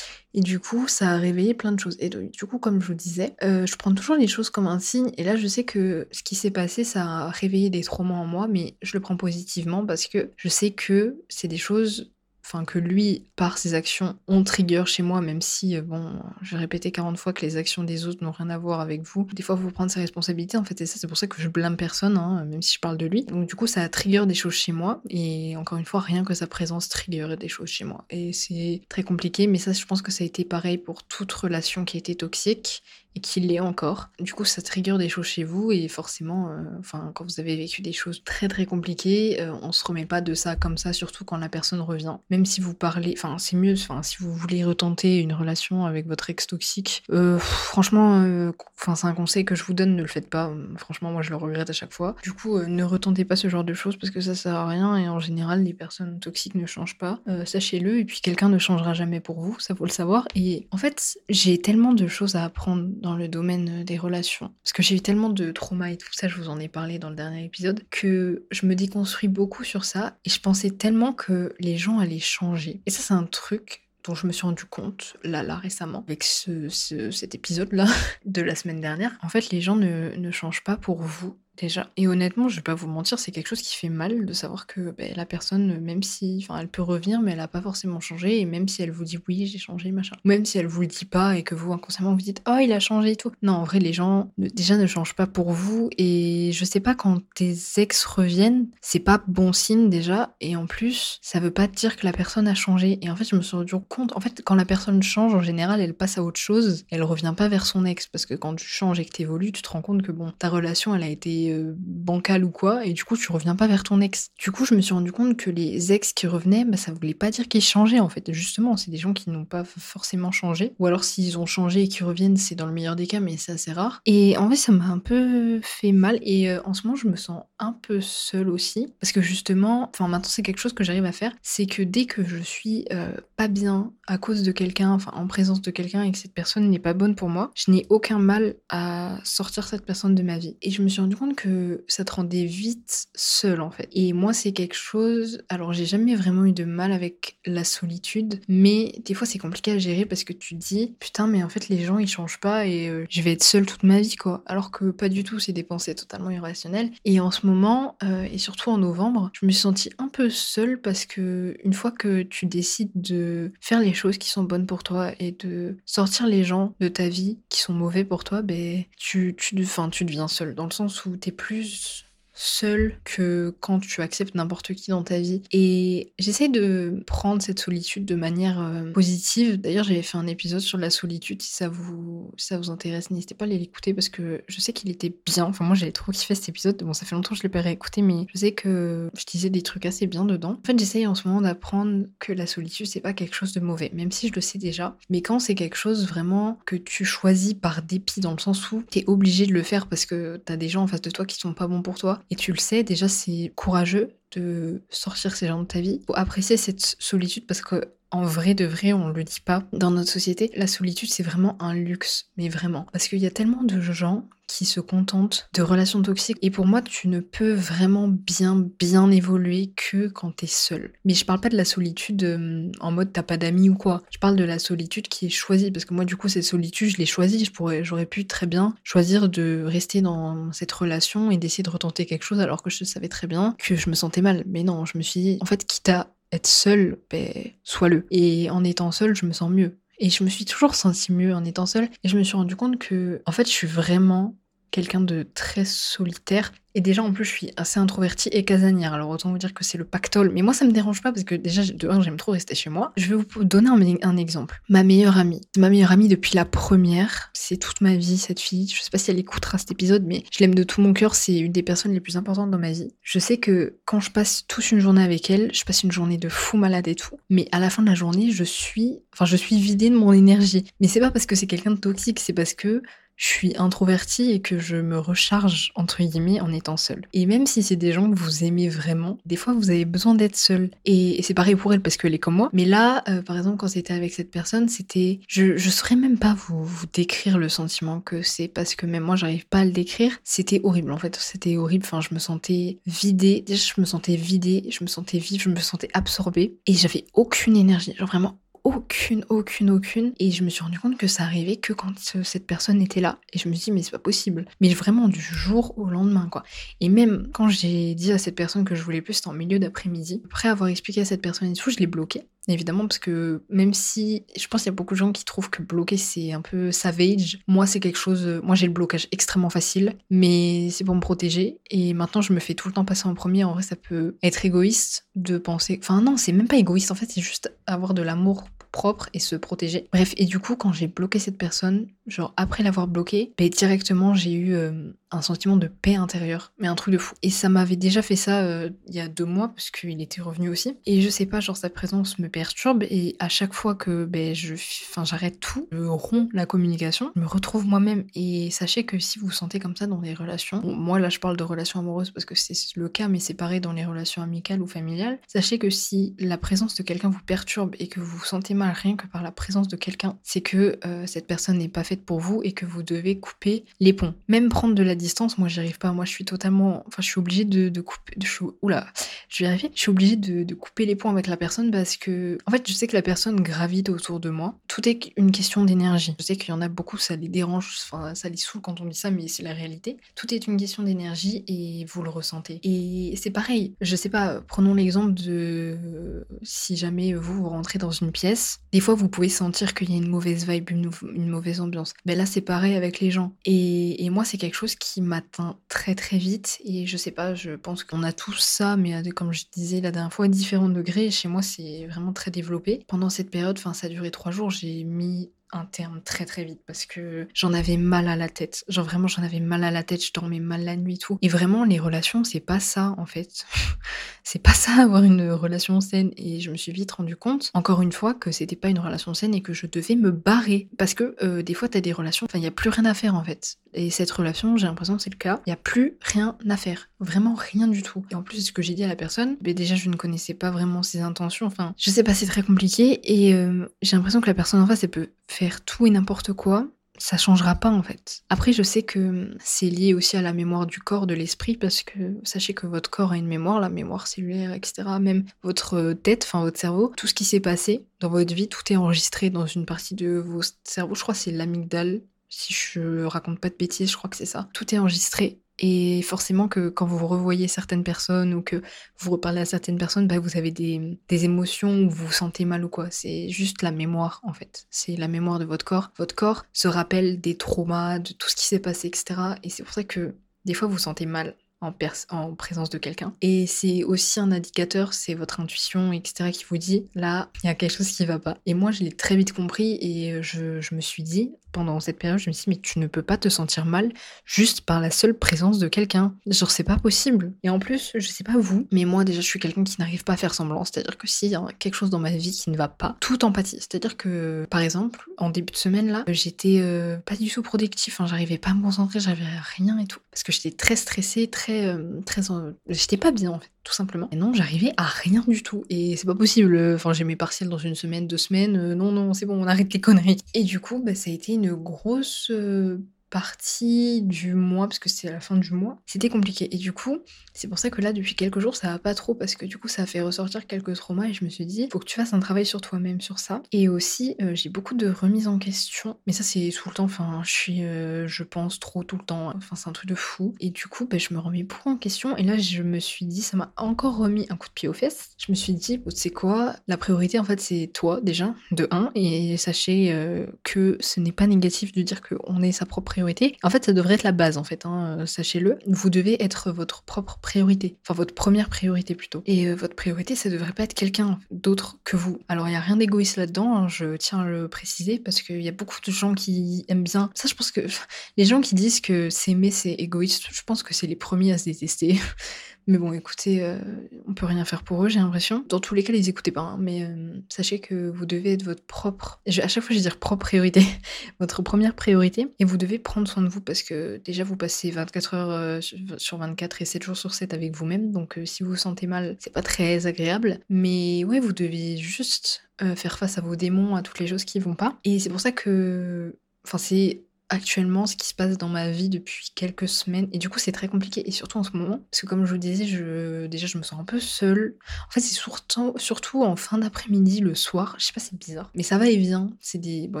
Et 0.34 0.40
du 0.40 0.58
coup, 0.58 0.88
ça 0.88 1.10
a 1.10 1.16
réveillé 1.16 1.54
plein 1.54 1.70
de 1.70 1.78
choses. 1.78 1.96
Et 2.00 2.08
du 2.08 2.44
coup, 2.46 2.58
comme 2.58 2.80
je 2.80 2.88
vous 2.88 2.94
disais, 2.94 3.36
euh, 3.44 3.66
je 3.66 3.76
prends 3.76 3.94
toujours 3.94 4.16
les 4.16 4.26
choses 4.26 4.50
comme 4.50 4.66
un 4.66 4.80
signe. 4.80 5.12
Et 5.16 5.22
là, 5.22 5.36
je 5.36 5.46
sais 5.46 5.62
que 5.62 6.08
ce 6.10 6.24
qui 6.24 6.34
s'est 6.34 6.50
passé, 6.50 6.82
ça 6.82 7.04
a 7.04 7.30
réveillé 7.30 7.70
des 7.70 7.82
traumas 7.82 8.16
en 8.16 8.26
moi, 8.26 8.48
mais 8.48 8.76
je 8.82 8.96
le 8.96 9.00
prends 9.00 9.16
positivement 9.16 9.86
parce 9.86 10.08
que 10.08 10.32
je 10.36 10.48
sais 10.48 10.72
que 10.72 11.22
c'est 11.28 11.46
des 11.46 11.56
choses 11.56 12.13
enfin 12.44 12.64
que 12.64 12.78
lui, 12.78 13.24
par 13.36 13.56
ses 13.56 13.74
actions, 13.74 14.16
ont 14.28 14.44
trigger 14.44 14.84
chez 14.86 15.02
moi, 15.02 15.22
même 15.22 15.40
si, 15.40 15.76
euh, 15.76 15.82
bon, 15.82 16.12
je 16.42 16.54
vais 16.54 16.60
répéter 16.60 16.92
40 16.92 17.16
fois 17.16 17.32
que 17.32 17.40
les 17.40 17.56
actions 17.56 17.82
des 17.82 18.06
autres 18.06 18.22
n'ont 18.22 18.32
rien 18.32 18.50
à 18.50 18.58
voir 18.58 18.80
avec 18.80 19.02
vous. 19.02 19.26
Des 19.32 19.42
fois, 19.42 19.56
il 19.58 19.64
faut 19.64 19.70
prendre 19.70 19.90
ses 19.90 20.00
responsabilités, 20.00 20.58
en 20.58 20.64
fait, 20.64 20.78
et 20.80 20.86
ça, 20.86 20.98
c'est 20.98 21.06
pour 21.06 21.16
ça 21.16 21.26
que 21.26 21.40
je 21.40 21.48
blâme 21.48 21.76
personne, 21.76 22.18
hein, 22.18 22.44
même 22.44 22.60
si 22.60 22.74
je 22.74 22.80
parle 22.80 22.98
de 22.98 23.06
lui. 23.06 23.24
Donc, 23.24 23.48
du 23.48 23.54
coup, 23.54 23.66
ça 23.66 23.88
trigger 23.88 24.26
des 24.26 24.34
choses 24.34 24.54
chez 24.54 24.72
moi, 24.72 25.00
et 25.08 25.56
encore 25.56 25.78
une 25.78 25.86
fois, 25.86 26.00
rien 26.00 26.22
que 26.24 26.34
sa 26.34 26.46
présence 26.46 26.88
trigger 26.88 27.36
des 27.38 27.48
choses 27.48 27.68
chez 27.68 27.84
moi. 27.84 28.04
Et 28.10 28.32
c'est 28.32 28.82
très 28.88 29.02
compliqué, 29.02 29.46
mais 29.46 29.58
ça, 29.58 29.72
je 29.72 29.84
pense 29.86 30.02
que 30.02 30.12
ça 30.12 30.22
a 30.24 30.26
été 30.26 30.44
pareil 30.44 30.76
pour 30.76 31.02
toute 31.02 31.32
relation 31.32 31.84
qui 31.84 31.96
été 31.96 32.14
toxique, 32.14 32.82
et 33.14 33.20
qui 33.20 33.40
l'est 33.40 33.60
encore. 33.60 34.08
Du 34.18 34.32
coup, 34.32 34.44
ça 34.44 34.62
trigger 34.62 34.96
des 34.98 35.08
choses 35.08 35.26
chez 35.26 35.44
vous 35.44 35.70
et 35.70 35.86
forcément, 35.88 36.48
euh, 36.48 37.10
quand 37.14 37.24
vous 37.24 37.40
avez 37.40 37.56
vécu 37.56 37.82
des 37.82 37.92
choses 37.92 38.22
très 38.24 38.48
très 38.48 38.66
compliquées, 38.66 39.40
euh, 39.40 39.52
on 39.62 39.72
se 39.72 39.84
remet 39.84 40.06
pas 40.06 40.20
de 40.20 40.34
ça 40.34 40.56
comme 40.56 40.76
ça, 40.76 40.92
surtout 40.92 41.24
quand 41.24 41.36
la 41.36 41.48
personne 41.48 41.80
revient. 41.80 42.16
Même 42.30 42.44
si 42.44 42.60
vous 42.60 42.74
parlez, 42.74 43.14
enfin, 43.16 43.38
c'est 43.38 43.56
mieux, 43.56 43.74
enfin, 43.74 44.02
si 44.02 44.16
vous 44.18 44.34
voulez 44.34 44.64
retenter 44.64 45.20
une 45.20 45.32
relation 45.32 45.86
avec 45.86 46.06
votre 46.06 46.30
ex 46.30 46.46
toxique, 46.46 47.04
euh, 47.10 47.38
franchement, 47.38 48.52
enfin, 48.80 48.94
c'est 48.94 49.06
un 49.06 49.14
conseil 49.14 49.44
que 49.44 49.54
je 49.54 49.62
vous 49.62 49.74
donne, 49.74 49.94
ne 49.94 50.02
le 50.02 50.08
faites 50.08 50.28
pas. 50.28 50.52
Franchement, 50.76 51.12
moi, 51.12 51.22
je 51.22 51.30
le 51.30 51.36
regrette 51.36 51.70
à 51.70 51.72
chaque 51.72 51.92
fois. 51.92 52.16
Du 52.22 52.32
coup, 52.32 52.58
ne 52.58 52.82
retentez 52.82 53.24
pas 53.24 53.36
ce 53.36 53.48
genre 53.48 53.64
de 53.64 53.74
choses 53.74 53.96
parce 53.96 54.10
que 54.10 54.20
ça 54.20 54.34
sert 54.34 54.54
à 54.54 54.66
rien 54.66 54.96
et 54.96 55.08
en 55.08 55.20
général, 55.20 55.62
les 55.62 55.74
personnes 55.74 56.18
toxiques 56.18 56.54
ne 56.54 56.66
changent 56.66 56.98
pas. 56.98 57.20
Sachez-le 57.44 57.98
et 57.98 58.04
puis 58.04 58.20
quelqu'un 58.20 58.48
ne 58.48 58.58
changera 58.58 58.94
jamais 58.94 59.20
pour 59.20 59.40
vous, 59.40 59.58
ça 59.60 59.74
faut 59.74 59.84
le 59.84 59.90
savoir. 59.90 60.26
Et 60.34 60.66
en 60.70 60.76
fait, 60.76 61.18
j'ai 61.28 61.58
tellement 61.58 61.92
de 61.92 62.06
choses 62.06 62.34
à 62.34 62.44
apprendre 62.44 62.88
dans 63.04 63.16
le 63.16 63.28
domaine 63.28 63.82
euh, 63.82 63.84
des 63.84 63.98
relations. 63.98 64.52
Parce 64.62 64.72
que 64.72 64.82
j'ai 64.82 64.96
eu 64.96 65.00
tellement 65.00 65.28
de 65.28 65.52
trauma 65.52 65.92
et 65.92 65.98
tout 65.98 66.08
ça, 66.12 66.26
je 66.26 66.36
vous 66.36 66.48
en 66.48 66.58
ai 66.58 66.68
parlé 66.68 66.98
dans 66.98 67.10
le 67.10 67.16
dernier 67.16 67.44
épisode, 67.44 67.84
que 67.90 68.46
je 68.50 68.66
me 68.66 68.74
déconstruis 68.74 69.28
beaucoup 69.28 69.62
sur 69.62 69.84
ça 69.84 70.16
et 70.24 70.30
je 70.30 70.40
pensais 70.40 70.70
tellement 70.70 71.12
que 71.12 71.54
les 71.60 71.76
gens 71.76 71.98
allaient 71.98 72.18
changer. 72.18 72.80
Et 72.86 72.90
ça, 72.90 73.02
c'est 73.02 73.14
un 73.14 73.24
truc 73.24 73.82
dont 74.04 74.14
je 74.14 74.26
me 74.26 74.32
suis 74.32 74.46
rendu 74.46 74.64
compte 74.64 75.16
là, 75.22 75.42
là 75.42 75.56
récemment, 75.56 76.02
avec 76.06 76.24
ce, 76.24 76.68
cet 77.10 77.34
épisode-là 77.34 77.86
de 78.24 78.40
la 78.40 78.54
semaine 78.54 78.80
dernière. 78.80 79.12
En 79.22 79.28
fait, 79.28 79.50
les 79.50 79.60
gens 79.60 79.76
ne, 79.76 80.16
ne 80.16 80.30
changent 80.30 80.64
pas 80.64 80.76
pour 80.76 81.02
vous 81.02 81.38
déjà. 81.56 81.88
Et 81.96 82.08
honnêtement, 82.08 82.48
je 82.48 82.56
vais 82.56 82.62
pas 82.62 82.74
vous 82.74 82.88
mentir, 82.88 83.18
c'est 83.18 83.30
quelque 83.30 83.48
chose 83.48 83.62
qui 83.62 83.76
fait 83.76 83.88
mal 83.88 84.26
de 84.26 84.32
savoir 84.32 84.66
que 84.66 84.90
ben, 84.90 85.12
la 85.16 85.26
personne, 85.26 85.80
même 85.80 86.02
si, 86.02 86.40
enfin, 86.42 86.60
elle 86.60 86.68
peut 86.68 86.82
revenir, 86.82 87.20
mais 87.20 87.32
elle 87.32 87.40
a 87.40 87.48
pas 87.48 87.60
forcément 87.60 88.00
changé, 88.00 88.40
et 88.40 88.44
même 88.44 88.68
si 88.68 88.82
elle 88.82 88.90
vous 88.90 89.04
dit 89.04 89.18
oui, 89.28 89.46
j'ai 89.46 89.58
changé, 89.58 89.90
machin. 89.92 90.16
Même 90.24 90.44
si 90.44 90.58
elle 90.58 90.66
vous 90.66 90.82
le 90.82 90.86
dit 90.86 91.04
pas 91.04 91.36
et 91.36 91.42
que 91.42 91.54
vous 91.54 91.72
inconsciemment 91.72 92.12
vous 92.14 92.20
dites 92.20 92.42
oh 92.48 92.58
il 92.60 92.72
a 92.72 92.80
changé 92.80 93.12
et 93.12 93.16
tout. 93.16 93.32
Non, 93.42 93.54
en 93.54 93.64
vrai, 93.64 93.78
les 93.78 93.92
gens 93.92 94.32
déjà 94.38 94.76
ne 94.76 94.86
changent 94.86 95.14
pas 95.14 95.26
pour 95.26 95.52
vous, 95.52 95.90
et 95.98 96.50
je 96.52 96.64
sais 96.64 96.80
pas 96.80 96.94
quand 96.94 97.20
tes 97.34 97.54
ex 97.76 98.04
reviennent, 98.04 98.68
c'est 98.80 99.00
pas 99.00 99.22
bon 99.26 99.52
signe 99.52 99.90
déjà, 99.90 100.34
et 100.40 100.56
en 100.56 100.66
plus, 100.66 101.18
ça 101.22 101.40
veut 101.40 101.50
pas 101.50 101.66
dire 101.66 101.96
que 101.96 102.06
la 102.06 102.12
personne 102.12 102.48
a 102.48 102.54
changé. 102.54 102.98
Et 103.02 103.10
en 103.10 103.16
fait, 103.16 103.24
je 103.24 103.36
me 103.36 103.42
suis 103.42 103.56
rendu 103.56 103.74
compte, 103.88 104.16
en 104.16 104.20
fait, 104.20 104.42
quand 104.44 104.54
la 104.54 104.64
personne 104.64 105.02
change, 105.02 105.34
en 105.34 105.42
général, 105.42 105.80
elle 105.80 105.94
passe 105.94 106.18
à 106.18 106.22
autre 106.22 106.40
chose, 106.40 106.84
elle 106.90 107.02
revient 107.02 107.34
pas 107.36 107.48
vers 107.48 107.66
son 107.66 107.84
ex, 107.84 108.06
parce 108.06 108.26
que 108.26 108.34
quand 108.34 108.54
tu 108.54 108.66
changes 108.66 109.00
et 109.00 109.04
que 109.04 109.12
t'évolues, 109.12 109.52
tu 109.52 109.62
te 109.62 109.68
rends 109.68 109.82
compte 109.82 110.02
que 110.02 110.12
bon, 110.12 110.32
ta 110.38 110.48
relation, 110.48 110.94
elle 110.94 111.02
a 111.02 111.08
été 111.08 111.43
euh, 111.50 111.74
bancal 111.78 112.44
ou 112.44 112.50
quoi, 112.50 112.84
et 112.84 112.92
du 112.92 113.04
coup 113.04 113.16
tu 113.16 113.30
reviens 113.32 113.56
pas 113.56 113.66
vers 113.66 113.82
ton 113.82 114.00
ex. 114.00 114.30
Du 114.38 114.50
coup 114.50 114.64
je 114.64 114.74
me 114.74 114.80
suis 114.80 114.94
rendu 114.94 115.12
compte 115.12 115.36
que 115.36 115.50
les 115.50 115.92
ex 115.92 116.12
qui 116.12 116.26
revenaient, 116.26 116.64
bah, 116.64 116.76
ça 116.76 116.92
voulait 116.92 117.14
pas 117.14 117.30
dire 117.30 117.48
qu'ils 117.48 117.62
changeaient 117.62 118.00
en 118.00 118.08
fait. 118.08 118.32
Justement, 118.32 118.76
c'est 118.76 118.90
des 118.90 118.96
gens 118.96 119.12
qui 119.12 119.30
n'ont 119.30 119.44
pas 119.44 119.64
forcément 119.64 120.32
changé, 120.32 120.74
ou 120.78 120.86
alors 120.86 121.04
s'ils 121.04 121.38
ont 121.38 121.46
changé 121.46 121.82
et 121.82 121.88
qu'ils 121.88 122.06
reviennent, 122.06 122.36
c'est 122.36 122.54
dans 122.54 122.66
le 122.66 122.72
meilleur 122.72 122.96
des 122.96 123.06
cas, 123.06 123.20
mais 123.20 123.36
c'est 123.36 123.52
assez 123.52 123.72
rare. 123.72 124.00
Et 124.06 124.36
en 124.36 124.46
vrai 124.46 124.56
ça 124.56 124.72
m'a 124.72 124.86
un 124.86 124.98
peu 124.98 125.60
fait 125.62 125.92
mal, 125.92 126.18
et 126.22 126.50
euh, 126.50 126.60
en 126.64 126.74
ce 126.74 126.86
moment 126.86 126.96
je 126.96 127.08
me 127.08 127.16
sens 127.16 127.42
un 127.64 127.72
peu 127.72 128.00
seule 128.00 128.48
aussi, 128.48 128.92
parce 129.00 129.12
que 129.12 129.20
justement, 129.20 129.90
enfin 129.90 130.08
maintenant 130.08 130.30
c'est 130.30 130.42
quelque 130.42 130.58
chose 130.58 130.72
que 130.72 130.84
j'arrive 130.84 131.04
à 131.04 131.12
faire, 131.12 131.32
c'est 131.42 131.66
que 131.66 131.82
dès 131.82 132.06
que 132.06 132.24
je 132.24 132.38
suis 132.38 132.86
euh, 132.92 133.12
pas 133.36 133.48
bien 133.48 133.92
à 134.06 134.18
cause 134.18 134.42
de 134.42 134.52
quelqu'un, 134.52 134.90
enfin 134.90 135.12
en 135.14 135.26
présence 135.26 135.62
de 135.62 135.70
quelqu'un 135.70 136.02
et 136.02 136.12
que 136.12 136.18
cette 136.18 136.34
personne 136.34 136.68
n'est 136.70 136.78
pas 136.78 136.94
bonne 136.94 137.14
pour 137.14 137.28
moi, 137.28 137.50
je 137.54 137.70
n'ai 137.70 137.86
aucun 137.88 138.18
mal 138.18 138.56
à 138.68 139.18
sortir 139.24 139.66
cette 139.66 139.84
personne 139.84 140.14
de 140.14 140.22
ma 140.22 140.38
vie. 140.38 140.56
Et 140.62 140.70
je 140.70 140.82
me 140.82 140.88
suis 140.88 141.00
rendu 141.00 141.16
compte 141.16 141.36
que 141.36 141.84
ça 141.88 142.04
te 142.04 142.12
rendait 142.12 142.44
vite 142.44 143.06
seul 143.14 143.60
en 143.60 143.70
fait. 143.70 143.88
Et 143.92 144.12
moi 144.12 144.32
c'est 144.32 144.52
quelque 144.52 144.76
chose, 144.76 145.42
alors 145.48 145.72
j'ai 145.72 145.86
jamais 145.86 146.14
vraiment 146.14 146.44
eu 146.44 146.52
de 146.52 146.64
mal 146.64 146.92
avec 146.92 147.38
la 147.46 147.64
solitude, 147.64 148.40
mais 148.48 149.00
des 149.04 149.14
fois 149.14 149.26
c'est 149.26 149.38
compliqué 149.38 149.72
à 149.72 149.78
gérer 149.78 150.04
parce 150.04 150.24
que 150.24 150.32
tu 150.32 150.54
dis 150.54 150.94
putain 150.98 151.26
mais 151.26 151.42
en 151.42 151.48
fait 151.48 151.68
les 151.68 151.82
gens 151.82 151.98
ils 151.98 152.08
changent 152.08 152.40
pas 152.40 152.66
et 152.66 152.88
euh, 152.88 153.04
je 153.08 153.22
vais 153.22 153.32
être 153.32 153.44
seule 153.44 153.66
toute 153.66 153.82
ma 153.82 154.00
vie 154.00 154.16
quoi. 154.16 154.42
Alors 154.46 154.70
que 154.70 154.90
pas 154.90 155.08
du 155.08 155.24
tout, 155.24 155.38
c'est 155.38 155.52
des 155.52 155.62
pensées 155.62 155.94
totalement 155.94 156.30
irrationnelles. 156.30 156.90
Et 157.04 157.20
en 157.20 157.30
ce 157.30 157.46
moment, 157.46 157.53
euh, 158.02 158.24
et 158.30 158.38
surtout 158.38 158.70
en 158.70 158.78
novembre, 158.78 159.30
je 159.32 159.46
me 159.46 159.50
suis 159.50 159.60
sentie 159.60 159.90
un 159.98 160.08
peu 160.08 160.30
seule 160.30 160.80
parce 160.80 161.06
que 161.06 161.56
une 161.64 161.72
fois 161.72 161.90
que 161.90 162.22
tu 162.22 162.46
décides 162.46 162.90
de 162.94 163.52
faire 163.60 163.80
les 163.80 163.94
choses 163.94 164.18
qui 164.18 164.28
sont 164.28 164.44
bonnes 164.44 164.66
pour 164.66 164.82
toi 164.82 165.12
et 165.18 165.32
de 165.32 165.76
sortir 165.84 166.26
les 166.26 166.44
gens 166.44 166.74
de 166.80 166.88
ta 166.88 167.08
vie 167.08 167.38
qui 167.48 167.60
sont 167.60 167.72
mauvais 167.72 168.04
pour 168.04 168.24
toi, 168.24 168.42
ben 168.42 168.84
tu, 168.96 169.34
tu, 169.36 169.54
tu 169.90 170.04
deviens 170.04 170.28
seule 170.28 170.54
dans 170.54 170.64
le 170.64 170.72
sens 170.72 171.04
où 171.04 171.16
t'es 171.16 171.32
plus 171.32 172.04
seul 172.34 172.98
que 173.04 173.54
quand 173.60 173.78
tu 173.78 174.02
acceptes 174.02 174.34
n'importe 174.34 174.74
qui 174.74 174.90
dans 174.90 175.02
ta 175.02 175.18
vie. 175.18 175.42
Et 175.52 176.12
j'essaie 176.18 176.48
de 176.48 177.02
prendre 177.06 177.40
cette 177.40 177.60
solitude 177.60 178.04
de 178.04 178.14
manière 178.14 178.60
euh, 178.60 178.92
positive. 178.92 179.60
D'ailleurs, 179.60 179.84
j'avais 179.84 180.02
fait 180.02 180.18
un 180.18 180.26
épisode 180.26 180.60
sur 180.60 180.78
la 180.78 180.90
solitude. 180.90 181.40
Si 181.42 181.52
ça 181.52 181.68
vous, 181.68 182.32
ça 182.36 182.58
vous 182.58 182.70
intéresse, 182.70 183.10
n'hésitez 183.10 183.34
pas 183.34 183.44
à 183.44 183.48
l'écouter 183.48 183.94
parce 183.94 184.08
que 184.08 184.42
je 184.48 184.60
sais 184.60 184.72
qu'il 184.72 184.90
était 184.90 185.14
bien. 185.24 185.44
Enfin, 185.44 185.64
moi, 185.64 185.76
j'avais 185.76 185.92
trop 185.92 186.12
kiffé 186.12 186.34
cet 186.34 186.48
épisode. 186.48 186.82
Bon, 186.82 186.92
ça 186.92 187.06
fait 187.06 187.14
longtemps 187.14 187.30
que 187.30 187.36
je 187.36 187.42
l'ai 187.42 187.48
pas 187.48 187.60
réécouté, 187.60 188.02
mais 188.02 188.26
je 188.34 188.38
sais 188.38 188.52
que 188.52 189.10
je 189.16 189.24
disais 189.24 189.50
des 189.50 189.62
trucs 189.62 189.86
assez 189.86 190.06
bien 190.06 190.24
dedans. 190.24 190.58
En 190.62 190.66
fait, 190.66 190.78
j'essaye 190.78 191.06
en 191.06 191.14
ce 191.14 191.28
moment 191.28 191.40
d'apprendre 191.40 192.06
que 192.18 192.32
la 192.32 192.46
solitude, 192.46 192.86
c'est 192.86 193.00
pas 193.00 193.12
quelque 193.12 193.34
chose 193.34 193.52
de 193.52 193.60
mauvais, 193.60 193.90
même 193.94 194.10
si 194.10 194.28
je 194.28 194.34
le 194.34 194.40
sais 194.40 194.58
déjà. 194.58 194.96
Mais 195.08 195.22
quand 195.22 195.38
c'est 195.38 195.54
quelque 195.54 195.76
chose 195.76 196.06
vraiment 196.06 196.58
que 196.66 196.76
tu 196.76 197.04
choisis 197.04 197.54
par 197.54 197.82
dépit, 197.82 198.20
dans 198.20 198.32
le 198.32 198.38
sens 198.38 198.72
où 198.72 198.82
t'es 198.90 199.04
obligé 199.06 199.46
de 199.46 199.52
le 199.52 199.62
faire 199.62 199.86
parce 199.86 200.06
que 200.06 200.40
t'as 200.44 200.56
des 200.56 200.68
gens 200.68 200.82
en 200.82 200.86
face 200.86 201.02
de 201.02 201.10
toi 201.10 201.24
qui 201.24 201.38
sont 201.38 201.54
pas 201.54 201.66
bons 201.66 201.82
pour 201.82 201.96
toi, 201.96 202.22
et 202.30 202.36
tu 202.36 202.52
le 202.52 202.58
sais, 202.58 202.82
déjà 202.82 203.08
c'est 203.08 203.52
courageux 203.54 204.16
de 204.32 204.82
sortir 204.90 205.36
ces 205.36 205.46
gens 205.46 205.60
de 205.60 205.66
ta 205.66 205.80
vie. 205.80 206.00
Faut 206.06 206.16
apprécier 206.16 206.56
cette 206.56 206.96
solitude 206.98 207.46
parce 207.46 207.60
que 207.60 207.92
en 208.14 208.22
vrai 208.22 208.54
de 208.54 208.64
vrai, 208.64 208.92
on 208.92 209.08
le 209.08 209.24
dit 209.24 209.40
pas 209.44 209.64
dans 209.72 209.90
notre 209.90 210.10
société. 210.10 210.52
La 210.54 210.68
solitude, 210.68 211.12
c'est 211.12 211.24
vraiment 211.24 211.60
un 211.60 211.74
luxe, 211.74 212.26
mais 212.36 212.48
vraiment. 212.48 212.86
Parce 212.92 213.08
qu'il 213.08 213.18
y 213.18 213.26
a 213.26 213.30
tellement 213.30 213.64
de 213.64 213.80
gens 213.80 214.28
qui 214.46 214.66
se 214.66 214.78
contentent 214.78 215.48
de 215.52 215.62
relations 215.62 216.00
toxiques. 216.00 216.38
Et 216.42 216.50
pour 216.50 216.64
moi, 216.64 216.80
tu 216.80 217.08
ne 217.08 217.18
peux 217.18 217.52
vraiment 217.52 218.06
bien, 218.06 218.68
bien 218.78 219.10
évoluer 219.10 219.72
que 219.74 220.06
quand 220.06 220.30
t'es 220.36 220.46
seul. 220.46 220.92
Mais 221.04 221.14
je 221.14 221.24
parle 221.24 221.40
pas 221.40 221.48
de 221.48 221.56
la 221.56 221.64
solitude 221.64 222.22
euh, 222.22 222.70
en 222.80 222.92
mode 222.92 223.12
t'as 223.12 223.24
pas 223.24 223.36
d'amis 223.36 223.68
ou 223.68 223.74
quoi. 223.74 224.02
Je 224.10 224.18
parle 224.18 224.36
de 224.36 224.44
la 224.44 224.60
solitude 224.60 225.08
qui 225.08 225.26
est 225.26 225.30
choisie. 225.30 225.72
Parce 225.72 225.84
que 225.84 225.94
moi, 225.94 226.04
du 226.04 226.16
coup, 226.16 226.28
cette 226.28 226.44
solitude, 226.44 226.90
je 226.90 226.98
l'ai 226.98 227.06
choisie. 227.06 227.44
Je 227.44 227.50
pourrais, 227.50 227.82
j'aurais 227.82 228.06
pu 228.06 228.26
très 228.26 228.46
bien 228.46 228.76
choisir 228.84 229.28
de 229.28 229.64
rester 229.66 230.02
dans 230.02 230.52
cette 230.52 230.70
relation 230.70 231.32
et 231.32 231.36
d'essayer 231.36 231.64
de 231.64 231.70
retenter 231.70 232.06
quelque 232.06 232.24
chose 232.24 232.38
alors 232.38 232.62
que 232.62 232.70
je 232.70 232.84
savais 232.84 233.08
très 233.08 233.26
bien 233.26 233.56
que 233.58 233.74
je 233.74 233.90
me 233.90 233.94
sentais 233.94 234.22
mal. 234.22 234.44
Mais 234.46 234.62
non, 234.62 234.84
je 234.84 234.96
me 234.98 235.02
suis 235.02 235.20
dit, 235.20 235.38
en 235.40 235.46
fait, 235.46 235.64
quitte 235.64 235.88
à 235.88 236.13
être 236.34 236.46
seule, 236.46 236.98
ben, 237.10 237.32
sois-le. 237.62 238.06
Et 238.10 238.50
en 238.50 238.64
étant 238.64 238.92
seule, 238.92 239.14
je 239.14 239.26
me 239.26 239.32
sens 239.32 239.50
mieux. 239.50 239.78
Et 239.98 240.10
je 240.10 240.24
me 240.24 240.28
suis 240.28 240.44
toujours 240.44 240.74
sentie 240.74 241.12
mieux 241.12 241.34
en 241.34 241.44
étant 241.44 241.66
seule. 241.66 241.88
Et 242.02 242.08
je 242.08 242.18
me 242.18 242.24
suis 242.24 242.36
rendu 242.36 242.56
compte 242.56 242.78
que, 242.78 243.22
en 243.26 243.32
fait, 243.32 243.44
je 243.44 243.52
suis 243.52 243.66
vraiment 243.66 244.36
quelqu'un 244.74 245.00
de 245.00 245.22
très 245.22 245.64
solitaire 245.64 246.50
et 246.76 246.80
déjà, 246.80 247.04
en 247.04 247.12
plus, 247.12 247.24
je 247.24 247.30
suis 247.30 247.50
assez 247.56 247.78
introvertie 247.78 248.28
et 248.32 248.44
casanière. 248.44 248.92
Alors, 248.94 249.08
autant 249.10 249.30
vous 249.30 249.38
dire 249.38 249.54
que 249.54 249.62
c'est 249.62 249.78
le 249.78 249.84
pactole. 249.84 250.32
Mais 250.34 250.42
moi, 250.42 250.52
ça 250.52 250.64
me 250.64 250.72
dérange 250.72 251.02
pas 251.02 251.12
parce 251.12 251.22
que 251.22 251.36
déjà, 251.36 251.62
de 251.62 251.88
un, 251.88 252.00
j'aime 252.00 252.16
trop 252.16 252.32
rester 252.32 252.56
chez 252.56 252.68
moi. 252.68 252.92
Je 252.96 253.14
vais 253.14 253.22
vous 253.28 253.44
donner 253.44 253.70
un, 254.02 254.16
exemple. 254.16 254.60
Ma 254.68 254.82
meilleure 254.82 255.16
amie. 255.16 255.40
Ma 255.56 255.70
meilleure 255.70 255.92
amie 255.92 256.08
depuis 256.08 256.34
la 256.34 256.44
première. 256.44 257.30
C'est 257.32 257.58
toute 257.58 257.80
ma 257.80 257.94
vie, 257.94 258.18
cette 258.18 258.40
fille. 258.40 258.68
Je 258.68 258.82
sais 258.82 258.90
pas 258.90 258.98
si 258.98 259.12
elle 259.12 259.20
écoutera 259.20 259.56
cet 259.58 259.70
épisode, 259.70 260.04
mais 260.04 260.24
je 260.32 260.40
l'aime 260.40 260.54
de 260.54 260.64
tout 260.64 260.80
mon 260.80 260.92
cœur. 260.92 261.14
C'est 261.14 261.38
une 261.38 261.52
des 261.52 261.62
personnes 261.62 261.92
les 261.92 262.00
plus 262.00 262.16
importantes 262.16 262.50
dans 262.50 262.58
ma 262.58 262.72
vie. 262.72 262.92
Je 263.02 263.20
sais 263.20 263.36
que 263.36 263.76
quand 263.84 264.00
je 264.00 264.10
passe 264.10 264.44
toute 264.48 264.72
une 264.72 264.80
journée 264.80 265.02
avec 265.02 265.30
elle, 265.30 265.54
je 265.54 265.64
passe 265.64 265.84
une 265.84 265.92
journée 265.92 266.18
de 266.18 266.28
fou 266.28 266.56
malade 266.56 266.88
et 266.88 266.96
tout. 266.96 267.16
Mais 267.30 267.46
à 267.52 267.60
la 267.60 267.70
fin 267.70 267.82
de 267.82 267.88
la 267.88 267.94
journée, 267.94 268.32
je 268.32 268.44
suis, 268.44 268.98
enfin, 269.12 269.26
je 269.26 269.36
suis 269.36 269.60
vidée 269.60 269.90
de 269.90 269.96
mon 269.96 270.12
énergie. 270.12 270.64
Mais 270.80 270.88
c'est 270.88 271.00
pas 271.00 271.12
parce 271.12 271.26
que 271.26 271.36
c'est 271.36 271.46
quelqu'un 271.46 271.70
de 271.70 271.76
toxique, 271.76 272.18
c'est 272.18 272.32
parce 272.32 272.54
que 272.54 272.82
je 273.16 273.26
suis 273.26 273.54
introvertie 273.56 274.30
et 274.30 274.40
que 274.40 274.58
je 274.58 274.76
me 274.76 274.98
recharge 274.98 275.72
entre 275.74 276.02
guillemets 276.02 276.40
en 276.40 276.52
étant 276.52 276.76
seule. 276.76 277.06
Et 277.12 277.26
même 277.26 277.46
si 277.46 277.62
c'est 277.62 277.76
des 277.76 277.92
gens 277.92 278.10
que 278.10 278.16
vous 278.16 278.44
aimez 278.44 278.68
vraiment, 278.68 279.18
des 279.24 279.36
fois 279.36 279.52
vous 279.52 279.70
avez 279.70 279.84
besoin 279.84 280.14
d'être 280.14 280.36
seule. 280.36 280.70
Et, 280.84 281.22
c'est 281.22 281.34
pareil 281.34 281.54
pour 281.54 281.72
elle 281.72 281.80
parce 281.80 281.96
qu'elle 281.96 282.14
est 282.14 282.18
comme 282.18 282.34
moi. 282.34 282.50
Mais 282.52 282.66
là, 282.66 283.02
euh, 283.08 283.22
par 283.22 283.38
exemple, 283.38 283.56
quand 283.56 283.68
c'était 283.68 283.94
avec 283.94 284.12
cette 284.12 284.30
personne, 284.30 284.68
c'était, 284.68 285.20
je, 285.26 285.56
je 285.56 285.70
saurais 285.70 285.96
même 285.96 286.18
pas 286.18 286.34
vous, 286.34 286.62
vous 286.62 286.86
décrire 286.92 287.38
le 287.38 287.48
sentiment 287.48 288.00
que 288.00 288.22
c'est 288.22 288.48
parce 288.48 288.74
que 288.74 288.84
même 288.84 289.04
moi 289.04 289.16
j'arrive 289.16 289.46
pas 289.46 289.60
à 289.60 289.64
le 289.64 289.70
décrire. 289.70 290.18
C'était 290.22 290.60
horrible 290.64 290.92
en 290.92 290.98
fait, 290.98 291.16
c'était 291.16 291.56
horrible. 291.56 291.84
Enfin, 291.84 292.00
je 292.00 292.12
me 292.12 292.18
sentais 292.18 292.78
vidée. 292.86 293.42
Déjà, 293.46 293.72
je 293.74 293.80
me 293.80 293.86
sentais 293.86 294.16
vidée, 294.16 294.66
je 294.70 294.84
me 294.84 294.88
sentais 294.88 295.18
vive, 295.18 295.42
je 295.42 295.48
me 295.48 295.56
sentais 295.56 295.88
absorbée 295.94 296.56
et 296.66 296.74
j'avais 296.74 297.04
aucune 297.14 297.56
énergie. 297.56 297.94
Genre 297.96 298.08
vraiment 298.08 298.38
aucune, 298.64 299.24
aucune, 299.28 299.70
aucune. 299.70 300.12
Et 300.18 300.30
je 300.30 300.42
me 300.42 300.48
suis 300.48 300.62
rendu 300.62 300.78
compte 300.78 300.96
que 300.96 301.06
ça 301.06 301.22
arrivait 301.22 301.56
que 301.56 301.72
quand 301.72 301.92
cette 301.98 302.46
personne 302.46 302.80
était 302.82 303.00
là. 303.00 303.18
Et 303.32 303.38
je 303.38 303.48
me 303.48 303.54
suis 303.54 303.66
dit, 303.66 303.72
mais 303.72 303.82
c'est 303.82 303.90
pas 303.90 303.98
possible. 303.98 304.46
Mais 304.60 304.70
vraiment 304.70 305.08
du 305.08 305.20
jour 305.20 305.78
au 305.78 305.86
lendemain, 305.86 306.28
quoi. 306.30 306.42
Et 306.80 306.88
même 306.88 307.28
quand 307.32 307.48
j'ai 307.48 307.94
dit 307.94 308.12
à 308.12 308.18
cette 308.18 308.34
personne 308.34 308.64
que 308.64 308.74
je 308.74 308.82
voulais 308.82 309.02
plus, 309.02 309.14
c'était 309.14 309.28
en 309.28 309.34
milieu 309.34 309.58
d'après-midi. 309.58 310.22
Après 310.24 310.48
avoir 310.48 310.68
expliqué 310.70 311.02
à 311.02 311.04
cette 311.04 311.22
personne 311.22 311.48
et 311.50 311.54
tout, 311.54 311.70
je 311.70 311.76
l'ai 311.76 311.86
bloqué. 311.86 312.22
Évidemment, 312.46 312.86
parce 312.86 312.98
que 312.98 313.42
même 313.48 313.72
si 313.72 314.26
je 314.36 314.46
pense 314.48 314.62
qu'il 314.62 314.70
y 314.70 314.74
a 314.74 314.76
beaucoup 314.76 314.92
de 314.92 314.98
gens 314.98 315.12
qui 315.12 315.24
trouvent 315.24 315.48
que 315.48 315.62
bloquer 315.62 315.96
c'est 315.96 316.32
un 316.32 316.42
peu 316.42 316.72
savage, 316.72 317.38
moi 317.46 317.66
c'est 317.66 317.80
quelque 317.80 317.96
chose. 317.96 318.40
Moi 318.42 318.54
j'ai 318.54 318.66
le 318.66 318.72
blocage 318.72 319.08
extrêmement 319.12 319.48
facile, 319.48 319.94
mais 320.10 320.68
c'est 320.70 320.84
pour 320.84 320.94
me 320.94 321.00
protéger. 321.00 321.58
Et 321.70 321.94
maintenant 321.94 322.20
je 322.20 322.34
me 322.34 322.40
fais 322.40 322.52
tout 322.52 322.68
le 322.68 322.74
temps 322.74 322.84
passer 322.84 323.08
en 323.08 323.14
premier. 323.14 323.44
En 323.44 323.54
vrai, 323.54 323.62
ça 323.62 323.76
peut 323.76 324.16
être 324.22 324.44
égoïste 324.44 325.06
de 325.14 325.38
penser. 325.38 325.78
Enfin, 325.82 326.02
non, 326.02 326.18
c'est 326.18 326.32
même 326.32 326.48
pas 326.48 326.56
égoïste 326.56 326.90
en 326.90 326.94
fait, 326.94 327.06
c'est 327.10 327.22
juste 327.22 327.50
avoir 327.66 327.94
de 327.94 328.02
l'amour 328.02 328.44
propre 328.74 329.08
et 329.14 329.20
se 329.20 329.36
protéger. 329.36 329.86
Bref, 329.92 330.14
et 330.16 330.24
du 330.24 330.40
coup, 330.40 330.56
quand 330.56 330.72
j'ai 330.72 330.88
bloqué 330.88 331.20
cette 331.20 331.38
personne, 331.38 331.86
genre 332.08 332.34
après 332.36 332.64
l'avoir 332.64 332.88
bloqué, 332.88 333.32
bah, 333.38 333.48
directement 333.48 334.14
j'ai 334.14 334.32
eu 334.32 334.54
euh, 334.54 334.90
un 335.12 335.22
sentiment 335.22 335.56
de 335.56 335.68
paix 335.68 335.94
intérieure, 335.94 336.52
mais 336.58 336.66
un 336.66 336.74
truc 336.74 336.92
de 336.92 336.98
fou. 336.98 337.14
Et 337.22 337.30
ça 337.30 337.48
m'avait 337.48 337.76
déjà 337.76 338.02
fait 338.02 338.16
ça 338.16 338.42
euh, 338.42 338.70
il 338.88 338.94
y 338.96 339.00
a 339.00 339.06
deux 339.06 339.24
mois, 339.24 339.48
parce 339.48 339.70
qu'il 339.70 340.02
était 340.02 340.20
revenu 340.20 340.48
aussi. 340.48 340.76
Et 340.86 341.02
je 341.02 341.08
sais 341.08 341.24
pas, 341.24 341.38
genre 341.38 341.56
sa 341.56 341.70
présence 341.70 342.18
me 342.18 342.28
perturbe, 342.28 342.82
et 342.82 343.14
à 343.20 343.28
chaque 343.28 343.54
fois 343.54 343.76
que 343.76 344.06
ben, 344.06 344.34
je, 344.34 344.56
j'arrête 345.04 345.38
tout, 345.38 345.68
je 345.70 345.84
romps 345.84 346.28
la 346.32 346.44
communication, 346.44 347.12
je 347.14 347.20
me 347.20 347.26
retrouve 347.26 347.68
moi-même. 347.68 348.04
Et 348.16 348.50
sachez 348.50 348.84
que 348.84 348.98
si 348.98 349.20
vous 349.20 349.26
vous 349.26 349.32
sentez 349.32 349.60
comme 349.60 349.76
ça 349.76 349.86
dans 349.86 350.00
des 350.00 350.14
relations, 350.14 350.60
moi 350.64 350.98
là 350.98 351.10
je 351.10 351.20
parle 351.20 351.36
de 351.36 351.44
relations 351.44 351.78
amoureuses 351.78 352.10
parce 352.10 352.24
que 352.24 352.34
c'est 352.34 352.54
le 352.74 352.88
cas, 352.88 353.06
mais 353.06 353.20
c'est 353.20 353.34
pareil 353.34 353.60
dans 353.60 353.72
les 353.72 353.84
relations 353.84 354.20
amicales 354.20 354.60
ou 354.60 354.66
familiales, 354.66 355.20
sachez 355.28 355.60
que 355.60 355.70
si 355.70 356.16
la 356.18 356.38
présence 356.38 356.74
de 356.74 356.82
quelqu'un 356.82 357.08
vous 357.08 357.22
perturbe 357.24 357.76
et 357.78 357.86
que 357.86 358.00
vous 358.00 358.16
vous 358.18 358.24
sentez 358.24 358.54
mal, 358.54 358.63
rien 358.72 358.96
que 358.96 359.06
par 359.06 359.22
la 359.22 359.30
présence 359.30 359.68
de 359.68 359.76
quelqu'un, 359.76 360.16
c'est 360.22 360.40
que 360.40 360.78
euh, 360.86 361.06
cette 361.06 361.26
personne 361.26 361.58
n'est 361.58 361.68
pas 361.68 361.84
faite 361.84 362.04
pour 362.04 362.20
vous 362.20 362.42
et 362.42 362.52
que 362.52 362.66
vous 362.66 362.82
devez 362.82 363.18
couper 363.18 363.64
les 363.80 363.92
ponts. 363.92 364.14
Même 364.28 364.48
prendre 364.48 364.74
de 364.74 364.82
la 364.82 364.94
distance, 364.94 365.38
moi 365.38 365.48
j'y 365.48 365.60
arrive 365.60 365.78
pas. 365.78 365.92
Moi 365.92 366.04
je 366.04 366.10
suis 366.10 366.24
totalement. 366.24 366.84
Enfin, 366.86 367.02
je 367.02 367.06
suis 367.06 367.18
obligée 367.18 367.44
de, 367.44 367.80
couper. 367.80 368.14
Oula, 368.62 368.86
je 369.28 369.44
vais 369.44 369.50
y 369.50 369.52
arriver. 369.52 369.70
Je 369.74 369.80
suis 369.80 369.90
obligée 369.90 370.16
de, 370.16 370.54
couper 370.54 370.86
les 370.86 370.96
ponts 370.96 371.10
avec 371.10 371.26
la 371.26 371.36
personne 371.36 371.70
parce 371.70 371.96
que. 371.96 372.38
En 372.46 372.50
fait, 372.50 372.66
je 372.68 372.72
sais 372.72 372.86
que 372.86 372.96
la 372.96 373.02
personne 373.02 373.40
gravite 373.40 373.88
autour 373.88 374.20
de 374.20 374.30
moi. 374.30 374.54
Tout 374.68 374.88
est 374.88 375.12
une 375.16 375.32
question 375.32 375.64
d'énergie. 375.64 376.14
Je 376.18 376.24
sais 376.24 376.36
qu'il 376.36 376.50
y 376.50 376.52
en 376.52 376.60
a 376.60 376.68
beaucoup, 376.68 376.98
ça 376.98 377.16
les 377.16 377.28
dérange, 377.28 377.78
enfin, 377.84 378.14
ça 378.14 378.28
les 378.28 378.36
saoule 378.36 378.60
quand 378.60 378.80
on 378.80 378.86
dit 378.86 378.96
ça, 378.96 379.10
mais 379.10 379.28
c'est 379.28 379.42
la 379.42 379.52
réalité. 379.52 379.96
Tout 380.14 380.32
est 380.32 380.46
une 380.46 380.56
question 380.56 380.82
d'énergie 380.82 381.44
et 381.48 381.84
vous 381.86 382.02
le 382.02 382.10
ressentez. 382.10 382.60
Et 382.62 383.16
c'est 383.16 383.30
pareil. 383.30 383.74
Je 383.80 383.96
sais 383.96 384.08
pas, 384.08 384.40
prenons 384.40 384.74
l'exemple 384.74 385.14
de. 385.14 386.24
Si 386.42 386.76
jamais 386.76 387.14
vous, 387.14 387.34
vous 387.34 387.48
rentrez 387.48 387.78
dans 387.78 387.90
une 387.90 388.12
pièce 388.12 388.53
des 388.72 388.80
fois, 388.80 388.94
vous 388.94 389.08
pouvez 389.08 389.28
sentir 389.28 389.72
qu'il 389.72 389.90
y 389.90 389.94
a 389.94 389.96
une 389.96 390.08
mauvaise 390.08 390.48
vibe, 390.48 390.70
une, 390.70 390.90
mauvaise 391.28 391.60
ambiance. 391.60 391.94
Mais 392.06 392.16
là, 392.16 392.26
c'est 392.26 392.40
pareil 392.40 392.74
avec 392.74 392.98
les 392.98 393.10
gens. 393.10 393.32
Et, 393.44 394.08
moi, 394.10 394.24
c'est 394.24 394.36
quelque 394.36 394.56
chose 394.56 394.74
qui 394.74 395.00
m'atteint 395.00 395.58
très 395.68 395.94
très 395.94 396.18
vite. 396.18 396.58
Et 396.64 396.86
je 396.86 396.96
sais 396.96 397.12
pas, 397.12 397.34
je 397.34 397.52
pense 397.52 397.84
qu'on 397.84 398.02
a 398.02 398.12
tous 398.12 398.38
ça, 398.40 398.76
mais 398.76 399.10
comme 399.10 399.32
je 399.32 399.44
disais 399.52 399.80
la 399.80 399.92
dernière 399.92 400.12
fois, 400.12 400.24
à 400.24 400.28
différents 400.28 400.68
degrés. 400.68 401.10
Chez 401.10 401.28
moi, 401.28 401.42
c'est 401.42 401.86
vraiment 401.86 402.12
très 402.12 402.30
développé. 402.30 402.84
Pendant 402.88 403.10
cette 403.10 403.30
période, 403.30 403.58
enfin, 403.58 403.74
ça 403.74 403.86
a 403.86 403.90
duré 403.90 404.10
trois 404.10 404.32
jours, 404.32 404.50
j'ai 404.50 404.82
mis 404.82 405.30
un 405.52 405.64
terme 405.66 406.00
très 406.02 406.24
très 406.24 406.44
vite 406.44 406.60
parce 406.66 406.86
que 406.86 407.28
j'en 407.34 407.52
avais 407.52 407.76
mal 407.76 408.08
à 408.08 408.16
la 408.16 408.28
tête. 408.28 408.64
Genre 408.68 408.84
vraiment 408.84 409.08
j'en 409.08 409.22
avais 409.22 409.40
mal 409.40 409.64
à 409.64 409.70
la 409.70 409.82
tête, 409.82 410.04
je 410.04 410.12
dormais 410.12 410.40
mal 410.40 410.64
la 410.64 410.76
nuit 410.76 410.98
tout. 410.98 411.18
Et 411.22 411.28
vraiment 411.28 411.64
les 411.64 411.78
relations 411.78 412.24
c'est 412.24 412.40
pas 412.40 412.60
ça 412.60 412.94
en 412.98 413.06
fait. 413.06 413.46
c'est 414.24 414.38
pas 414.38 414.54
ça 414.54 414.72
avoir 414.82 415.02
une 415.02 415.30
relation 415.30 415.80
saine 415.80 416.10
et 416.16 416.40
je 416.40 416.50
me 416.50 416.56
suis 416.56 416.72
vite 416.72 416.92
rendu 416.92 417.16
compte 417.16 417.50
encore 417.54 417.82
une 417.82 417.92
fois 417.92 418.14
que 418.14 418.30
c'était 418.32 418.56
pas 418.56 418.68
une 418.68 418.78
relation 418.78 419.14
saine 419.14 419.34
et 419.34 419.42
que 419.42 419.52
je 419.52 419.66
devais 419.66 419.96
me 419.96 420.10
barrer 420.10 420.68
parce 420.78 420.94
que 420.94 421.14
euh, 421.22 421.42
des 421.42 421.54
fois 421.54 421.68
t'as 421.68 421.80
des 421.80 421.92
relations, 421.92 422.26
enfin 422.26 422.38
il 422.38 422.44
y 422.44 422.48
a 422.48 422.50
plus 422.50 422.70
rien 422.70 422.84
à 422.84 422.94
faire 422.94 423.14
en 423.14 423.24
fait. 423.24 423.56
Et 423.74 423.90
cette 423.90 424.10
relation, 424.10 424.56
j'ai 424.56 424.66
l'impression 424.66 424.96
que 424.96 425.02
c'est 425.02 425.12
le 425.12 425.18
cas, 425.18 425.40
il 425.46 425.50
y 425.50 425.52
a 425.52 425.56
plus 425.56 425.98
rien 426.00 426.36
à 426.48 426.56
faire, 426.56 426.88
vraiment 427.00 427.34
rien 427.34 427.66
du 427.66 427.82
tout. 427.82 428.04
Et 428.10 428.14
en 428.14 428.22
plus 428.22 428.46
ce 428.46 428.52
que 428.52 428.62
j'ai 428.62 428.74
dit 428.74 428.84
à 428.84 428.88
la 428.88 428.96
personne, 428.96 429.36
ben 429.40 429.54
déjà 429.54 429.74
je 429.74 429.88
ne 429.88 429.96
connaissais 429.96 430.34
pas 430.34 430.50
vraiment 430.50 430.82
ses 430.82 431.00
intentions, 431.00 431.46
enfin 431.46 431.74
je 431.76 431.90
sais 431.90 432.02
pas 432.02 432.14
c'est 432.14 432.26
très 432.26 432.42
compliqué 432.42 433.00
et 433.04 433.34
euh, 433.34 433.66
j'ai 433.82 433.96
l'impression 433.96 434.20
que 434.20 434.26
la 434.26 434.34
personne 434.34 434.60
en 434.60 434.66
face 434.66 434.84
elle 434.84 434.90
peut 434.90 435.10
faire 435.34 435.64
tout 435.64 435.86
et 435.86 435.90
n'importe 435.90 436.32
quoi, 436.32 436.68
ça 436.96 437.16
changera 437.16 437.56
pas 437.56 437.70
en 437.70 437.82
fait. 437.82 438.22
Après, 438.30 438.52
je 438.52 438.62
sais 438.62 438.82
que 438.82 439.36
c'est 439.40 439.68
lié 439.68 439.94
aussi 439.94 440.16
à 440.16 440.22
la 440.22 440.32
mémoire 440.32 440.66
du 440.66 440.78
corps, 440.80 441.06
de 441.06 441.14
l'esprit, 441.14 441.56
parce 441.56 441.82
que 441.82 442.14
sachez 442.22 442.54
que 442.54 442.66
votre 442.66 442.90
corps 442.90 443.12
a 443.12 443.16
une 443.16 443.26
mémoire, 443.26 443.60
la 443.60 443.68
mémoire 443.68 444.06
cellulaire, 444.06 444.52
etc. 444.52 444.84
Même 445.00 445.24
votre 445.42 445.92
tête, 445.92 446.24
enfin 446.24 446.40
votre 446.40 446.58
cerveau, 446.58 446.92
tout 446.96 447.06
ce 447.06 447.14
qui 447.14 447.24
s'est 447.24 447.40
passé 447.40 447.84
dans 448.00 448.10
votre 448.10 448.34
vie, 448.34 448.48
tout 448.48 448.72
est 448.72 448.76
enregistré 448.76 449.30
dans 449.30 449.46
une 449.46 449.66
partie 449.66 449.94
de 449.94 450.16
vos 450.16 450.42
cerveaux. 450.62 450.94
Je 450.94 451.02
crois 451.02 451.14
que 451.14 451.20
c'est 451.20 451.32
l'amygdale. 451.32 452.02
Si 452.28 452.52
je 452.52 453.04
raconte 453.04 453.38
pas 453.38 453.50
de 453.50 453.56
bêtises, 453.56 453.90
je 453.90 453.96
crois 453.96 454.10
que 454.10 454.16
c'est 454.16 454.26
ça. 454.26 454.48
Tout 454.54 454.74
est 454.74 454.78
enregistré 454.78 455.40
et 455.58 456.02
forcément 456.02 456.48
que 456.48 456.68
quand 456.68 456.86
vous 456.86 457.06
revoyez 457.06 457.48
certaines 457.48 457.84
personnes 457.84 458.34
ou 458.34 458.42
que 458.42 458.62
vous 458.98 459.10
reparlez 459.12 459.40
à 459.40 459.44
certaines 459.44 459.78
personnes, 459.78 460.08
bah, 460.08 460.18
vous 460.18 460.36
avez 460.36 460.50
des, 460.50 460.98
des 461.08 461.24
émotions 461.24 461.84
où 461.84 461.90
vous 461.90 462.06
vous 462.06 462.12
sentez 462.12 462.44
mal 462.44 462.64
ou 462.64 462.68
quoi. 462.68 462.88
C'est 462.90 463.28
juste 463.28 463.62
la 463.62 463.70
mémoire 463.70 464.20
en 464.24 464.32
fait. 464.32 464.66
C'est 464.70 464.96
la 464.96 465.08
mémoire 465.08 465.38
de 465.38 465.44
votre 465.44 465.64
corps. 465.64 465.90
Votre 465.96 466.14
corps 466.14 466.44
se 466.52 466.68
rappelle 466.68 467.20
des 467.20 467.36
traumas, 467.36 467.98
de 468.00 468.12
tout 468.12 468.28
ce 468.28 468.36
qui 468.36 468.46
s'est 468.46 468.58
passé, 468.58 468.88
etc. 468.88 469.14
Et 469.42 469.50
c'est 469.50 469.62
pour 469.62 469.72
ça 469.72 469.84
que 469.84 470.16
des 470.44 470.54
fois 470.54 470.66
vous 470.68 470.74
vous 470.74 470.78
sentez 470.80 471.06
mal 471.06 471.36
en, 471.64 472.16
en 472.16 472.34
présence 472.34 472.70
de 472.70 472.78
quelqu'un. 472.78 473.14
Et 473.20 473.46
c'est 473.46 473.84
aussi 473.84 474.20
un 474.20 474.32
indicateur, 474.32 474.94
c'est 474.94 475.14
votre 475.14 475.40
intuition, 475.40 475.92
etc., 475.92 476.30
qui 476.32 476.44
vous 476.48 476.58
dit 476.58 476.88
là, 476.94 477.30
il 477.42 477.46
y 477.46 477.50
a 477.50 477.54
quelque 477.54 477.76
chose 477.76 477.90
qui 477.90 478.04
va 478.04 478.18
pas. 478.18 478.38
Et 478.46 478.54
moi, 478.54 478.70
je 478.70 478.84
l'ai 478.84 478.92
très 478.92 479.16
vite 479.16 479.32
compris 479.32 479.78
et 479.80 480.22
je, 480.22 480.60
je 480.60 480.74
me 480.74 480.80
suis 480.80 481.02
dit, 481.02 481.32
pendant 481.54 481.80
cette 481.80 481.98
période, 481.98 482.18
je 482.18 482.28
me 482.28 482.34
suis 482.34 482.44
dit, 482.44 482.50
mais 482.50 482.60
tu 482.60 482.78
ne 482.78 482.86
peux 482.86 483.00
pas 483.00 483.16
te 483.16 483.30
sentir 483.30 483.64
mal 483.64 483.92
juste 484.26 484.62
par 484.62 484.80
la 484.80 484.90
seule 484.90 485.14
présence 485.14 485.58
de 485.58 485.68
quelqu'un. 485.68 486.14
Genre, 486.26 486.50
c'est 486.50 486.64
pas 486.64 486.76
possible. 486.76 487.32
Et 487.42 487.48
en 487.48 487.58
plus, 487.58 487.92
je 487.94 488.08
sais 488.08 488.24
pas 488.24 488.36
vous, 488.36 488.66
mais 488.72 488.84
moi, 488.84 489.04
déjà, 489.04 489.20
je 489.20 489.26
suis 489.26 489.38
quelqu'un 489.38 489.64
qui 489.64 489.76
n'arrive 489.78 490.04
pas 490.04 490.14
à 490.14 490.16
faire 490.16 490.34
semblant. 490.34 490.64
C'est-à-dire 490.64 490.98
que 490.98 491.06
s'il 491.06 491.30
y 491.30 491.36
a 491.36 491.46
quelque 491.58 491.74
chose 491.74 491.90
dans 491.90 492.00
ma 492.00 492.10
vie 492.10 492.32
qui 492.32 492.50
ne 492.50 492.56
va 492.56 492.68
pas, 492.68 492.96
tout 493.00 493.24
empathie. 493.24 493.56
C'est-à-dire 493.56 493.96
que, 493.96 494.46
par 494.50 494.60
exemple, 494.60 495.08
en 495.16 495.30
début 495.30 495.52
de 495.52 495.56
semaine, 495.56 495.88
là, 495.88 496.04
j'étais 496.08 496.58
euh, 496.60 496.98
pas 496.98 497.14
du 497.14 497.30
tout 497.30 497.42
productif. 497.42 498.00
Hein, 498.00 498.06
j'arrivais 498.06 498.38
pas 498.38 498.50
à 498.50 498.54
me 498.54 498.62
concentrer, 498.62 498.98
j'avais 498.98 499.22
rien 499.56 499.78
et 499.78 499.86
tout. 499.86 500.00
Parce 500.10 500.24
que 500.24 500.32
j'étais 500.32 500.50
très 500.50 500.76
stressée, 500.76 501.28
très. 501.28 501.53
Euh, 501.62 502.00
très 502.04 502.22
j'étais 502.68 502.96
pas 502.96 503.12
bien, 503.12 503.30
en 503.30 503.40
fait 503.40 503.50
tout 503.64 503.72
simplement. 503.72 504.08
Et 504.12 504.16
non, 504.16 504.32
j'arrivais 504.34 504.72
à 504.76 504.84
rien 504.84 505.24
du 505.26 505.42
tout. 505.42 505.64
Et 505.70 505.96
c'est 505.96 506.06
pas 506.06 506.14
possible. 506.14 506.56
Enfin, 506.74 506.92
j'ai 506.92 507.04
mes 507.04 507.16
partiels 507.16 507.48
dans 507.48 507.58
une 507.58 507.74
semaine, 507.74 508.06
deux 508.06 508.18
semaines. 508.18 508.56
Euh, 508.56 508.74
non, 508.74 508.92
non, 508.92 509.14
c'est 509.14 509.26
bon, 509.26 509.42
on 509.42 509.46
arrête 509.46 509.72
les 509.72 509.80
conneries. 509.80 510.18
Et 510.34 510.44
du 510.44 510.60
coup, 510.60 510.82
bah, 510.84 510.94
ça 510.94 511.10
a 511.10 511.14
été 511.14 511.32
une 511.32 511.54
grosse 511.54 512.30
euh, 512.30 512.78
partie 513.14 514.02
du 514.02 514.34
mois, 514.34 514.66
parce 514.66 514.80
que 514.80 514.88
à 515.06 515.12
la 515.12 515.20
fin 515.20 515.36
du 515.36 515.52
mois, 515.52 515.78
c'était 515.86 516.08
compliqué. 516.08 516.52
Et 516.52 516.58
du 516.58 516.72
coup, 516.72 516.98
c'est 517.32 517.46
pour 517.46 517.60
ça 517.60 517.70
que 517.70 517.80
là, 517.80 517.92
depuis 517.92 518.16
quelques 518.16 518.40
jours, 518.40 518.56
ça 518.56 518.72
va 518.72 518.80
pas 518.80 518.92
trop, 518.92 519.14
parce 519.14 519.36
que 519.36 519.46
du 519.46 519.56
coup, 519.56 519.68
ça 519.68 519.86
fait 519.86 520.00
ressortir 520.00 520.48
quelques 520.48 520.74
traumas, 520.74 521.06
et 521.06 521.12
je 521.12 521.24
me 521.24 521.30
suis 521.30 521.46
dit, 521.46 521.68
faut 521.70 521.78
que 521.78 521.84
tu 521.84 521.94
fasses 521.94 522.12
un 522.12 522.18
travail 522.18 522.44
sur 522.44 522.60
toi-même 522.60 523.00
sur 523.00 523.20
ça. 523.20 523.40
Et 523.52 523.68
aussi, 523.68 524.16
euh, 524.20 524.34
j'ai 524.34 524.48
beaucoup 524.48 524.74
de 524.74 524.88
remises 524.88 525.28
en 525.28 525.38
question, 525.38 525.96
mais 526.08 526.12
ça, 526.12 526.24
c'est 526.24 526.48
tout 526.48 526.68
le 526.68 526.74
temps, 526.74 526.84
enfin, 526.86 527.22
je 527.24 527.30
suis, 527.30 527.62
euh, 527.62 528.08
je 528.08 528.24
pense 528.24 528.58
trop 528.58 528.82
tout 528.82 528.96
le 528.96 529.04
temps, 529.04 529.32
enfin, 529.36 529.54
c'est 529.54 529.68
un 529.68 529.72
truc 529.72 529.88
de 529.88 529.94
fou. 529.94 530.34
Et 530.40 530.50
du 530.50 530.66
coup, 530.66 530.88
bah, 530.90 530.98
je 530.98 531.14
me 531.14 531.20
remets 531.20 531.44
beaucoup 531.44 531.70
en 531.70 531.76
question, 531.76 532.16
et 532.16 532.24
là, 532.24 532.36
je 532.36 532.64
me 532.64 532.80
suis 532.80 533.06
dit, 533.06 533.22
ça 533.22 533.36
m'a 533.36 533.52
encore 533.56 533.96
remis 533.96 534.26
un 534.28 534.36
coup 534.36 534.48
de 534.48 534.54
pied 534.54 534.68
aux 534.68 534.72
fesses. 534.72 535.10
Je 535.24 535.30
me 535.30 535.36
suis 535.36 535.54
dit, 535.54 535.80
c'est 535.94 536.10
quoi 536.10 536.56
La 536.66 536.76
priorité, 536.76 537.20
en 537.20 537.24
fait, 537.24 537.40
c'est 537.40 537.70
toi, 537.72 538.00
déjà, 538.02 538.34
de 538.50 538.66
1, 538.72 538.90
et 538.96 539.36
sachez 539.36 539.92
euh, 539.92 540.26
que 540.42 540.76
ce 540.80 540.98
n'est 540.98 541.12
pas 541.12 541.28
négatif 541.28 541.70
de 541.70 541.82
dire 541.82 542.02
qu'on 542.02 542.42
est 542.42 542.50
sa 542.50 542.66
propre 542.66 542.86
priorité 542.86 543.03
en 543.42 543.50
fait, 543.50 543.64
ça 543.64 543.72
devrait 543.72 543.94
être 543.94 544.02
la 544.02 544.12
base, 544.12 544.38
en 544.38 544.44
fait, 544.44 544.66
hein, 544.66 544.98
euh, 545.00 545.06
sachez-le. 545.06 545.58
Vous 545.66 545.90
devez 545.90 546.22
être 546.22 546.50
votre 546.50 546.82
propre 546.82 547.18
priorité, 547.18 547.76
enfin 547.82 547.94
votre 547.94 548.14
première 548.14 548.48
priorité 548.48 548.94
plutôt. 548.94 549.22
Et 549.26 549.46
euh, 549.46 549.54
votre 549.54 549.74
priorité, 549.74 550.14
ça 550.14 550.30
devrait 550.30 550.52
pas 550.52 550.64
être 550.64 550.74
quelqu'un 550.74 551.18
d'autre 551.30 551.78
que 551.84 551.96
vous. 551.96 552.18
Alors, 552.28 552.48
il 552.48 552.52
y 552.52 552.56
a 552.56 552.60
rien 552.60 552.76
d'égoïste 552.76 553.16
là-dedans, 553.16 553.56
hein, 553.56 553.68
je 553.68 553.96
tiens 553.96 554.20
à 554.20 554.24
le 554.24 554.48
préciser, 554.48 554.98
parce 554.98 555.22
qu'il 555.22 555.42
y 555.42 555.48
a 555.48 555.52
beaucoup 555.52 555.78
de 555.84 555.92
gens 555.92 556.14
qui 556.14 556.64
aiment 556.68 556.84
bien. 556.84 557.10
Ça, 557.14 557.28
je 557.28 557.34
pense 557.34 557.50
que 557.50 557.60
les 558.16 558.24
gens 558.24 558.40
qui 558.40 558.54
disent 558.54 558.80
que 558.80 559.10
s'aimer, 559.10 559.50
c'est 559.50 559.72
égoïste, 559.72 560.26
je 560.30 560.42
pense 560.42 560.62
que 560.62 560.74
c'est 560.74 560.86
les 560.86 560.96
premiers 560.96 561.32
à 561.32 561.38
se 561.38 561.44
détester. 561.44 561.98
Mais 562.66 562.78
bon, 562.78 562.92
écoutez, 562.92 563.42
euh, 563.42 563.58
on 564.06 564.14
peut 564.14 564.26
rien 564.26 564.44
faire 564.44 564.62
pour 564.62 564.84
eux, 564.84 564.88
j'ai 564.88 564.98
l'impression. 564.98 565.44
Dans 565.48 565.60
tous 565.60 565.74
les 565.74 565.82
cas, 565.82 565.92
les 565.92 566.08
écoutez 566.08 566.30
pas. 566.30 566.40
Hein, 566.40 566.56
mais 566.58 566.82
euh, 566.82 567.20
sachez 567.28 567.58
que 567.58 567.90
vous 567.90 568.06
devez 568.06 568.32
être 568.32 568.42
votre 568.42 568.64
propre. 568.64 569.20
à 569.26 569.48
chaque 569.48 569.62
fois, 569.62 569.70
je 569.70 569.74
vais 569.74 569.82
dire 569.82 569.98
propre 569.98 570.26
priorité. 570.26 570.62
votre 571.20 571.42
première 571.42 571.74
priorité. 571.74 572.28
Et 572.38 572.44
vous 572.44 572.56
devez 572.56 572.78
prendre 572.78 573.06
soin 573.06 573.22
de 573.22 573.28
vous 573.28 573.40
parce 573.40 573.62
que 573.62 574.00
déjà, 574.04 574.24
vous 574.24 574.36
passez 574.36 574.70
24 574.70 575.14
heures 575.14 575.30
euh, 575.30 575.60
sur 575.98 576.18
24 576.18 576.62
et 576.62 576.64
7 576.64 576.82
jours 576.82 576.96
sur 576.96 577.12
7 577.12 577.34
avec 577.34 577.54
vous-même. 577.54 577.92
Donc, 577.92 578.18
si 578.24 578.42
vous 578.42 578.50
vous 578.50 578.56
sentez 578.56 578.86
mal, 578.86 579.16
c'est 579.18 579.32
pas 579.32 579.42
très 579.42 579.86
agréable. 579.86 580.40
Mais 580.48 581.04
ouais, 581.04 581.20
vous 581.20 581.32
devez 581.32 581.76
juste 581.76 582.42
faire 582.76 582.98
face 582.98 583.18
à 583.18 583.20
vos 583.20 583.34
démons, 583.34 583.74
à 583.74 583.82
toutes 583.82 583.98
les 583.98 584.06
choses 584.06 584.24
qui 584.24 584.38
vont 584.38 584.54
pas. 584.54 584.78
Et 584.84 584.98
c'est 584.98 585.10
pour 585.10 585.20
ça 585.20 585.32
que. 585.32 586.16
Enfin, 586.44 586.58
c'est 586.58 587.02
actuellement 587.30 587.86
ce 587.86 587.96
qui 587.96 588.08
se 588.08 588.14
passe 588.14 588.38
dans 588.38 588.48
ma 588.48 588.70
vie 588.70 588.88
depuis 588.88 589.32
quelques 589.34 589.68
semaines. 589.68 590.08
Et 590.12 590.18
du 590.18 590.28
coup 590.28 590.38
c'est 590.38 590.52
très 590.52 590.68
compliqué 590.68 591.06
et 591.06 591.10
surtout 591.10 591.38
en 591.38 591.42
ce 591.42 591.56
moment 591.56 591.80
parce 591.90 592.02
que 592.02 592.06
comme 592.06 592.24
je 592.26 592.32
vous 592.32 592.38
disais 592.38 592.66
je 592.66 593.26
déjà 593.26 593.46
je 593.46 593.58
me 593.58 593.62
sens 593.62 593.80
un 593.80 593.84
peu 593.84 594.00
seule. 594.00 594.56
En 594.88 594.90
fait 594.90 595.00
c'est 595.00 595.14
surtout 595.14 595.74
surtout 595.76 596.22
en 596.22 596.36
fin 596.36 596.58
d'après-midi 596.58 597.20
le 597.20 597.34
soir. 597.34 597.76
Je 597.78 597.86
sais 597.86 597.92
pas 597.92 598.00
c'est 598.00 598.16
bizarre. 598.16 598.50
Mais 598.54 598.62
ça 598.62 598.78
va 598.78 598.88
et 598.88 598.96
vient. 598.96 599.30
C'est 599.40 599.58
des 599.58 599.88
bon 599.88 600.00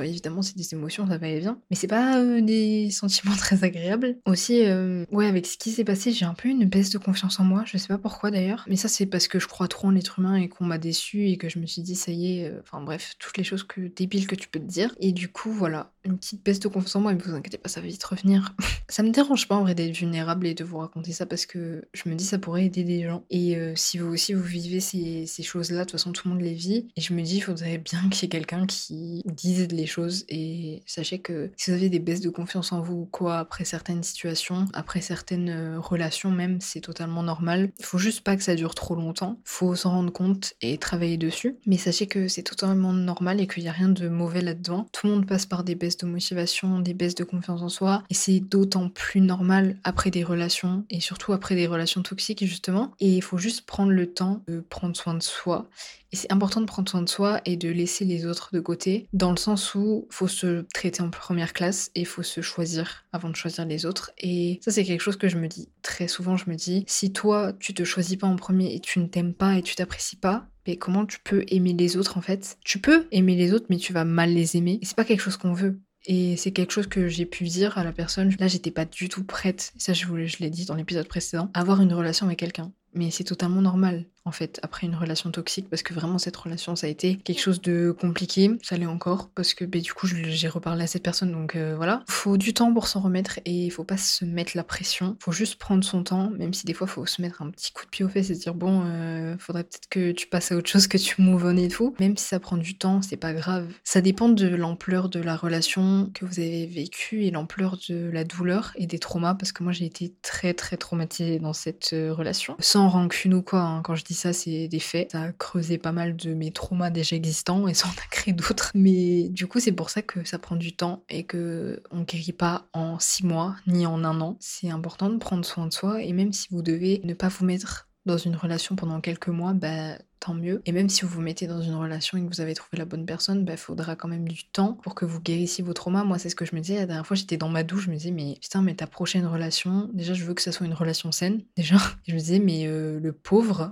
évidemment 0.00 0.42
c'est 0.42 0.56
des 0.56 0.74
émotions 0.74 1.06
ça 1.06 1.18
va 1.18 1.28
et 1.28 1.40
vient. 1.40 1.58
Mais 1.70 1.76
c'est 1.76 1.86
pas 1.86 2.20
euh, 2.20 2.40
des 2.40 2.90
sentiments 2.90 3.36
très 3.38 3.64
agréables. 3.64 4.16
Aussi 4.26 4.64
euh, 4.64 5.04
ouais 5.10 5.26
avec 5.26 5.46
ce 5.46 5.56
qui 5.56 5.70
s'est 5.70 5.84
passé 5.84 6.12
j'ai 6.12 6.26
un 6.26 6.34
peu 6.34 6.48
une 6.48 6.66
baisse 6.66 6.90
de 6.90 6.98
confiance 6.98 7.40
en 7.40 7.44
moi. 7.44 7.64
Je 7.66 7.78
sais 7.78 7.88
pas 7.88 7.98
pourquoi 7.98 8.30
d'ailleurs. 8.30 8.64
Mais 8.68 8.76
ça 8.76 8.88
c'est 8.88 9.06
parce 9.06 9.28
que 9.28 9.38
je 9.38 9.48
crois 9.48 9.68
trop 9.68 9.88
en 9.88 9.90
l'être 9.90 10.18
humain 10.18 10.36
et 10.36 10.48
qu'on 10.48 10.64
m'a 10.64 10.78
déçu 10.78 11.28
et 11.28 11.38
que 11.38 11.48
je 11.48 11.58
me 11.58 11.66
suis 11.66 11.82
dit 11.82 11.96
ça 11.96 12.12
y 12.12 12.38
est 12.38 12.50
euh, 12.50 12.60
enfin 12.62 12.82
bref 12.82 13.14
toutes 13.18 13.38
les 13.38 13.44
choses 13.44 13.62
que 13.62 13.80
débiles 13.80 14.26
que 14.26 14.34
tu 14.34 14.48
peux 14.48 14.60
te 14.60 14.64
dire. 14.64 14.94
Et 15.00 15.12
du 15.12 15.28
coup 15.28 15.50
voilà 15.50 15.93
une 16.04 16.18
petite 16.18 16.44
baisse 16.44 16.60
de 16.60 16.68
confiance 16.68 16.96
en 16.96 17.00
moi 17.00 17.14
vous 17.14 17.34
inquiétez 17.34 17.58
pas, 17.58 17.68
ça 17.68 17.80
va 17.80 17.86
vite 17.86 18.04
revenir. 18.04 18.54
ça 18.88 19.02
me 19.02 19.10
dérange 19.10 19.48
pas 19.48 19.56
en 19.56 19.62
vrai 19.62 19.74
d'être 19.74 19.96
vulnérable 19.96 20.46
et 20.46 20.54
de 20.54 20.64
vous 20.64 20.78
raconter 20.78 21.12
ça 21.12 21.26
parce 21.26 21.46
que 21.46 21.84
je 21.92 22.08
me 22.08 22.14
dis 22.14 22.24
ça 22.24 22.38
pourrait 22.38 22.66
aider 22.66 22.84
des 22.84 23.04
gens. 23.04 23.24
Et 23.30 23.56
euh, 23.56 23.72
si 23.76 23.98
vous 23.98 24.12
aussi 24.12 24.34
vous 24.34 24.42
vivez 24.42 24.80
ces, 24.80 25.26
choses-là, 25.42 25.80
de 25.80 25.84
toute 25.84 25.92
façon 25.92 26.12
tout 26.12 26.28
le 26.28 26.34
monde 26.34 26.42
les 26.42 26.54
vit. 26.54 26.88
Et 26.96 27.00
je 27.00 27.12
me 27.12 27.22
dis, 27.22 27.36
il 27.36 27.40
faudrait 27.40 27.78
bien 27.78 28.08
qu'il 28.10 28.22
y 28.22 28.26
ait 28.26 28.28
quelqu'un 28.28 28.66
qui 28.66 29.22
dise 29.26 29.68
les 29.68 29.86
choses. 29.86 30.24
Et 30.28 30.82
sachez 30.86 31.18
que 31.18 31.50
si 31.56 31.70
vous 31.70 31.76
avez 31.76 31.88
des 31.88 31.98
baisses 31.98 32.20
de 32.20 32.30
confiance 32.30 32.72
en 32.72 32.80
vous 32.80 32.94
ou 32.94 33.06
quoi 33.06 33.38
après 33.38 33.64
certaines 33.64 34.02
situations, 34.02 34.66
après 34.72 35.00
certaines 35.00 35.48
euh, 35.48 35.80
relations 35.80 36.30
même, 36.30 36.60
c'est 36.60 36.80
totalement 36.80 37.22
normal. 37.22 37.70
Il 37.78 37.84
faut 37.84 37.98
juste 37.98 38.22
pas 38.22 38.36
que 38.36 38.42
ça 38.42 38.54
dure 38.54 38.74
trop 38.74 38.94
longtemps. 38.94 39.38
Faut 39.44 39.74
s'en 39.74 39.90
rendre 39.90 40.12
compte 40.12 40.54
et 40.60 40.78
travailler 40.78 41.16
dessus. 41.16 41.56
Mais 41.66 41.78
sachez 41.78 42.06
que 42.06 42.28
c'est 42.28 42.42
totalement 42.42 42.92
normal 42.92 43.40
et 43.40 43.46
qu'il 43.46 43.62
n'y 43.62 43.68
a 43.68 43.72
rien 43.72 43.88
de 43.88 44.08
mauvais 44.08 44.40
là-dedans. 44.40 44.86
Tout 44.92 45.06
le 45.06 45.14
monde 45.14 45.26
passe 45.26 45.46
par 45.46 45.64
des 45.64 45.74
baisses 45.74 45.93
de 45.96 46.06
motivation, 46.06 46.80
des 46.80 46.94
baisses 46.94 47.14
de 47.14 47.24
confiance 47.24 47.62
en 47.62 47.68
soi. 47.68 48.02
Et 48.10 48.14
c'est 48.14 48.40
d'autant 48.40 48.88
plus 48.88 49.20
normal 49.20 49.76
après 49.84 50.10
des 50.10 50.24
relations, 50.24 50.84
et 50.90 51.00
surtout 51.00 51.32
après 51.32 51.54
des 51.54 51.66
relations 51.66 52.02
toxiques, 52.02 52.44
justement. 52.44 52.92
Et 53.00 53.16
il 53.16 53.22
faut 53.22 53.38
juste 53.38 53.66
prendre 53.66 53.92
le 53.92 54.12
temps 54.12 54.42
de 54.48 54.60
prendre 54.60 54.96
soin 54.96 55.14
de 55.14 55.22
soi. 55.22 55.68
Et 56.12 56.16
c'est 56.16 56.32
important 56.32 56.60
de 56.60 56.66
prendre 56.66 56.88
soin 56.88 57.02
de 57.02 57.08
soi 57.08 57.40
et 57.44 57.56
de 57.56 57.68
laisser 57.68 58.04
les 58.04 58.24
autres 58.24 58.50
de 58.52 58.60
côté, 58.60 59.08
dans 59.12 59.32
le 59.32 59.36
sens 59.36 59.74
où 59.74 60.06
faut 60.10 60.28
se 60.28 60.64
traiter 60.72 61.02
en 61.02 61.10
première 61.10 61.52
classe 61.52 61.90
et 61.96 62.04
faut 62.04 62.22
se 62.22 62.40
choisir 62.40 63.04
avant 63.12 63.30
de 63.30 63.34
choisir 63.34 63.64
les 63.64 63.84
autres. 63.84 64.12
Et 64.18 64.60
ça, 64.62 64.70
c'est 64.70 64.84
quelque 64.84 65.00
chose 65.00 65.16
que 65.16 65.28
je 65.28 65.38
me 65.38 65.48
dis 65.48 65.68
très 65.82 66.06
souvent. 66.06 66.36
Je 66.36 66.48
me 66.48 66.54
dis, 66.54 66.84
si 66.86 67.12
toi, 67.12 67.52
tu 67.58 67.74
te 67.74 67.82
choisis 67.82 68.16
pas 68.16 68.28
en 68.28 68.36
premier 68.36 68.74
et 68.74 68.78
tu 68.78 69.00
ne 69.00 69.06
t'aimes 69.06 69.34
pas 69.34 69.58
et 69.58 69.62
tu 69.62 69.74
t'apprécies 69.74 70.14
pas, 70.14 70.46
mais 70.68 70.76
comment 70.76 71.04
tu 71.04 71.18
peux 71.18 71.44
aimer 71.48 71.72
les 71.72 71.96
autres 71.96 72.16
en 72.16 72.22
fait? 72.22 72.58
Tu 72.64 72.78
peux 72.78 73.06
aimer 73.10 73.34
les 73.34 73.52
autres, 73.52 73.66
mais 73.68 73.76
tu 73.76 73.92
vas 73.92 74.04
mal 74.04 74.32
les 74.32 74.56
aimer. 74.56 74.78
Et 74.80 74.84
c'est 74.86 74.96
pas 74.96 75.04
quelque 75.04 75.20
chose 75.20 75.36
qu'on 75.36 75.52
veut. 75.52 75.80
Et 76.06 76.36
c'est 76.36 76.52
quelque 76.52 76.72
chose 76.72 76.86
que 76.86 77.08
j'ai 77.08 77.26
pu 77.26 77.44
dire 77.44 77.78
à 77.78 77.84
la 77.84 77.92
personne. 77.92 78.34
Là, 78.38 78.46
j'étais 78.46 78.70
pas 78.70 78.84
du 78.84 79.08
tout 79.08 79.24
prête, 79.24 79.72
ça 79.78 79.92
je, 79.92 80.06
l'ai 80.38 80.50
dit 80.50 80.66
dans 80.66 80.74
l'épisode 80.74 81.08
précédent, 81.08 81.50
avoir 81.54 81.80
une 81.80 81.92
relation 81.92 82.26
avec 82.26 82.38
quelqu'un. 82.38 82.72
Mais 82.92 83.10
c'est 83.10 83.24
totalement 83.24 83.62
normal 83.62 84.06
en 84.26 84.32
fait, 84.32 84.58
après 84.62 84.86
une 84.86 84.94
relation 84.94 85.30
toxique, 85.30 85.68
parce 85.68 85.82
que 85.82 85.92
vraiment 85.92 86.18
cette 86.18 86.36
relation, 86.36 86.76
ça 86.76 86.86
a 86.86 86.90
été 86.90 87.16
quelque 87.16 87.40
chose 87.40 87.60
de 87.60 87.94
compliqué, 87.98 88.50
ça 88.62 88.76
l'est 88.76 88.86
encore, 88.86 89.28
parce 89.34 89.52
que 89.52 89.64
bah, 89.66 89.80
du 89.80 89.92
coup, 89.92 90.06
j'ai 90.06 90.48
reparlé 90.48 90.84
à 90.84 90.86
cette 90.86 91.02
personne, 91.02 91.30
donc 91.30 91.56
euh, 91.56 91.74
voilà. 91.76 92.02
Faut 92.08 92.38
du 92.38 92.54
temps 92.54 92.72
pour 92.72 92.86
s'en 92.86 93.00
remettre 93.00 93.40
et 93.44 93.66
il 93.66 93.70
faut 93.70 93.84
pas 93.84 93.98
se 93.98 94.24
mettre 94.24 94.52
la 94.54 94.64
pression, 94.64 95.16
faut 95.20 95.32
juste 95.32 95.56
prendre 95.56 95.84
son 95.84 96.02
temps, 96.02 96.30
même 96.30 96.54
si 96.54 96.64
des 96.64 96.72
fois, 96.72 96.86
faut 96.86 97.04
se 97.04 97.20
mettre 97.20 97.42
un 97.42 97.50
petit 97.50 97.72
coup 97.72 97.84
de 97.84 97.90
pied 97.90 98.04
aux 98.04 98.08
fesses 98.08 98.30
et 98.30 98.34
se 98.34 98.40
dire, 98.40 98.54
bon, 98.54 98.82
euh, 98.86 99.36
faudrait 99.38 99.64
peut-être 99.64 99.88
que 99.90 100.12
tu 100.12 100.26
passes 100.26 100.52
à 100.52 100.56
autre 100.56 100.70
chose, 100.70 100.86
que 100.86 100.96
tu 100.96 101.20
move 101.20 101.44
on 101.44 101.56
et 101.56 101.68
tout. 101.68 101.94
Même 102.00 102.16
si 102.16 102.24
ça 102.24 102.40
prend 102.40 102.56
du 102.56 102.78
temps, 102.78 103.02
c'est 103.02 103.18
pas 103.18 103.34
grave. 103.34 103.68
Ça 103.84 104.00
dépend 104.00 104.30
de 104.30 104.48
l'ampleur 104.48 105.10
de 105.10 105.20
la 105.20 105.36
relation 105.36 106.10
que 106.14 106.24
vous 106.24 106.40
avez 106.40 106.66
vécue 106.66 107.24
et 107.24 107.30
l'ampleur 107.30 107.78
de 107.90 108.10
la 108.10 108.24
douleur 108.24 108.72
et 108.76 108.86
des 108.86 108.98
traumas, 108.98 109.34
parce 109.34 109.52
que 109.52 109.62
moi, 109.62 109.72
j'ai 109.72 109.84
été 109.84 110.14
très, 110.22 110.54
très 110.54 110.78
traumatisée 110.78 111.38
dans 111.38 111.52
cette 111.52 111.90
euh, 111.92 112.14
relation. 112.14 112.56
Sans 112.58 112.88
rancune 112.88 113.34
ou 113.34 113.42
quoi, 113.42 113.60
hein, 113.60 113.82
quand 113.82 113.94
je 113.94 114.04
dis 114.04 114.13
ça, 114.14 114.32
c'est 114.32 114.68
des 114.68 114.78
faits. 114.80 115.12
Ça 115.12 115.22
a 115.22 115.32
creusé 115.32 115.78
pas 115.78 115.92
mal 115.92 116.16
de 116.16 116.34
mes 116.34 116.50
traumas 116.50 116.90
déjà 116.90 117.16
existants 117.16 117.68
et 117.68 117.74
ça 117.74 117.88
en 117.88 117.92
a 117.92 118.06
créé 118.10 118.32
d'autres. 118.32 118.70
Mais 118.74 119.28
du 119.28 119.46
coup, 119.46 119.60
c'est 119.60 119.72
pour 119.72 119.90
ça 119.90 120.02
que 120.02 120.24
ça 120.24 120.38
prend 120.38 120.56
du 120.56 120.74
temps 120.74 121.04
et 121.08 121.24
que 121.24 121.82
on 121.90 122.02
guérit 122.02 122.32
pas 122.32 122.68
en 122.72 122.98
six 122.98 123.24
mois 123.26 123.56
ni 123.66 123.86
en 123.86 124.04
un 124.04 124.20
an. 124.20 124.36
C'est 124.40 124.70
important 124.70 125.10
de 125.10 125.18
prendre 125.18 125.44
soin 125.44 125.66
de 125.66 125.72
soi 125.72 126.02
et 126.02 126.12
même 126.12 126.32
si 126.32 126.48
vous 126.50 126.62
devez 126.62 127.00
ne 127.04 127.14
pas 127.14 127.28
vous 127.28 127.44
mettre 127.44 127.88
dans 128.06 128.18
une 128.18 128.36
relation 128.36 128.76
pendant 128.76 129.00
quelques 129.00 129.28
mois, 129.28 129.54
bah 129.54 129.96
tant 130.20 130.34
mieux. 130.34 130.62
Et 130.66 130.72
même 130.72 130.88
si 130.88 131.02
vous 131.02 131.08
vous 131.08 131.20
mettez 131.20 131.46
dans 131.46 131.60
une 131.60 131.74
relation 131.74 132.18
et 132.18 132.22
que 132.22 132.28
vous 132.28 132.40
avez 132.40 132.54
trouvé 132.54 132.78
la 132.78 132.84
bonne 132.84 133.06
personne, 133.06 133.40
il 133.40 133.44
bah, 133.44 133.56
faudra 133.56 133.96
quand 133.96 134.08
même 134.08 134.28
du 134.28 134.44
temps 134.44 134.74
pour 134.82 134.94
que 134.94 135.04
vous 135.04 135.20
guérissiez 135.20 135.62
vos 135.62 135.72
traumas. 135.72 136.04
Moi, 136.04 136.18
c'est 136.18 136.28
ce 136.28 136.36
que 136.36 136.44
je 136.44 136.54
me 136.54 136.60
disais 136.60 136.76
la 136.76 136.86
dernière 136.86 137.06
fois, 137.06 137.16
j'étais 137.16 137.36
dans 137.36 137.48
ma 137.48 137.62
douche, 137.62 137.84
je 137.84 137.90
me 137.90 137.96
disais, 137.96 138.10
mais 138.10 138.38
putain, 138.40 138.62
mais 138.62 138.74
ta 138.74 138.86
prochaine 138.86 139.26
relation, 139.26 139.90
déjà, 139.92 140.14
je 140.14 140.24
veux 140.24 140.34
que 140.34 140.42
ça 140.42 140.52
soit 140.52 140.66
une 140.66 140.74
relation 140.74 141.12
saine, 141.12 141.42
déjà. 141.56 141.76
je 142.06 142.14
me 142.14 142.18
disais, 142.18 142.38
mais 142.38 142.66
euh, 142.66 142.98
le 143.00 143.12
pauvre, 143.12 143.70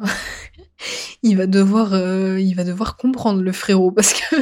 il 1.23 1.37
va 1.37 1.47
devoir, 1.47 1.95
euh, 1.95 2.41
il 2.41 2.55
va 2.55 2.65
devoir 2.65 2.97
comprendre 2.97 3.43
le 3.43 3.53
frérot 3.53 3.93
parce 3.93 4.13
que 4.13 4.37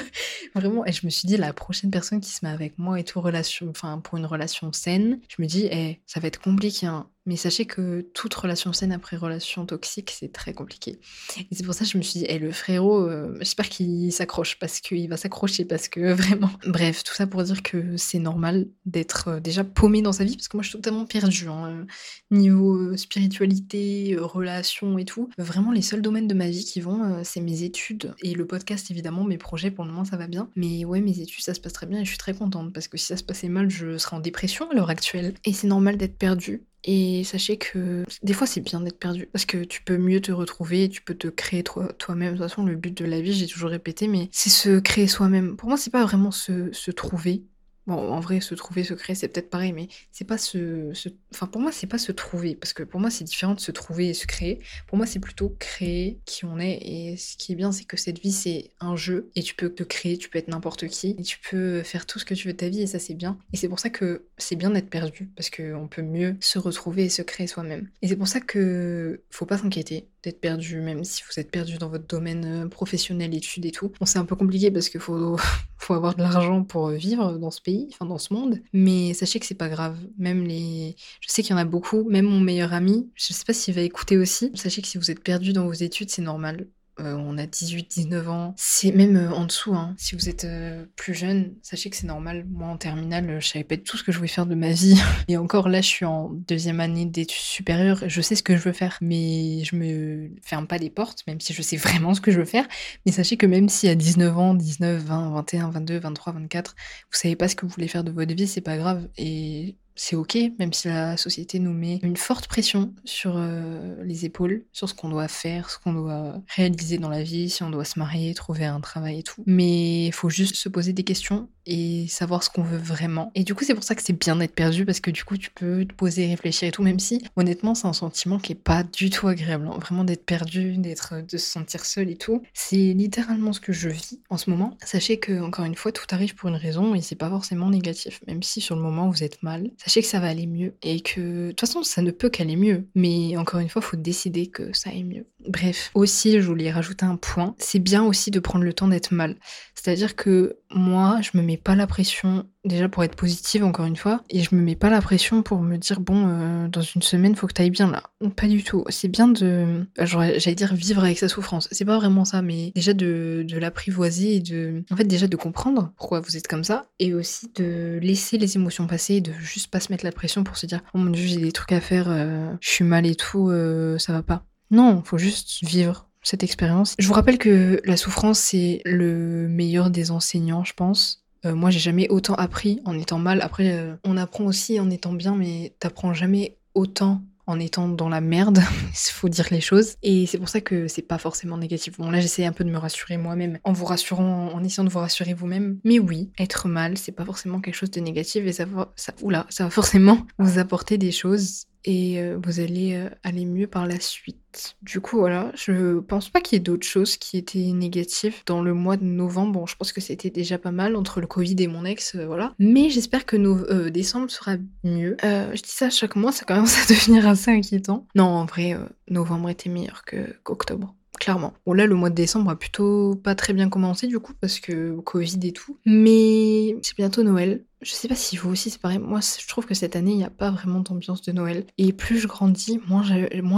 vraiment, 0.54 0.84
et 0.86 0.92
je 0.92 1.06
me 1.06 1.10
suis 1.10 1.28
dit, 1.28 1.36
la 1.36 1.52
prochaine 1.52 1.90
personne 1.90 2.20
qui 2.20 2.30
se 2.30 2.44
met 2.44 2.50
avec 2.50 2.78
moi 2.78 2.98
et 2.98 3.04
tout 3.04 3.20
relation, 3.20 3.68
enfin, 3.70 3.98
pour 3.98 4.18
une 4.18 4.26
relation 4.26 4.72
saine, 4.72 5.20
je 5.28 5.40
me 5.40 5.46
dis, 5.46 5.68
eh, 5.70 6.00
ça 6.06 6.20
va 6.20 6.28
être 6.28 6.40
compliqué, 6.40 6.86
hein. 6.86 7.06
Mais 7.26 7.36
sachez 7.36 7.66
que 7.66 8.00
toute 8.14 8.32
relation 8.32 8.72
saine 8.72 8.92
après 8.92 9.16
relation 9.16 9.66
toxique, 9.66 10.10
c'est 10.10 10.32
très 10.32 10.54
compliqué. 10.54 10.98
Et 11.38 11.54
c'est 11.54 11.64
pour 11.64 11.74
ça 11.74 11.84
que 11.84 11.89
je 11.90 11.98
me 11.98 12.02
suis 12.02 12.20
dit, 12.20 12.26
hey, 12.26 12.38
le 12.38 12.52
frérot, 12.52 13.08
euh, 13.08 13.34
j'espère 13.38 13.68
qu'il 13.68 14.12
s'accroche 14.12 14.58
parce 14.58 14.80
qu'il 14.80 15.08
va 15.08 15.16
s'accrocher 15.16 15.64
parce 15.64 15.88
que 15.88 16.12
vraiment. 16.12 16.50
Bref, 16.66 17.02
tout 17.04 17.14
ça 17.14 17.26
pour 17.26 17.42
dire 17.42 17.62
que 17.62 17.96
c'est 17.96 18.18
normal 18.18 18.68
d'être 18.86 19.28
euh, 19.28 19.40
déjà 19.40 19.64
paumé 19.64 20.02
dans 20.02 20.12
sa 20.12 20.24
vie 20.24 20.36
parce 20.36 20.48
que 20.48 20.56
moi 20.56 20.62
je 20.62 20.68
suis 20.70 20.78
totalement 20.78 21.06
perdue. 21.06 21.48
Hein, 21.48 21.70
euh, 21.70 21.84
niveau 22.30 22.96
spiritualité, 22.96 24.16
relation 24.18 24.98
et 24.98 25.04
tout. 25.04 25.28
Vraiment, 25.38 25.72
les 25.72 25.82
seuls 25.82 26.02
domaines 26.02 26.28
de 26.28 26.34
ma 26.34 26.48
vie 26.48 26.64
qui 26.64 26.80
vont, 26.80 27.22
c'est 27.24 27.40
mes 27.40 27.62
études 27.62 28.14
et 28.22 28.34
le 28.34 28.46
podcast 28.46 28.90
évidemment. 28.90 29.24
Mes 29.24 29.38
projets 29.38 29.70
pour 29.70 29.84
le 29.84 29.90
moment 29.90 30.04
ça 30.04 30.16
va 30.16 30.26
bien. 30.26 30.48
Mais 30.56 30.84
ouais, 30.84 31.00
mes 31.00 31.20
études 31.20 31.42
ça 31.42 31.54
se 31.54 31.60
passe 31.60 31.72
très 31.72 31.86
bien 31.86 32.00
et 32.00 32.04
je 32.04 32.10
suis 32.10 32.18
très 32.18 32.34
contente 32.34 32.72
parce 32.72 32.88
que 32.88 32.96
si 32.96 33.06
ça 33.06 33.16
se 33.16 33.24
passait 33.24 33.48
mal, 33.48 33.70
je 33.70 33.98
serais 33.98 34.16
en 34.16 34.20
dépression 34.20 34.70
à 34.70 34.74
l'heure 34.74 34.90
actuelle. 34.90 35.34
Et 35.44 35.52
c'est 35.52 35.66
normal 35.66 35.96
d'être 35.96 36.16
perdue 36.16 36.64
et 36.84 37.24
sachez 37.24 37.56
que 37.58 38.04
des 38.22 38.32
fois 38.32 38.46
c'est 38.46 38.60
bien 38.60 38.80
d'être 38.80 38.98
perdu 38.98 39.26
parce 39.32 39.44
que 39.44 39.64
tu 39.64 39.82
peux 39.82 39.98
mieux 39.98 40.20
te 40.20 40.32
retrouver, 40.32 40.88
tu 40.88 41.02
peux 41.02 41.14
te 41.14 41.28
créer 41.28 41.62
toi-même. 41.62 42.34
de 42.34 42.38
toute 42.38 42.48
façon, 42.48 42.64
le 42.64 42.76
but 42.76 42.96
de 42.96 43.04
la 43.04 43.20
vie, 43.20 43.32
j'ai 43.32 43.46
toujours 43.46 43.70
répété, 43.70 44.08
mais 44.08 44.28
c'est 44.32 44.50
se 44.50 44.78
créer 44.80 45.06
soi-même. 45.06 45.56
Pour 45.56 45.68
moi, 45.68 45.78
c'est 45.78 45.90
pas 45.90 46.04
vraiment 46.04 46.30
se, 46.30 46.72
se 46.72 46.90
trouver, 46.90 47.44
Bon, 47.86 47.94
en 47.94 48.20
vrai, 48.20 48.40
se 48.40 48.54
trouver, 48.54 48.84
se 48.84 48.94
créer, 48.94 49.16
c'est 49.16 49.28
peut-être 49.28 49.50
pareil, 49.50 49.72
mais 49.72 49.88
c'est 50.12 50.26
pas 50.26 50.38
se, 50.38 50.92
Enfin, 51.32 51.46
pour 51.46 51.60
moi, 51.60 51.72
c'est 51.72 51.86
pas 51.86 51.98
se 51.98 52.12
trouver, 52.12 52.54
parce 52.54 52.72
que 52.72 52.82
pour 52.82 53.00
moi, 53.00 53.10
c'est 53.10 53.24
différent 53.24 53.54
de 53.54 53.60
se 53.60 53.72
trouver 53.72 54.08
et 54.10 54.14
se 54.14 54.26
créer. 54.26 54.60
Pour 54.86 54.98
moi, 54.98 55.06
c'est 55.06 55.18
plutôt 55.18 55.56
créer 55.58 56.20
qui 56.24 56.44
on 56.44 56.58
est, 56.58 56.78
et 56.82 57.16
ce 57.16 57.36
qui 57.36 57.52
est 57.52 57.56
bien, 57.56 57.72
c'est 57.72 57.84
que 57.84 57.96
cette 57.96 58.18
vie, 58.18 58.32
c'est 58.32 58.70
un 58.80 58.96
jeu, 58.96 59.30
et 59.34 59.42
tu 59.42 59.54
peux 59.54 59.70
te 59.70 59.82
créer, 59.82 60.18
tu 60.18 60.28
peux 60.28 60.38
être 60.38 60.48
n'importe 60.48 60.88
qui, 60.88 61.16
et 61.18 61.22
tu 61.22 61.38
peux 61.50 61.82
faire 61.82 62.06
tout 62.06 62.18
ce 62.18 62.24
que 62.24 62.34
tu 62.34 62.48
veux 62.48 62.52
de 62.52 62.58
ta 62.58 62.68
vie, 62.68 62.82
et 62.82 62.86
ça, 62.86 62.98
c'est 62.98 63.14
bien. 63.14 63.38
Et 63.52 63.56
c'est 63.56 63.68
pour 63.68 63.78
ça 63.78 63.90
que 63.90 64.26
c'est 64.38 64.56
bien 64.56 64.70
d'être 64.70 64.90
perdu, 64.90 65.30
parce 65.36 65.50
qu'on 65.50 65.88
peut 65.88 66.02
mieux 66.02 66.36
se 66.40 66.58
retrouver 66.58 67.04
et 67.04 67.08
se 67.08 67.22
créer 67.22 67.46
soi-même. 67.46 67.88
Et 68.02 68.08
c'est 68.08 68.16
pour 68.16 68.28
ça 68.28 68.40
que 68.40 69.22
faut 69.30 69.46
pas 69.46 69.58
s'inquiéter 69.58 70.08
d'être 70.22 70.40
perdu, 70.40 70.80
même 70.80 71.04
si 71.04 71.22
vous 71.28 71.40
êtes 71.40 71.50
perdu 71.50 71.78
dans 71.78 71.88
votre 71.88 72.06
domaine 72.06 72.64
euh, 72.64 72.68
professionnel, 72.68 73.34
études 73.34 73.64
et 73.64 73.70
tout. 73.70 73.90
Bon, 73.98 74.06
c'est 74.06 74.18
un 74.18 74.24
peu 74.24 74.36
compliqué 74.36 74.70
parce 74.70 74.88
qu'il 74.88 75.00
faut, 75.00 75.36
faut 75.78 75.94
avoir 75.94 76.14
de 76.14 76.22
l'argent 76.22 76.62
pour 76.62 76.90
vivre 76.90 77.38
dans 77.38 77.50
ce 77.50 77.60
pays, 77.62 77.69
dans 78.00 78.18
ce 78.18 78.32
monde. 78.32 78.60
Mais 78.72 79.14
sachez 79.14 79.40
que 79.40 79.46
c'est 79.46 79.54
pas 79.54 79.68
grave. 79.68 79.98
Même 80.18 80.44
les. 80.44 80.96
Je 81.20 81.28
sais 81.28 81.42
qu'il 81.42 81.52
y 81.52 81.54
en 81.54 81.58
a 81.58 81.64
beaucoup, 81.64 82.04
même 82.08 82.26
mon 82.26 82.40
meilleur 82.40 82.72
ami, 82.72 83.10
je 83.14 83.32
sais 83.32 83.44
pas 83.44 83.52
s'il 83.52 83.74
va 83.74 83.82
écouter 83.82 84.16
aussi. 84.16 84.50
Sachez 84.54 84.82
que 84.82 84.88
si 84.88 84.98
vous 84.98 85.10
êtes 85.10 85.22
perdu 85.22 85.52
dans 85.52 85.66
vos 85.66 85.72
études, 85.72 86.10
c'est 86.10 86.22
normal. 86.22 86.68
Euh, 87.00 87.14
on 87.16 87.38
a 87.38 87.44
18-19 87.44 88.28
ans. 88.28 88.54
C'est 88.56 88.92
même 88.92 89.16
euh, 89.16 89.30
en 89.30 89.46
dessous. 89.46 89.74
Hein. 89.74 89.94
Si 89.98 90.14
vous 90.14 90.28
êtes 90.28 90.44
euh, 90.44 90.84
plus 90.96 91.14
jeune, 91.14 91.54
sachez 91.62 91.90
que 91.90 91.96
c'est 91.96 92.06
normal. 92.06 92.46
Moi, 92.50 92.68
en 92.68 92.76
terminale, 92.76 93.40
je 93.40 93.46
savais 93.46 93.64
pas 93.64 93.76
tout 93.76 93.96
ce 93.96 94.04
que 94.04 94.12
je 94.12 94.18
voulais 94.18 94.28
faire 94.28 94.46
de 94.46 94.54
ma 94.54 94.70
vie. 94.70 95.00
Et 95.28 95.36
encore 95.36 95.68
là, 95.68 95.80
je 95.80 95.86
suis 95.86 96.04
en 96.04 96.30
deuxième 96.30 96.80
année 96.80 97.06
d'études 97.06 97.40
supérieures. 97.40 98.02
Je 98.06 98.20
sais 98.20 98.34
ce 98.34 98.42
que 98.42 98.56
je 98.56 98.62
veux 98.62 98.72
faire, 98.72 98.98
mais 99.00 99.64
je 99.64 99.76
me 99.76 100.30
ferme 100.42 100.66
pas 100.66 100.78
les 100.78 100.90
portes, 100.90 101.26
même 101.26 101.40
si 101.40 101.52
je 101.52 101.62
sais 101.62 101.76
vraiment 101.76 102.14
ce 102.14 102.20
que 102.20 102.30
je 102.30 102.38
veux 102.38 102.44
faire. 102.44 102.66
Mais 103.06 103.12
sachez 103.12 103.36
que 103.36 103.46
même 103.46 103.68
si 103.68 103.88
à 103.88 103.94
19 103.94 104.38
ans, 104.38 104.54
19, 104.54 105.02
20, 105.02 105.30
21, 105.30 105.70
22, 105.70 105.98
23, 105.98 106.32
24, 106.34 106.74
vous 107.10 107.18
savez 107.18 107.36
pas 107.36 107.48
ce 107.48 107.56
que 107.56 107.66
vous 107.66 107.72
voulez 107.72 107.88
faire 107.88 108.04
de 108.04 108.10
votre 108.10 108.34
vie, 108.34 108.46
c'est 108.46 108.60
pas 108.60 108.76
grave. 108.76 109.08
Et 109.16 109.76
c'est 109.94 110.16
ok, 110.16 110.38
même 110.58 110.72
si 110.72 110.88
la 110.88 111.16
société 111.16 111.58
nous 111.58 111.72
met 111.72 111.98
une 112.02 112.16
forte 112.16 112.46
pression 112.48 112.92
sur 113.04 113.34
euh, 113.36 114.02
les 114.04 114.24
épaules, 114.24 114.64
sur 114.72 114.88
ce 114.88 114.94
qu'on 114.94 115.08
doit 115.08 115.28
faire, 115.28 115.70
ce 115.70 115.78
qu'on 115.78 115.92
doit 115.92 116.40
réaliser 116.48 116.98
dans 116.98 117.08
la 117.08 117.22
vie, 117.22 117.50
si 117.50 117.62
on 117.62 117.70
doit 117.70 117.84
se 117.84 117.98
marier, 117.98 118.32
trouver 118.34 118.64
un 118.64 118.80
travail 118.80 119.20
et 119.20 119.22
tout. 119.22 119.42
Mais 119.46 120.06
il 120.06 120.12
faut 120.12 120.30
juste 120.30 120.56
se 120.56 120.68
poser 120.68 120.92
des 120.92 121.04
questions 121.04 121.48
et 121.66 122.06
savoir 122.08 122.42
ce 122.42 122.50
qu'on 122.50 122.62
veut 122.62 122.78
vraiment. 122.78 123.30
Et 123.34 123.44
du 123.44 123.54
coup, 123.54 123.64
c'est 123.64 123.74
pour 123.74 123.84
ça 123.84 123.94
que 123.94 124.02
c'est 124.02 124.18
bien 124.18 124.36
d'être 124.36 124.54
perdu 124.54 124.84
parce 124.84 125.00
que 125.00 125.10
du 125.10 125.24
coup, 125.24 125.36
tu 125.36 125.50
peux 125.50 125.84
te 125.84 125.94
poser, 125.94 126.26
réfléchir 126.26 126.68
et 126.68 126.72
tout, 126.72 126.82
même 126.82 126.98
si 126.98 127.22
honnêtement, 127.36 127.74
c'est 127.74 127.86
un 127.86 127.92
sentiment 127.92 128.38
qui 128.38 128.52
est 128.52 128.56
pas 128.56 128.82
du 128.82 129.10
tout 129.10 129.28
agréable. 129.28 129.68
Hein. 129.68 129.78
Vraiment 129.80 130.04
d'être 130.04 130.24
perdu, 130.24 130.76
d'être, 130.78 131.22
de 131.22 131.36
se 131.36 131.46
sentir 131.46 131.84
seul 131.84 132.08
et 132.10 132.16
tout. 132.16 132.42
C'est 132.54 132.94
littéralement 132.94 133.52
ce 133.52 133.60
que 133.60 133.72
je 133.72 133.88
vis 133.88 134.20
en 134.30 134.36
ce 134.36 134.50
moment. 134.50 134.76
Sachez 134.84 135.18
que, 135.18 135.40
encore 135.40 135.64
une 135.64 135.74
fois, 135.74 135.92
tout 135.92 136.06
arrive 136.10 136.34
pour 136.34 136.48
une 136.48 136.56
raison 136.56 136.94
et 136.94 137.02
c'est 137.02 137.14
pas 137.16 137.30
forcément 137.30 137.70
négatif. 137.70 138.20
Même 138.26 138.42
si 138.42 138.60
sur 138.60 138.74
le 138.74 138.82
moment 138.82 139.08
vous 139.08 139.22
êtes 139.22 139.42
mal, 139.42 139.70
que 139.98 140.06
ça 140.06 140.20
va 140.20 140.28
aller 140.28 140.46
mieux 140.46 140.74
et 140.82 141.00
que 141.00 141.46
de 141.46 141.48
toute 141.50 141.60
façon 141.60 141.82
ça 141.82 142.02
ne 142.02 142.10
peut 142.10 142.30
qu'aller 142.30 142.56
mieux. 142.56 142.86
Mais 142.94 143.36
encore 143.36 143.60
une 143.60 143.68
fois, 143.68 143.82
faut 143.82 143.96
décider 143.96 144.46
que 144.46 144.72
ça 144.72 144.90
aille 144.90 145.04
mieux. 145.04 145.26
Bref, 145.48 145.90
aussi 145.94 146.40
je 146.40 146.46
voulais 146.46 146.70
rajouter 146.70 147.04
un 147.04 147.16
point. 147.16 147.54
C'est 147.58 147.78
bien 147.78 148.04
aussi 148.04 148.30
de 148.30 148.40
prendre 148.40 148.64
le 148.64 148.72
temps 148.72 148.88
d'être 148.88 149.12
mal. 149.12 149.36
C'est-à-dire 149.74 150.14
que 150.14 150.56
moi, 150.70 151.20
je 151.22 151.36
me 151.36 151.42
mets 151.42 151.56
pas 151.56 151.74
la 151.74 151.86
pression 151.86 152.46
déjà 152.64 152.88
pour 152.88 153.02
être 153.04 153.16
positive 153.16 153.64
encore 153.64 153.86
une 153.86 153.96
fois 153.96 154.22
et 154.28 154.42
je 154.42 154.54
me 154.54 154.60
mets 154.60 154.76
pas 154.76 154.90
la 154.90 155.00
pression 155.00 155.42
pour 155.42 155.60
me 155.60 155.76
dire 155.76 156.00
bon 156.00 156.28
euh, 156.28 156.68
dans 156.68 156.82
une 156.82 157.02
semaine 157.02 157.34
faut 157.34 157.46
que 157.46 157.54
tu 157.54 157.62
ailles 157.62 157.70
bien 157.70 157.90
là 157.90 158.02
pas 158.36 158.48
du 158.48 158.62
tout 158.62 158.84
c'est 158.88 159.08
bien 159.08 159.28
de 159.28 159.86
j'allais 159.98 160.54
dire 160.54 160.74
vivre 160.74 161.02
avec 161.02 161.18
sa 161.18 161.28
souffrance 161.28 161.68
c'est 161.72 161.84
pas 161.84 161.96
vraiment 161.96 162.24
ça 162.24 162.42
mais 162.42 162.72
déjà 162.74 162.92
de, 162.92 163.44
de 163.48 163.58
l'apprivoiser 163.58 164.36
et 164.36 164.40
de 164.40 164.84
en 164.90 164.96
fait 164.96 165.04
déjà 165.04 165.26
de 165.26 165.36
comprendre 165.36 165.92
pourquoi 165.96 166.20
vous 166.20 166.36
êtes 166.36 166.48
comme 166.48 166.64
ça 166.64 166.86
et 166.98 167.14
aussi 167.14 167.50
de 167.54 167.98
laisser 168.02 168.36
les 168.36 168.56
émotions 168.56 168.86
passer 168.86 169.14
et 169.14 169.20
de 169.20 169.32
juste 169.40 169.68
pas 169.68 169.80
se 169.80 169.90
mettre 169.90 170.04
la 170.04 170.12
pression 170.12 170.44
pour 170.44 170.58
se 170.58 170.66
dire 170.66 170.80
oh 170.92 170.98
mon 170.98 171.10
dieu 171.10 171.26
j'ai 171.26 171.40
des 171.40 171.52
trucs 171.52 171.72
à 171.72 171.80
faire 171.80 172.06
euh, 172.10 172.52
je 172.60 172.68
suis 172.68 172.84
mal 172.84 173.06
et 173.06 173.14
tout 173.14 173.48
euh, 173.48 173.96
ça 173.98 174.12
va 174.12 174.22
pas 174.22 174.44
non 174.70 175.02
faut 175.02 175.18
juste 175.18 175.64
vivre 175.64 176.10
cette 176.22 176.42
expérience. 176.42 176.94
Je 176.98 177.06
vous 177.06 177.14
rappelle 177.14 177.38
que 177.38 177.80
la 177.84 177.96
souffrance, 177.96 178.38
c'est 178.38 178.82
le 178.84 179.48
meilleur 179.48 179.90
des 179.90 180.10
enseignants, 180.10 180.64
je 180.64 180.74
pense. 180.74 181.19
Euh, 181.44 181.54
moi, 181.54 181.70
j'ai 181.70 181.78
jamais 181.78 182.08
autant 182.08 182.34
appris 182.34 182.80
en 182.84 182.98
étant 182.98 183.18
mal. 183.18 183.40
Après, 183.42 183.72
euh, 183.72 183.96
on 184.04 184.16
apprend 184.16 184.44
aussi 184.44 184.78
en 184.80 184.90
étant 184.90 185.12
bien, 185.12 185.34
mais 185.34 185.74
t'apprends 185.78 186.14
jamais 186.14 186.56
autant 186.74 187.22
en 187.46 187.58
étant 187.58 187.88
dans 187.88 188.08
la 188.08 188.20
merde, 188.20 188.60
il 188.90 189.12
faut 189.12 189.28
dire 189.28 189.48
les 189.50 189.60
choses. 189.60 189.96
Et 190.02 190.26
c'est 190.26 190.38
pour 190.38 190.48
ça 190.48 190.60
que 190.60 190.86
c'est 190.86 191.02
pas 191.02 191.18
forcément 191.18 191.58
négatif. 191.58 191.98
Bon, 191.98 192.10
là, 192.10 192.20
j'essaie 192.20 192.44
un 192.44 192.52
peu 192.52 192.64
de 192.64 192.70
me 192.70 192.78
rassurer 192.78 193.16
moi-même, 193.16 193.58
en 193.64 193.72
vous 193.72 193.84
rassurant, 193.84 194.52
en 194.54 194.62
essayant 194.62 194.84
de 194.84 194.90
vous 194.90 195.00
rassurer 195.00 195.34
vous-même. 195.34 195.78
Mais 195.84 195.98
oui, 195.98 196.30
être 196.38 196.68
mal, 196.68 196.96
c'est 196.96 197.12
pas 197.12 197.24
forcément 197.24 197.60
quelque 197.60 197.74
chose 197.74 197.90
de 197.90 198.00
négatif 198.00 198.44
et 198.46 198.52
ça 198.52 198.64
va, 198.66 198.92
ça, 198.94 199.12
ça 199.48 199.64
va 199.64 199.70
forcément 199.70 200.26
vous 200.38 200.58
apporter 200.58 200.96
des 200.96 201.10
choses 201.10 201.64
et 201.84 202.20
euh, 202.20 202.38
vous 202.44 202.60
allez 202.60 202.94
euh, 202.94 203.08
aller 203.22 203.44
mieux 203.44 203.66
par 203.66 203.86
la 203.86 203.98
suite. 204.00 204.76
Du 204.82 205.00
coup, 205.00 205.18
voilà, 205.18 205.52
je 205.54 206.00
pense 206.00 206.28
pas 206.28 206.40
qu'il 206.40 206.56
y 206.56 206.60
ait 206.60 206.64
d'autres 206.64 206.86
choses 206.86 207.16
qui 207.16 207.38
étaient 207.38 207.72
négatives 207.72 208.42
dans 208.46 208.62
le 208.62 208.74
mois 208.74 208.96
de 208.96 209.04
novembre. 209.04 209.52
Bon, 209.52 209.66
je 209.66 209.76
pense 209.76 209.92
que 209.92 210.00
c'était 210.00 210.30
déjà 210.30 210.58
pas 210.58 210.72
mal 210.72 210.96
entre 210.96 211.20
le 211.20 211.26
Covid 211.26 211.56
et 211.58 211.66
mon 211.68 211.84
ex, 211.84 212.16
euh, 212.16 212.26
voilà. 212.26 212.54
Mais 212.58 212.90
j'espère 212.90 213.26
que 213.26 213.88
décembre 213.88 214.30
sera 214.30 214.56
mieux. 214.84 215.16
je 215.22 215.62
dis 215.62 215.70
ça 215.70 215.90
chaque 215.90 216.16
mois, 216.16 216.32
ça 216.32 216.44
commence 216.44 216.76
à 216.78 216.86
devenir 216.92 217.26
assez 217.26 217.50
inquiétant. 217.50 218.06
Non, 218.14 218.24
en 218.24 218.44
vrai, 218.44 218.76
novembre 219.08 219.48
était 219.50 219.70
meilleur 219.70 220.04
qu'octobre 220.04 220.94
clairement. 221.18 221.52
Bon 221.66 221.74
là 221.74 221.86
le 221.86 221.94
mois 221.94 222.10
de 222.10 222.14
décembre 222.14 222.50
a 222.50 222.58
plutôt 222.58 223.14
pas 223.14 223.34
très 223.34 223.52
bien 223.52 223.68
commencé 223.68 224.06
du 224.06 224.18
coup 224.18 224.32
parce 224.40 224.58
que 224.58 224.98
Covid 225.00 225.38
et 225.44 225.52
tout. 225.52 225.78
Mais 225.84 226.76
c'est 226.82 226.96
bientôt 226.96 227.22
Noël. 227.22 227.64
Je 227.82 227.92
sais 227.92 228.08
pas 228.08 228.14
si 228.14 228.36
vous 228.36 228.50
aussi 228.50 228.70
c'est 228.70 228.80
pareil. 228.80 228.98
Moi, 228.98 229.20
je 229.20 229.46
trouve 229.48 229.66
que 229.66 229.74
cette 229.74 229.96
année, 229.96 230.12
il 230.12 230.18
n'y 230.18 230.24
a 230.24 230.30
pas 230.30 230.50
vraiment 230.50 230.80
d'ambiance 230.80 231.22
de 231.22 231.32
Noël. 231.32 231.64
Et 231.78 231.92
plus 231.92 232.18
je 232.18 232.28
grandis, 232.28 232.80
moins 232.86 233.02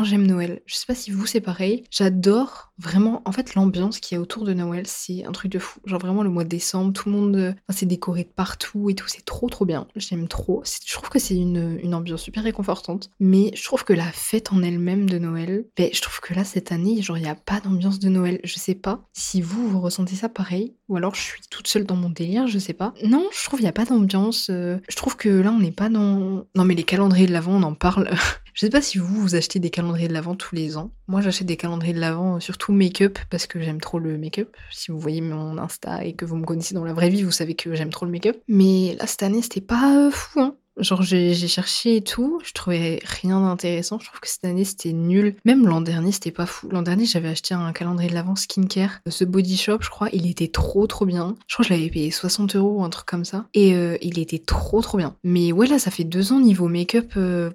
j'aime 0.05 0.27
Noël. 0.27 0.63
Je 0.67 0.75
sais 0.75 0.87
pas 0.87 0.95
si 0.95 1.11
vous 1.11 1.27
c'est 1.27 1.41
pareil. 1.41 1.85
J'adore 1.91 2.73
vraiment, 2.79 3.23
en 3.25 3.33
fait, 3.33 3.55
l'ambiance 3.55 3.99
qui 4.01 4.15
est 4.15 4.19
autour 4.19 4.45
de 4.45 4.53
Noël, 4.53 4.87
c'est 4.87 5.25
un 5.25 5.33
truc 5.33 5.51
de 5.51 5.59
fou. 5.59 5.81
Genre 5.87 6.01
vraiment 6.01 6.23
le 6.23 6.31
mois 6.31 6.45
de 6.45 6.49
décembre, 6.49 6.93
tout 6.93 7.09
le 7.09 7.17
monde, 7.17 7.55
s'est 7.71 7.87
décoré 7.87 8.25
de 8.25 8.29
partout 8.29 8.91
et 8.91 8.95
tout. 8.95 9.09
C'est 9.09 9.25
trop 9.25 9.49
trop 9.49 9.65
bien. 9.65 9.87
J'aime 9.97 10.29
trop. 10.29 10.63
Je 10.65 10.93
trouve 10.93 11.09
que 11.09 11.19
c'est 11.19 11.37
une, 11.37 11.79
une, 11.83 11.95
ambiance 11.95 12.23
super 12.23 12.45
réconfortante. 12.45 13.11
Mais 13.19 13.51
je 13.55 13.65
trouve 13.65 13.85
que 13.85 13.93
la 13.93 14.11
fête 14.13 14.53
en 14.53 14.63
elle-même 14.63 15.09
de 15.09 15.19
Noël, 15.19 15.65
ben, 15.77 15.89
je 15.93 16.01
trouve 16.01 16.21
que 16.21 16.35
là, 16.35 16.45
cette 16.45 16.71
année, 16.71 17.03
genre, 17.03 17.19
il 17.19 17.25
n'y 17.25 17.29
a 17.29 17.35
pas 17.35 17.61
d'ambiance 17.61 17.99
de 17.99 18.09
Noël. 18.09 18.41
Je 18.45 18.55
sais 18.59 18.75
pas 18.75 19.01
si 19.13 19.41
vous, 19.41 19.69
vous 19.69 19.81
ressentez 19.81 20.15
ça 20.15 20.29
pareil. 20.29 20.75
Ou 20.89 20.97
alors 20.97 21.15
je 21.15 21.23
suis 21.23 21.41
toute 21.51 21.69
seule 21.69 21.85
dans 21.85 21.97
mon 21.97 22.11
délire, 22.11 22.47
je 22.47 22.59
sais 22.59 22.75
pas. 22.75 22.93
Non, 23.03 23.27
je 23.33 23.45
trouve 23.45 23.59
qu'il 23.59 23.65
n'y 23.65 23.71
a 23.71 23.73
pas 23.73 23.87
d'ambiance. 23.87 24.12
Euh, 24.51 24.79
je 24.89 24.97
trouve 24.97 25.17
que 25.17 25.29
là, 25.29 25.51
on 25.53 25.59
n'est 25.59 25.73
pas 25.73 25.89
dans. 25.89 26.47
Non, 26.55 26.65
mais 26.65 26.75
les 26.75 26.85
calendriers 26.85 27.27
de 27.27 27.33
l'avant, 27.33 27.53
on 27.53 27.63
en 27.63 27.75
parle. 27.75 28.11
je 28.55 28.61
sais 28.61 28.71
pas 28.71 28.83
si 28.83 28.99
vous, 28.99 29.21
vous 29.21 29.35
achetez 29.35 29.59
des 29.59 29.71
calendriers 29.71 30.09
de 30.09 30.13
l'avant 30.13 30.35
tous 30.35 30.55
les 30.55 30.77
ans. 30.77 30.93
Moi, 31.09 31.21
j'achète 31.21 31.47
des 31.47 31.57
calendriers 31.57 31.95
de 31.95 32.01
l'avant, 32.01 32.37
euh, 32.37 32.41
surtout 32.41 32.73
make-up, 32.73 33.19
parce 33.31 33.47
que 33.47 33.61
j'aime 33.61 33.81
trop 33.81 33.99
le 33.99 34.19
make-up. 34.19 34.57
Si 34.71 34.91
vous 34.91 34.99
voyez 34.99 35.21
mon 35.21 35.59
Insta 35.59 36.05
et 36.05 36.15
que 36.15 36.25
vous 36.25 36.37
me 36.37 36.45
connaissez 36.45 36.75
dans 36.75 36.85
la 36.85 36.93
vraie 36.93 37.11
vie, 37.11 37.23
vous 37.23 37.31
savez 37.31 37.55
que 37.55 37.75
j'aime 37.75 37.91
trop 37.91 38.07
le 38.07 38.13
make-up. 38.13 38.37
Mais 38.49 38.97
là, 38.99 39.07
cette 39.07 39.23
année, 39.23 39.43
c'était 39.43 39.61
pas 39.61 39.97
euh, 39.97 40.11
fou, 40.11 40.41
hein. 40.41 40.57
Genre 40.79 41.03
j'ai 41.03 41.35
cherché 41.35 41.97
et 41.97 42.03
tout, 42.03 42.41
je 42.45 42.53
trouvais 42.53 43.01
rien 43.05 43.41
d'intéressant. 43.41 43.99
Je 44.01 44.07
trouve 44.07 44.21
que 44.21 44.29
cette 44.29 44.45
année 44.45 44.65
c'était 44.65 44.93
nul. 44.93 45.37
Même 45.45 45.67
l'an 45.67 45.81
dernier 45.81 46.13
c'était 46.13 46.31
pas 46.31 46.47
fou. 46.47 46.69
L'an 46.71 46.83
dernier 46.83 47.05
j'avais 47.05 47.29
acheté 47.29 47.55
un 47.55 47.73
calendrier 47.73 48.09
de 48.09 48.15
l'avant 48.15 48.37
skincare, 48.37 49.01
ce 49.07 49.25
body 49.25 49.57
shop 49.57 49.79
je 49.81 49.91
crois, 49.91 50.09
il 50.13 50.29
était 50.29 50.49
trop 50.49 50.87
trop 50.87 51.05
bien. 51.05 51.37
Je 51.47 51.55
crois 51.55 51.65
que 51.65 51.69
je 51.69 51.75
l'avais 51.75 51.91
payé 51.91 52.11
60 52.11 52.57
euros 52.57 52.79
ou 52.79 52.85
un 52.85 52.91
truc 52.91 53.07
comme 53.07 53.25
ça. 53.25 53.47
Et 53.55 53.75
euh, 53.75 53.97
il 54.01 54.19
était 54.19 54.39
trop 54.39 54.81
trop 54.81 54.99
bien. 54.99 55.17
Mais 55.25 55.53
ouais 55.53 55.67
là 55.67 55.79
ça 55.79 55.91
fait 55.91 56.05
deux 56.05 56.33
ans 56.33 56.41
niveau 56.41 56.69
make-up. 56.69 57.13
Euh, 57.17 57.51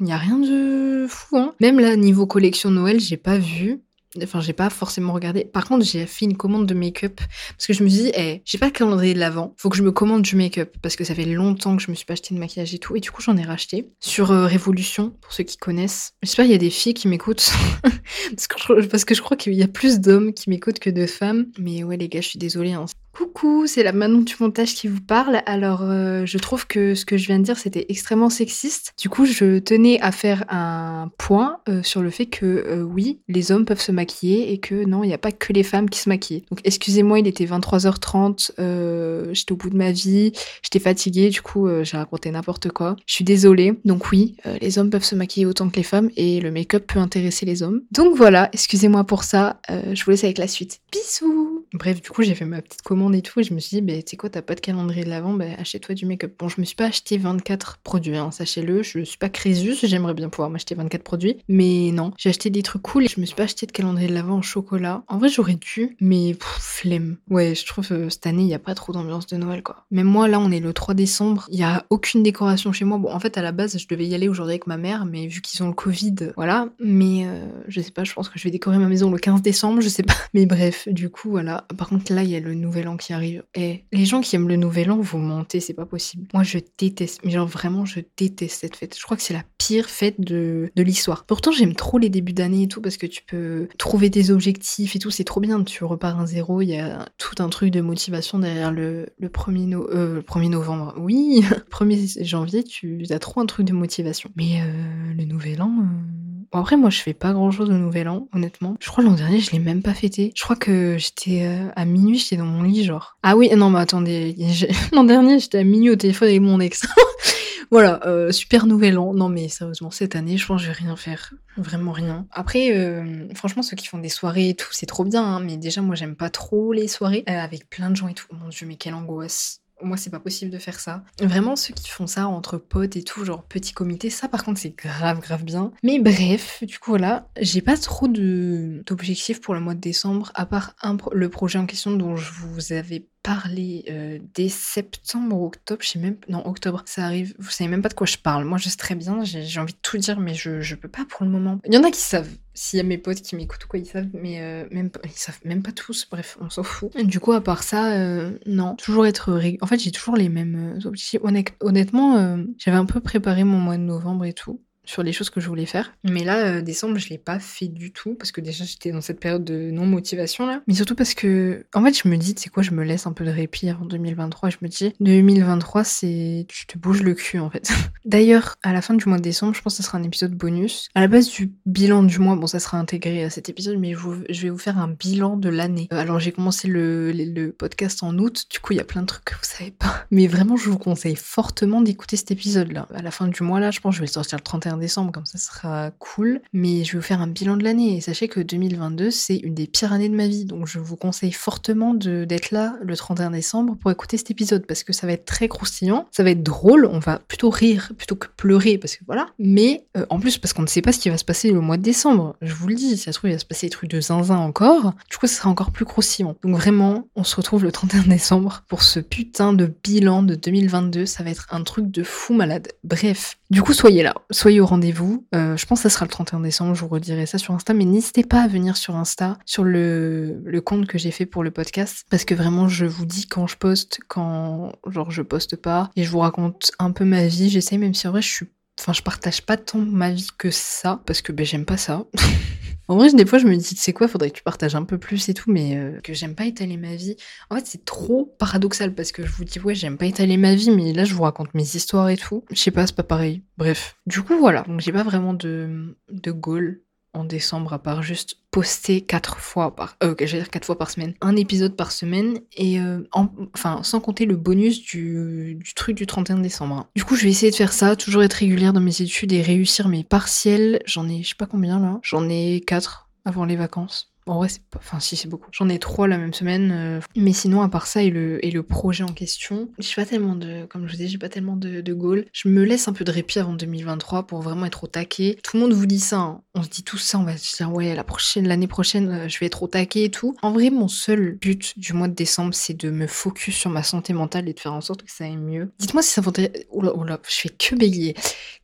il 0.00 0.04
n'y 0.04 0.12
a 0.12 0.16
rien 0.16 0.38
de 0.38 1.06
fou, 1.08 1.36
hein. 1.36 1.54
Même 1.60 1.78
là, 1.78 1.94
niveau 1.94 2.26
collection 2.26 2.70
Noël, 2.70 2.98
j'ai 3.00 3.18
pas 3.18 3.36
vu. 3.36 3.82
Enfin, 4.22 4.40
j'ai 4.40 4.52
pas 4.52 4.70
forcément 4.70 5.12
regardé. 5.12 5.44
Par 5.44 5.66
contre, 5.66 5.84
j'ai 5.84 6.06
fait 6.06 6.24
une 6.24 6.36
commande 6.36 6.66
de 6.66 6.74
make-up 6.74 7.20
parce 7.50 7.66
que 7.66 7.72
je 7.72 7.84
me 7.84 7.88
suis 7.88 8.02
dit, 8.02 8.12
eh, 8.16 8.42
j'ai 8.44 8.58
pas 8.58 8.66
le 8.66 8.72
calendrier 8.72 9.14
de 9.14 9.20
l'avant, 9.20 9.54
faut 9.56 9.68
que 9.68 9.76
je 9.76 9.82
me 9.82 9.92
commande 9.92 10.22
du 10.22 10.36
make-up 10.36 10.76
parce 10.82 10.96
que 10.96 11.04
ça 11.04 11.14
fait 11.14 11.24
longtemps 11.24 11.76
que 11.76 11.82
je 11.82 11.90
me 11.90 11.94
suis 11.94 12.06
pas 12.06 12.14
acheté 12.14 12.34
de 12.34 12.40
maquillage 12.40 12.74
et 12.74 12.78
tout. 12.78 12.96
Et 12.96 13.00
du 13.00 13.10
coup, 13.10 13.22
j'en 13.22 13.36
ai 13.36 13.44
racheté 13.44 13.88
sur 14.00 14.32
euh, 14.32 14.46
Révolution 14.46 15.10
pour 15.20 15.32
ceux 15.32 15.44
qui 15.44 15.56
connaissent. 15.56 16.12
J'espère 16.22 16.44
qu'il 16.44 16.52
y 16.52 16.56
a 16.56 16.58
des 16.58 16.70
filles 16.70 16.94
qui 16.94 17.06
m'écoutent 17.08 17.52
parce, 17.82 18.48
que 18.48 18.56
je, 18.58 18.86
parce 18.86 19.04
que 19.04 19.14
je 19.14 19.22
crois 19.22 19.36
qu'il 19.36 19.54
y 19.54 19.62
a 19.62 19.68
plus 19.68 20.00
d'hommes 20.00 20.32
qui 20.34 20.50
m'écoutent 20.50 20.80
que 20.80 20.90
de 20.90 21.06
femmes. 21.06 21.46
Mais 21.58 21.84
ouais, 21.84 21.96
les 21.96 22.08
gars, 22.08 22.20
je 22.20 22.28
suis 22.28 22.38
désolée. 22.38 22.72
Hein. 22.72 22.86
Coucou, 23.12 23.66
c'est 23.66 23.82
la 23.82 23.92
Manon 23.92 24.20
du 24.20 24.34
montage 24.38 24.74
qui 24.74 24.86
vous 24.86 25.00
parle. 25.00 25.42
Alors, 25.44 25.82
euh, 25.82 26.24
je 26.26 26.38
trouve 26.38 26.66
que 26.66 26.94
ce 26.94 27.04
que 27.04 27.16
je 27.16 27.26
viens 27.26 27.38
de 27.38 27.44
dire, 27.44 27.58
c'était 27.58 27.86
extrêmement 27.88 28.30
sexiste. 28.30 28.92
Du 28.98 29.08
coup, 29.08 29.26
je 29.26 29.58
tenais 29.58 30.00
à 30.00 30.12
faire 30.12 30.44
un 30.48 31.10
point 31.18 31.58
euh, 31.68 31.82
sur 31.82 32.02
le 32.02 32.10
fait 32.10 32.26
que 32.26 32.46
euh, 32.46 32.82
oui, 32.82 33.20
les 33.28 33.50
hommes 33.50 33.64
peuvent 33.64 33.80
se 33.80 33.90
maquiller 33.90 34.52
et 34.52 34.58
que 34.58 34.84
non, 34.84 35.02
il 35.02 35.08
n'y 35.08 35.14
a 35.14 35.18
pas 35.18 35.32
que 35.32 35.52
les 35.52 35.64
femmes 35.64 35.90
qui 35.90 35.98
se 35.98 36.08
maquillent. 36.08 36.44
Donc, 36.50 36.60
excusez-moi, 36.64 37.18
il 37.18 37.26
était 37.26 37.46
23h30, 37.46 39.32
j'étais 39.34 39.52
au 39.52 39.56
bout 39.56 39.70
de 39.70 39.76
ma 39.76 39.90
vie, 39.90 40.32
j'étais 40.62 40.78
fatiguée, 40.78 41.30
du 41.30 41.42
coup, 41.42 41.68
j'ai 41.82 41.96
raconté 41.96 42.30
n'importe 42.30 42.70
quoi. 42.70 42.96
Je 43.06 43.14
suis 43.14 43.24
désolée. 43.24 43.78
Donc 43.84 44.10
oui, 44.12 44.36
les 44.60 44.78
hommes 44.78 44.90
peuvent 44.90 45.04
se 45.04 45.14
maquiller 45.14 45.46
autant 45.46 45.68
que 45.68 45.76
les 45.76 45.82
femmes 45.82 46.10
et 46.16 46.40
le 46.40 46.50
make-up 46.50 46.86
peut 46.86 46.98
intéresser 46.98 47.44
les 47.44 47.62
hommes. 47.62 47.82
Donc 47.90 48.16
voilà, 48.16 48.48
excusez-moi 48.52 49.04
pour 49.04 49.24
ça. 49.24 49.60
je 49.68 50.04
vous 50.04 50.10
laisse 50.10 50.24
avec 50.24 50.38
la 50.38 50.48
suite. 50.48 50.80
Bisous 50.92 51.59
Bref, 51.72 52.00
du 52.00 52.10
coup, 52.10 52.22
j'ai 52.22 52.34
fait 52.34 52.44
ma 52.44 52.62
petite 52.62 52.82
commande 52.82 53.14
et 53.14 53.22
tout, 53.22 53.40
et 53.40 53.42
je 53.42 53.54
me 53.54 53.60
suis 53.60 53.76
dit, 53.76 53.82
bah, 53.82 53.94
tu 54.02 54.10
sais 54.10 54.16
quoi, 54.16 54.30
t'as 54.30 54.42
pas 54.42 54.54
de 54.54 54.60
calendrier 54.60 55.04
de 55.04 55.10
l'avant, 55.10 55.34
bah, 55.34 55.46
achète-toi 55.58 55.94
du 55.94 56.06
make-up. 56.06 56.32
Bon, 56.38 56.48
je 56.48 56.60
me 56.60 56.64
suis 56.64 56.76
pas 56.76 56.86
acheté 56.86 57.18
24 57.18 57.78
produits, 57.78 58.16
hein, 58.16 58.30
sachez-le, 58.30 58.82
je 58.82 59.00
suis 59.00 59.18
pas 59.18 59.28
Crésus, 59.28 59.76
j'aimerais 59.82 60.14
bien 60.14 60.28
pouvoir 60.28 60.50
m'acheter 60.50 60.74
24 60.74 61.02
produits, 61.02 61.36
mais 61.48 61.90
non, 61.92 62.12
j'ai 62.18 62.30
acheté 62.30 62.50
des 62.50 62.62
trucs 62.62 62.82
cool 62.82 63.04
et 63.04 63.08
je 63.08 63.20
me 63.20 63.26
suis 63.26 63.36
pas 63.36 63.44
acheté 63.44 63.66
de 63.66 63.72
calendrier 63.72 64.08
de 64.08 64.14
l'avant 64.14 64.36
en 64.36 64.42
chocolat. 64.42 65.02
En 65.08 65.18
vrai, 65.18 65.28
j'aurais 65.28 65.54
dû, 65.54 65.96
mais 66.00 66.36
flemme. 66.40 67.16
Ouais, 67.28 67.54
je 67.54 67.64
trouve 67.66 67.86
que 67.86 68.08
cette 68.08 68.26
année, 68.26 68.42
il 68.42 68.48
y 68.48 68.54
a 68.54 68.58
pas 68.58 68.74
trop 68.74 68.92
d'ambiance 68.92 69.26
de 69.26 69.36
Noël, 69.36 69.62
quoi. 69.62 69.84
Même 69.90 70.06
moi, 70.06 70.28
là, 70.28 70.40
on 70.40 70.50
est 70.50 70.60
le 70.60 70.72
3 70.72 70.94
décembre, 70.94 71.46
il 71.50 71.58
y 71.58 71.62
a 71.62 71.84
aucune 71.90 72.22
décoration 72.22 72.72
chez 72.72 72.84
moi. 72.84 72.98
Bon, 72.98 73.10
en 73.10 73.20
fait, 73.20 73.38
à 73.38 73.42
la 73.42 73.52
base, 73.52 73.78
je 73.78 73.86
devais 73.86 74.06
y 74.06 74.14
aller 74.14 74.28
aujourd'hui 74.28 74.52
avec 74.52 74.66
ma 74.66 74.76
mère, 74.76 75.04
mais 75.06 75.26
vu 75.26 75.40
qu'ils 75.40 75.62
ont 75.62 75.68
le 75.68 75.74
Covid, 75.74 76.32
voilà. 76.36 76.68
Mais 76.80 77.24
euh, 77.26 77.46
je 77.68 77.80
sais 77.80 77.90
pas, 77.90 78.04
je 78.04 78.12
pense 78.12 78.28
que 78.28 78.38
je 78.38 78.44
vais 78.44 78.50
décorer 78.50 78.78
ma 78.78 78.88
maison 78.88 79.10
le 79.10 79.18
15 79.18 79.42
décembre, 79.42 79.80
je 79.80 79.88
sais 79.88 80.02
pas. 80.02 80.14
Mais 80.34 80.46
bref, 80.46 80.88
du 80.88 81.10
coup, 81.10 81.30
voilà. 81.30 81.59
Par 81.76 81.88
contre, 81.88 82.12
là, 82.12 82.22
il 82.22 82.30
y 82.30 82.36
a 82.36 82.40
le 82.40 82.54
nouvel 82.54 82.88
an 82.88 82.96
qui 82.96 83.12
arrive. 83.12 83.42
Et 83.54 83.84
les 83.92 84.04
gens 84.04 84.20
qui 84.20 84.36
aiment 84.36 84.48
le 84.48 84.56
nouvel 84.56 84.90
an, 84.90 84.98
vous 84.98 85.18
mentez, 85.18 85.60
c'est 85.60 85.74
pas 85.74 85.86
possible. 85.86 86.26
Moi, 86.34 86.42
je 86.42 86.58
déteste, 86.78 87.20
mais 87.24 87.30
genre 87.30 87.46
vraiment, 87.46 87.84
je 87.84 88.00
déteste 88.16 88.60
cette 88.60 88.76
fête. 88.76 88.96
Je 88.98 89.02
crois 89.02 89.16
que 89.16 89.22
c'est 89.22 89.34
la 89.34 89.44
pire 89.58 89.88
fête 89.88 90.20
de, 90.20 90.70
de 90.74 90.82
l'histoire. 90.82 91.24
Pourtant, 91.24 91.52
j'aime 91.52 91.74
trop 91.74 91.98
les 91.98 92.08
débuts 92.08 92.32
d'année 92.32 92.64
et 92.64 92.68
tout 92.68 92.80
parce 92.80 92.96
que 92.96 93.06
tu 93.06 93.22
peux 93.22 93.68
trouver 93.78 94.10
des 94.10 94.30
objectifs 94.30 94.96
et 94.96 94.98
tout, 94.98 95.10
c'est 95.10 95.24
trop 95.24 95.40
bien. 95.40 95.62
Tu 95.64 95.84
repars 95.84 96.18
un 96.18 96.26
zéro, 96.26 96.60
il 96.62 96.68
y 96.68 96.78
a 96.78 97.08
tout 97.18 97.42
un 97.42 97.48
truc 97.48 97.70
de 97.70 97.80
motivation 97.80 98.38
derrière 98.38 98.72
le, 98.72 99.08
le 99.18 99.28
1er, 99.28 99.66
no, 99.66 99.86
1er 99.88 100.46
euh, 100.46 100.48
novembre. 100.48 100.94
Oui, 100.98 101.42
1er 101.70 102.24
janvier, 102.24 102.64
tu 102.64 103.04
as 103.10 103.18
trop 103.18 103.40
un 103.40 103.46
truc 103.46 103.66
de 103.66 103.72
motivation. 103.72 104.30
Mais 104.36 104.60
euh, 104.60 105.14
le 105.16 105.24
nouvel 105.24 105.62
an. 105.62 105.72
Euh, 105.80 106.29
Bon, 106.52 106.58
après, 106.58 106.76
moi, 106.76 106.90
je 106.90 107.00
fais 107.00 107.14
pas 107.14 107.32
grand 107.32 107.52
chose 107.52 107.70
au 107.70 107.74
nouvel 107.74 108.08
an, 108.08 108.26
honnêtement. 108.34 108.76
Je 108.80 108.88
crois 108.88 109.04
l'an 109.04 109.12
dernier, 109.12 109.38
je 109.38 109.52
l'ai 109.52 109.60
même 109.60 109.82
pas 109.82 109.94
fêté. 109.94 110.32
Je 110.34 110.42
crois 110.42 110.56
que 110.56 110.96
j'étais 110.98 111.44
euh, 111.44 111.68
à 111.76 111.84
minuit, 111.84 112.18
j'étais 112.18 112.36
dans 112.36 112.44
mon 112.44 112.62
lit, 112.62 112.84
genre. 112.84 113.16
Ah 113.22 113.36
oui, 113.36 113.50
non, 113.56 113.70
mais 113.70 113.78
attendez, 113.78 114.34
l'an 114.92 115.04
dernier, 115.04 115.38
j'étais 115.38 115.58
à 115.58 115.64
minuit 115.64 115.90
au 115.90 115.96
téléphone 115.96 116.28
avec 116.28 116.40
mon 116.40 116.58
ex. 116.58 116.82
voilà, 117.70 118.00
euh, 118.04 118.32
super 118.32 118.66
nouvel 118.66 118.98
an. 118.98 119.14
Non 119.14 119.28
mais 119.28 119.48
sérieusement, 119.48 119.92
cette 119.92 120.16
année, 120.16 120.36
je 120.36 120.46
pense 120.46 120.60
que 120.60 120.66
je 120.66 120.72
vais 120.72 120.76
rien 120.76 120.96
faire. 120.96 121.32
Vraiment 121.56 121.92
rien. 121.92 122.26
Après, 122.32 122.72
euh, 122.76 123.28
franchement, 123.34 123.62
ceux 123.62 123.76
qui 123.76 123.86
font 123.86 123.98
des 123.98 124.08
soirées 124.08 124.48
et 124.48 124.54
tout, 124.56 124.72
c'est 124.72 124.86
trop 124.86 125.04
bien. 125.04 125.22
hein, 125.22 125.40
mais 125.40 125.56
déjà, 125.56 125.82
moi, 125.82 125.94
j'aime 125.94 126.16
pas 126.16 126.30
trop 126.30 126.72
les 126.72 126.88
soirées 126.88 127.22
avec 127.26 127.70
plein 127.70 127.90
de 127.90 127.96
gens 127.96 128.08
et 128.08 128.14
tout. 128.14 128.26
Mon 128.32 128.48
dieu, 128.48 128.66
mais 128.66 128.74
quelle 128.74 128.94
angoisse. 128.94 129.60
Moi, 129.82 129.96
c'est 129.96 130.10
pas 130.10 130.20
possible 130.20 130.50
de 130.50 130.58
faire 130.58 130.78
ça. 130.80 131.02
Vraiment, 131.20 131.56
ceux 131.56 131.74
qui 131.74 131.88
font 131.88 132.06
ça 132.06 132.28
entre 132.28 132.58
potes 132.58 132.96
et 132.96 133.02
tout, 133.02 133.24
genre 133.24 133.42
petit 133.42 133.72
comité, 133.72 134.10
ça 134.10 134.28
par 134.28 134.44
contre, 134.44 134.60
c'est 134.60 134.76
grave, 134.76 135.20
grave 135.20 135.44
bien. 135.44 135.72
Mais 135.82 135.98
bref, 135.98 136.62
du 136.62 136.78
coup, 136.78 136.90
voilà, 136.90 137.28
j'ai 137.40 137.60
pas 137.60 137.76
trop 137.76 138.08
d'objectifs 138.08 139.40
pour 139.40 139.54
le 139.54 139.60
mois 139.60 139.74
de 139.74 139.80
décembre, 139.80 140.32
à 140.34 140.46
part 140.46 140.74
le 141.12 141.28
projet 141.28 141.58
en 141.58 141.66
question 141.66 141.92
dont 141.92 142.16
je 142.16 142.32
vous 142.32 142.72
avais 142.72 143.06
parlé 143.22 143.84
euh, 143.90 144.18
dès 144.34 144.48
septembre 144.48 145.36
ou 145.36 145.46
octobre, 145.46 145.80
je 145.82 145.88
sais 145.88 145.98
même 145.98 146.16
non 146.28 146.46
octobre, 146.46 146.82
ça 146.86 147.04
arrive, 147.04 147.34
vous 147.38 147.50
savez 147.50 147.68
même 147.68 147.82
pas 147.82 147.88
de 147.88 147.94
quoi 147.94 148.06
je 148.06 148.16
parle. 148.16 148.44
Moi 148.44 148.58
je 148.58 148.68
sais 148.68 148.76
très 148.76 148.94
bien, 148.94 149.22
j'ai 149.24 149.60
envie 149.60 149.72
de 149.74 149.78
tout 149.82 149.98
dire, 149.98 150.18
mais 150.20 150.34
je, 150.34 150.60
je 150.60 150.74
peux 150.74 150.88
pas 150.88 151.04
pour 151.08 151.24
le 151.24 151.30
moment. 151.30 151.60
Il 151.66 151.74
y 151.74 151.78
en 151.78 151.84
a 151.84 151.90
qui 151.90 152.00
savent, 152.00 152.30
s'il 152.54 152.78
y 152.78 152.80
a 152.80 152.82
mes 152.84 152.98
potes 152.98 153.20
qui 153.20 153.36
m'écoutent 153.36 153.64
ou 153.64 153.68
quoi, 153.68 153.78
ils 153.78 153.86
savent, 153.86 154.08
mais 154.14 154.40
euh, 154.40 154.66
même 154.70 154.90
ils 155.04 155.10
savent 155.10 155.38
même 155.44 155.62
pas 155.62 155.72
tous. 155.72 156.06
Bref, 156.10 156.38
on 156.40 156.50
s'en 156.50 156.62
fout. 156.62 156.96
Du 156.96 157.20
coup, 157.20 157.32
à 157.32 157.40
part 157.42 157.62
ça, 157.62 157.92
euh, 157.94 158.38
non, 158.46 158.74
toujours 158.76 159.06
être 159.06 159.32
rég- 159.32 159.58
En 159.60 159.66
fait, 159.66 159.78
j'ai 159.78 159.92
toujours 159.92 160.16
les 160.16 160.28
mêmes 160.28 160.76
euh, 160.78 160.88
objectifs. 160.88 161.20
Honnêt- 161.22 161.44
honnêtement, 161.60 162.16
euh, 162.16 162.44
j'avais 162.58 162.76
un 162.78 162.86
peu 162.86 163.00
préparé 163.00 163.44
mon 163.44 163.58
mois 163.58 163.76
de 163.76 163.82
novembre 163.82 164.24
et 164.24 164.32
tout 164.32 164.62
sur 164.90 165.04
les 165.04 165.12
choses 165.12 165.30
que 165.30 165.40
je 165.40 165.48
voulais 165.48 165.66
faire. 165.66 165.92
Mais 166.02 166.24
là, 166.24 166.38
euh, 166.46 166.62
décembre, 166.62 166.98
je 166.98 167.08
l'ai 167.10 167.18
pas 167.18 167.38
fait 167.38 167.68
du 167.68 167.92
tout 167.92 168.14
parce 168.14 168.32
que 168.32 168.40
déjà 168.40 168.64
j'étais 168.64 168.90
dans 168.90 169.00
cette 169.00 169.20
période 169.20 169.44
de 169.44 169.70
non-motivation 169.70 170.46
là. 170.46 170.62
Mais 170.66 170.74
surtout 170.74 170.96
parce 170.96 171.14
que, 171.14 171.64
en 171.74 171.84
fait, 171.84 171.96
je 171.96 172.08
me 172.08 172.16
dis, 172.16 172.34
tu 172.34 172.42
sais 172.42 172.50
quoi, 172.50 172.64
je 172.64 172.72
me 172.72 172.82
laisse 172.82 173.06
un 173.06 173.12
peu 173.12 173.24
de 173.24 173.30
répit 173.30 173.68
avant 173.68 173.84
2023. 173.84 174.50
Je 174.50 174.56
me 174.62 174.68
dis, 174.68 174.92
2023, 174.98 175.84
c'est. 175.84 176.44
Tu 176.48 176.66
te 176.66 176.76
bouges 176.76 177.02
le 177.02 177.14
cul 177.14 177.38
en 177.38 177.50
fait. 177.50 177.70
D'ailleurs, 178.04 178.56
à 178.62 178.72
la 178.72 178.82
fin 178.82 178.94
du 178.94 179.08
mois 179.08 179.18
de 179.18 179.22
décembre, 179.22 179.54
je 179.54 179.62
pense 179.62 179.76
que 179.76 179.82
ce 179.82 179.88
sera 179.88 179.98
un 179.98 180.02
épisode 180.02 180.34
bonus. 180.34 180.88
À 180.96 181.00
la 181.00 181.08
base 181.08 181.28
du 181.30 181.52
bilan 181.66 182.02
du 182.02 182.18
mois, 182.18 182.34
bon, 182.34 182.48
ça 182.48 182.58
sera 182.58 182.78
intégré 182.78 183.22
à 183.22 183.30
cet 183.30 183.48
épisode, 183.48 183.78
mais 183.78 183.94
je, 183.94 184.42
vais 184.42 184.50
vous 184.50 184.58
faire 184.58 184.78
un 184.78 184.88
bilan 184.88 185.36
de 185.36 185.48
l'année. 185.48 185.86
Euh, 185.92 186.00
Alors, 186.00 186.18
j'ai 186.18 186.32
commencé 186.32 186.66
le, 186.66 187.54
podcast 187.56 188.02
en 188.02 188.18
août, 188.18 188.46
du 188.50 188.58
coup, 188.58 188.72
il 188.72 188.76
y 188.76 188.80
a 188.80 188.84
plein 188.84 189.02
de 189.02 189.06
trucs 189.06 189.24
que 189.24 189.34
vous 189.34 189.40
savez 189.42 189.70
pas. 189.70 190.04
Mais 190.10 190.26
vraiment, 190.26 190.56
je 190.56 190.68
vous 190.68 190.78
conseille 190.78 191.16
fortement 191.16 191.80
d'écouter 191.80 192.16
cet 192.16 192.30
épisode-là. 192.30 192.88
À 192.94 193.02
la 193.02 193.10
fin 193.10 193.28
du 193.28 193.42
mois, 193.42 193.60
là, 193.60 193.70
je 193.70 193.80
pense 193.80 193.94
que 193.94 193.96
je 193.98 194.00
vais 194.02 194.06
sortir 194.06 194.38
le 194.38 194.42
31 194.42 194.79
décembre, 194.80 195.12
comme 195.12 195.26
ça, 195.26 195.38
sera 195.38 195.90
cool. 195.98 196.40
Mais 196.52 196.84
je 196.84 196.92
vais 196.92 196.98
vous 196.98 197.04
faire 197.04 197.20
un 197.20 197.28
bilan 197.28 197.56
de 197.56 197.64
l'année. 197.64 197.96
Et 197.96 198.00
sachez 198.00 198.28
que 198.28 198.40
2022, 198.40 199.10
c'est 199.10 199.36
une 199.36 199.54
des 199.54 199.66
pires 199.66 199.92
années 199.92 200.08
de 200.08 200.16
ma 200.16 200.26
vie. 200.26 200.44
Donc, 200.44 200.66
je 200.66 200.78
vous 200.78 200.96
conseille 200.96 201.32
fortement 201.32 201.94
d'être 201.94 202.50
là 202.50 202.74
le 202.82 202.96
31 202.96 203.30
décembre 203.30 203.76
pour 203.76 203.90
écouter 203.90 204.16
cet 204.16 204.30
épisode 204.30 204.66
parce 204.66 204.82
que 204.82 204.92
ça 204.92 205.06
va 205.06 205.12
être 205.12 205.24
très 205.24 205.48
croustillant, 205.48 206.06
ça 206.10 206.22
va 206.22 206.30
être 206.30 206.42
drôle, 206.42 206.86
on 206.86 206.98
va 206.98 207.18
plutôt 207.18 207.50
rire 207.50 207.92
plutôt 207.96 208.16
que 208.16 208.26
pleurer 208.36 208.78
parce 208.78 208.96
que 208.96 209.04
voilà. 209.06 209.28
Mais 209.38 209.84
euh, 209.96 210.06
en 210.10 210.18
plus, 210.18 210.38
parce 210.38 210.52
qu'on 210.52 210.62
ne 210.62 210.66
sait 210.66 210.82
pas 210.82 210.92
ce 210.92 210.98
qui 210.98 211.10
va 211.10 211.18
se 211.18 211.24
passer 211.24 211.50
le 211.50 211.60
mois 211.60 211.76
de 211.76 211.82
décembre, 211.82 212.36
je 212.42 212.54
vous 212.54 212.68
le 212.68 212.74
dis, 212.74 212.96
ça 212.96 213.12
se 213.12 213.18
trouve, 213.18 213.30
il 213.30 213.34
va 213.34 213.38
se 213.38 213.44
passer 213.44 213.66
des 213.66 213.70
trucs 213.70 213.90
de 213.90 214.00
zinzin 214.00 214.36
encore. 214.36 214.94
Du 215.10 215.16
coup, 215.16 215.26
ça 215.26 215.36
sera 215.36 215.50
encore 215.50 215.70
plus 215.70 215.84
croustillant. 215.84 216.36
Donc, 216.42 216.56
vraiment, 216.56 217.08
on 217.16 217.24
se 217.24 217.36
retrouve 217.36 217.64
le 217.64 217.72
31 217.72 218.02
décembre 218.02 218.62
pour 218.68 218.82
ce 218.82 219.00
putain 219.00 219.52
de 219.52 219.72
bilan 219.82 220.22
de 220.22 220.34
2022. 220.34 221.06
Ça 221.06 221.22
va 221.22 221.30
être 221.30 221.46
un 221.50 221.62
truc 221.62 221.90
de 221.90 222.02
fou 222.02 222.34
malade. 222.34 222.68
Bref, 222.84 223.38
du 223.50 223.62
coup, 223.62 223.72
soyez 223.72 224.02
là, 224.02 224.14
soyez 224.30 224.59
au 224.60 224.66
rendez-vous. 224.66 225.26
Euh, 225.34 225.56
je 225.56 225.66
pense 225.66 225.80
que 225.80 225.88
ça 225.88 225.94
sera 225.94 226.04
le 226.04 226.10
31 226.10 226.40
décembre, 226.40 226.74
je 226.74 226.80
vous 226.80 226.88
redirai 226.88 227.26
ça 227.26 227.38
sur 227.38 227.54
Insta, 227.54 227.74
mais 227.74 227.84
n'hésitez 227.84 228.24
pas 228.24 228.42
à 228.42 228.48
venir 228.48 228.76
sur 228.76 228.96
Insta, 228.96 229.38
sur 229.44 229.64
le, 229.64 230.40
le 230.44 230.60
compte 230.60 230.86
que 230.86 230.98
j'ai 230.98 231.10
fait 231.10 231.26
pour 231.26 231.42
le 231.42 231.50
podcast, 231.50 232.04
parce 232.10 232.24
que 232.24 232.34
vraiment, 232.34 232.68
je 232.68 232.86
vous 232.86 233.06
dis 233.06 233.26
quand 233.26 233.46
je 233.46 233.56
poste, 233.56 234.00
quand 234.08 234.72
genre 234.86 235.10
je 235.10 235.22
poste 235.22 235.56
pas, 235.56 235.90
et 235.96 236.04
je 236.04 236.10
vous 236.10 236.20
raconte 236.20 236.72
un 236.78 236.92
peu 236.92 237.04
ma 237.04 237.26
vie. 237.26 237.50
J'essaye, 237.50 237.78
même 237.78 237.94
si 237.94 238.06
en 238.08 238.12
vrai, 238.12 238.22
je 238.22 238.28
suis 238.28 238.46
Enfin, 238.80 238.94
je 238.94 239.02
partage 239.02 239.42
pas 239.42 239.58
tant 239.58 239.78
ma 239.78 240.10
vie 240.10 240.28
que 240.38 240.50
ça, 240.50 241.02
parce 241.04 241.20
que 241.20 241.32
ben, 241.32 241.44
j'aime 241.44 241.66
pas 241.66 241.76
ça. 241.76 242.04
en 242.90 242.96
vrai, 242.96 243.12
des 243.12 243.24
fois, 243.24 243.38
je 243.38 243.46
me 243.46 243.54
dis, 243.54 243.62
sais 243.76 243.92
quoi, 243.92 244.08
faudrait 244.08 244.32
que 244.32 244.36
tu 244.38 244.42
partages 244.42 244.74
un 244.74 244.82
peu 244.82 244.98
plus 244.98 245.28
et 245.28 245.34
tout, 245.34 245.52
mais 245.52 245.76
euh, 245.76 246.00
que 246.00 246.12
j'aime 246.12 246.34
pas 246.34 246.46
étaler 246.46 246.76
ma 246.76 246.96
vie. 246.96 247.14
En 247.48 247.54
fait, 247.54 247.64
c'est 247.64 247.84
trop 247.84 248.34
paradoxal, 248.36 248.96
parce 248.96 249.12
que 249.12 249.24
je 249.24 249.30
vous 249.30 249.44
dis, 249.44 249.60
ouais, 249.60 249.76
j'aime 249.76 249.96
pas 249.96 250.06
étaler 250.06 250.36
ma 250.36 250.56
vie, 250.56 250.72
mais 250.72 250.92
là, 250.92 251.04
je 251.04 251.14
vous 251.14 251.22
raconte 251.22 251.54
mes 251.54 251.62
histoires 251.76 252.08
et 252.08 252.16
tout. 252.16 252.44
Je 252.50 252.56
sais 252.56 252.72
pas, 252.72 252.88
c'est 252.88 252.96
pas 252.96 253.04
pareil. 253.04 253.44
Bref. 253.56 253.94
Du 254.06 254.22
coup, 254.22 254.36
voilà. 254.40 254.62
Donc, 254.62 254.80
j'ai 254.80 254.90
pas 254.90 255.04
vraiment 255.04 255.34
de, 255.34 255.96
de 256.10 256.32
goal 256.32 256.80
en 257.12 257.24
décembre, 257.24 257.72
à 257.72 257.78
part 257.78 258.02
juste 258.02 258.36
poster 258.50 259.00
quatre 259.00 259.38
fois 259.38 259.74
par, 259.76 259.96
euh, 260.02 260.14
quatre 260.14 260.64
fois 260.64 260.76
par 260.78 260.90
semaine, 260.90 261.14
un 261.20 261.36
épisode 261.36 261.76
par 261.76 261.92
semaine, 261.92 262.40
et 262.56 262.80
euh, 262.80 263.02
en- 263.12 263.28
enfin, 263.54 263.82
sans 263.82 264.00
compter 264.00 264.26
le 264.26 264.36
bonus 264.36 264.82
du, 264.82 265.56
du 265.60 265.74
truc 265.74 265.96
du 265.96 266.06
31 266.06 266.38
décembre. 266.38 266.74
hein. 266.76 266.86
Du 266.96 267.04
coup, 267.04 267.16
je 267.16 267.22
vais 267.24 267.30
essayer 267.30 267.50
de 267.50 267.56
faire 267.56 267.72
ça, 267.72 267.96
toujours 267.96 268.22
être 268.22 268.34
régulière 268.34 268.72
dans 268.72 268.80
mes 268.80 269.02
études 269.02 269.32
et 269.32 269.42
réussir 269.42 269.88
mes 269.88 270.04
partiels. 270.04 270.80
J'en 270.86 271.08
ai, 271.08 271.22
je 271.22 271.28
sais 271.30 271.34
pas 271.36 271.46
combien 271.46 271.78
là, 271.80 272.00
j'en 272.02 272.28
ai 272.28 272.60
quatre 272.66 273.08
avant 273.24 273.44
les 273.44 273.56
vacances. 273.56 274.09
En 274.30 274.38
vrai, 274.38 274.48
c'est 274.48 274.62
pas. 274.70 274.78
Enfin, 274.78 275.00
si, 275.00 275.16
c'est 275.16 275.28
beaucoup. 275.28 275.48
J'en 275.52 275.68
ai 275.68 275.78
trois 275.78 276.06
la 276.08 276.16
même 276.18 276.32
semaine. 276.32 276.70
euh, 276.72 277.00
Mais 277.16 277.32
sinon, 277.32 277.62
à 277.62 277.68
part 277.68 277.86
ça 277.86 278.02
et 278.02 278.10
le, 278.10 278.44
et 278.44 278.50
le 278.50 278.62
projet 278.62 279.02
en 279.04 279.12
question, 279.12 279.68
j'ai 279.78 279.94
pas 279.96 280.06
tellement 280.06 280.36
de. 280.36 280.66
Comme 280.66 280.86
je 280.86 280.92
vous 280.92 280.98
dis, 280.98 281.08
j'ai 281.08 281.18
pas 281.18 281.28
tellement 281.28 281.56
de, 281.56 281.80
de 281.80 281.92
goals. 281.92 282.24
Je 282.32 282.48
me 282.48 282.62
laisse 282.64 282.86
un 282.88 282.92
peu 282.92 283.04
de 283.04 283.10
répit 283.10 283.38
avant 283.38 283.54
2023 283.54 284.26
pour 284.26 284.40
vraiment 284.40 284.66
être 284.66 284.84
au 284.84 284.86
taquet. 284.86 285.36
Tout 285.42 285.56
le 285.56 285.62
monde 285.62 285.72
vous 285.72 285.86
dit 285.86 286.00
ça. 286.00 286.18
hein. 286.18 286.42
On 286.54 286.62
se 286.62 286.68
dit 286.68 286.82
tout 286.84 286.98
ça. 286.98 287.18
On 287.18 287.24
va 287.24 287.36
se 287.36 287.56
dire, 287.56 287.72
ouais, 287.72 287.94
la 287.94 288.04
prochaine, 288.04 288.46
l'année 288.46 288.68
prochaine, 288.68 289.10
euh, 289.10 289.28
je 289.28 289.38
vais 289.40 289.46
être 289.46 289.62
au 289.62 289.66
taquet 289.68 290.04
et 290.04 290.10
tout. 290.10 290.36
En 290.42 290.52
vrai, 290.52 290.70
mon 290.70 290.88
seul 290.88 291.36
but 291.40 291.78
du 291.78 291.92
mois 291.92 292.08
de 292.08 292.14
décembre, 292.14 292.54
c'est 292.54 292.74
de 292.74 292.90
me 292.90 293.06
focus 293.06 293.56
sur 293.56 293.70
ma 293.70 293.82
santé 293.82 294.12
mentale 294.12 294.48
et 294.48 294.54
de 294.54 294.60
faire 294.60 294.72
en 294.74 294.80
sorte 294.80 295.02
que 295.02 295.10
ça 295.10 295.24
aille 295.24 295.36
mieux. 295.36 295.72
Dites-moi 295.78 296.02
si 296.02 296.10
ça 296.10 296.20
vous 296.20 296.28
intéresse. 296.30 296.64
Oula, 296.70 296.94
oula, 296.96 297.18
je 297.28 297.34
fais 297.34 297.48
que 297.48 297.74
bégayer. 297.74 298.14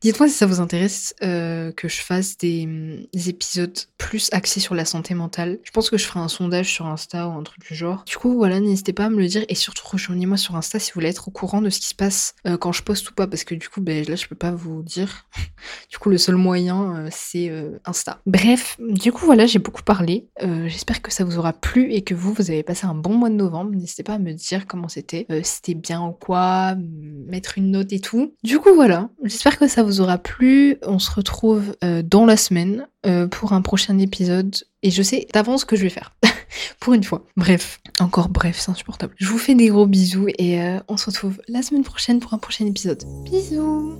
Dites-moi 0.01 0.29
si 0.29 0.35
ça 0.35 0.45
vous 0.45 0.59
intéresse 0.61 1.13
euh, 1.23 1.71
que 1.73 1.87
je 1.87 1.97
fasse 2.01 2.37
hum, 2.43 2.97
des 3.13 3.29
épisodes 3.29 3.77
plus 3.97 4.29
axés 4.31 4.59
sur 4.59 4.75
la 4.75 4.85
santé 4.85 5.13
mentale. 5.13 5.56
Je 5.63 5.71
pense 5.71 5.89
que 5.89 5.97
je 5.97 6.05
ferai 6.05 6.19
un 6.19 6.27
sondage 6.27 6.71
sur 6.71 6.85
Insta 6.85 7.27
ou 7.27 7.31
un 7.31 7.43
truc 7.43 7.61
du 7.61 7.75
genre. 7.75 8.03
Du 8.05 8.17
coup, 8.17 8.33
voilà, 8.33 8.59
n'hésitez 8.59 8.93
pas 8.93 9.05
à 9.05 9.09
me 9.09 9.17
le 9.17 9.27
dire 9.27 9.45
et 9.49 9.55
surtout 9.55 9.85
rejoignez-moi 9.87 10.37
sur 10.37 10.55
Insta 10.55 10.79
si 10.79 10.91
vous 10.91 10.95
voulez 10.95 11.09
être 11.09 11.27
au 11.27 11.31
courant 11.31 11.61
de 11.61 11.69
ce 11.69 11.79
qui 11.79 11.87
se 11.87 11.95
passe 11.95 12.35
euh, 12.45 12.57
quand 12.57 12.71
je 12.71 12.83
poste 12.83 13.09
ou 13.09 13.13
pas 13.13 13.27
parce 13.27 13.43
que 13.43 13.55
du 13.55 13.69
coup, 13.69 13.81
ben, 13.81 14.05
là, 14.07 14.15
je 14.15 14.27
peux 14.27 14.35
pas 14.35 14.51
vous 14.51 14.83
dire. 14.83 15.25
du 15.89 15.97
coup, 15.97 16.09
le 16.09 16.17
seul 16.17 16.35
moyen, 16.35 16.95
euh, 16.95 17.09
c'est 17.11 17.49
euh, 17.49 17.79
Insta. 17.85 18.19
Bref, 18.25 18.77
du 18.79 19.11
coup, 19.11 19.25
voilà, 19.25 19.45
j'ai 19.45 19.59
beaucoup 19.59 19.83
parlé. 19.83 20.27
J'espère 20.67 21.01
que 21.01 21.11
ça 21.11 21.23
vous 21.23 21.37
aura 21.37 21.53
plu 21.53 21.91
et 21.91 22.03
que 22.03 22.13
vous, 22.13 22.33
vous 22.33 22.51
avez 22.51 22.63
passé 22.63 22.85
un 22.85 22.93
bon 22.93 23.13
mois 23.13 23.29
de 23.29 23.35
novembre. 23.35 23.71
N'hésitez 23.71 24.03
pas 24.03 24.13
à 24.13 24.19
me 24.19 24.33
dire 24.33 24.67
comment 24.67 24.87
c'était, 24.87 25.25
c'était 25.43 25.73
bien 25.73 26.01
ou 26.03 26.11
quoi, 26.11 26.75
mettre 27.27 27.57
une 27.57 27.71
note 27.71 27.91
et 27.93 27.99
tout. 27.99 28.33
Du 28.43 28.59
coup, 28.59 28.73
voilà, 28.73 29.09
j'espère 29.23 29.57
que 29.57 29.67
ça 29.67 29.83
vous 29.83 30.01
aura 30.01 30.17
plu. 30.17 30.77
On 30.83 30.99
se 30.99 31.11
retrouve 31.11 31.75
dans 31.81 32.25
la 32.25 32.37
semaine 32.37 32.87
pour 33.31 33.53
un 33.53 33.61
prochain 33.61 33.97
épisode. 33.99 34.55
Et 34.83 34.91
je 34.91 35.01
sais 35.01 35.27
d'avance 35.33 35.61
ce 35.61 35.65
que 35.65 35.75
je 35.75 35.83
vais 35.83 35.89
faire. 35.89 36.15
pour 36.79 36.93
une 36.93 37.03
fois. 37.03 37.25
Bref, 37.35 37.79
encore 37.99 38.29
bref, 38.29 38.59
c'est 38.59 38.71
insupportable. 38.71 39.13
Je 39.17 39.27
vous 39.27 39.37
fais 39.37 39.55
des 39.55 39.67
gros 39.69 39.87
bisous 39.87 40.27
et 40.37 40.61
euh, 40.61 40.79
on 40.87 40.97
se 40.97 41.07
retrouve 41.07 41.41
la 41.47 41.61
semaine 41.61 41.83
prochaine 41.83 42.19
pour 42.19 42.33
un 42.33 42.37
prochain 42.37 42.65
épisode. 42.65 43.03
Bisous 43.23 43.97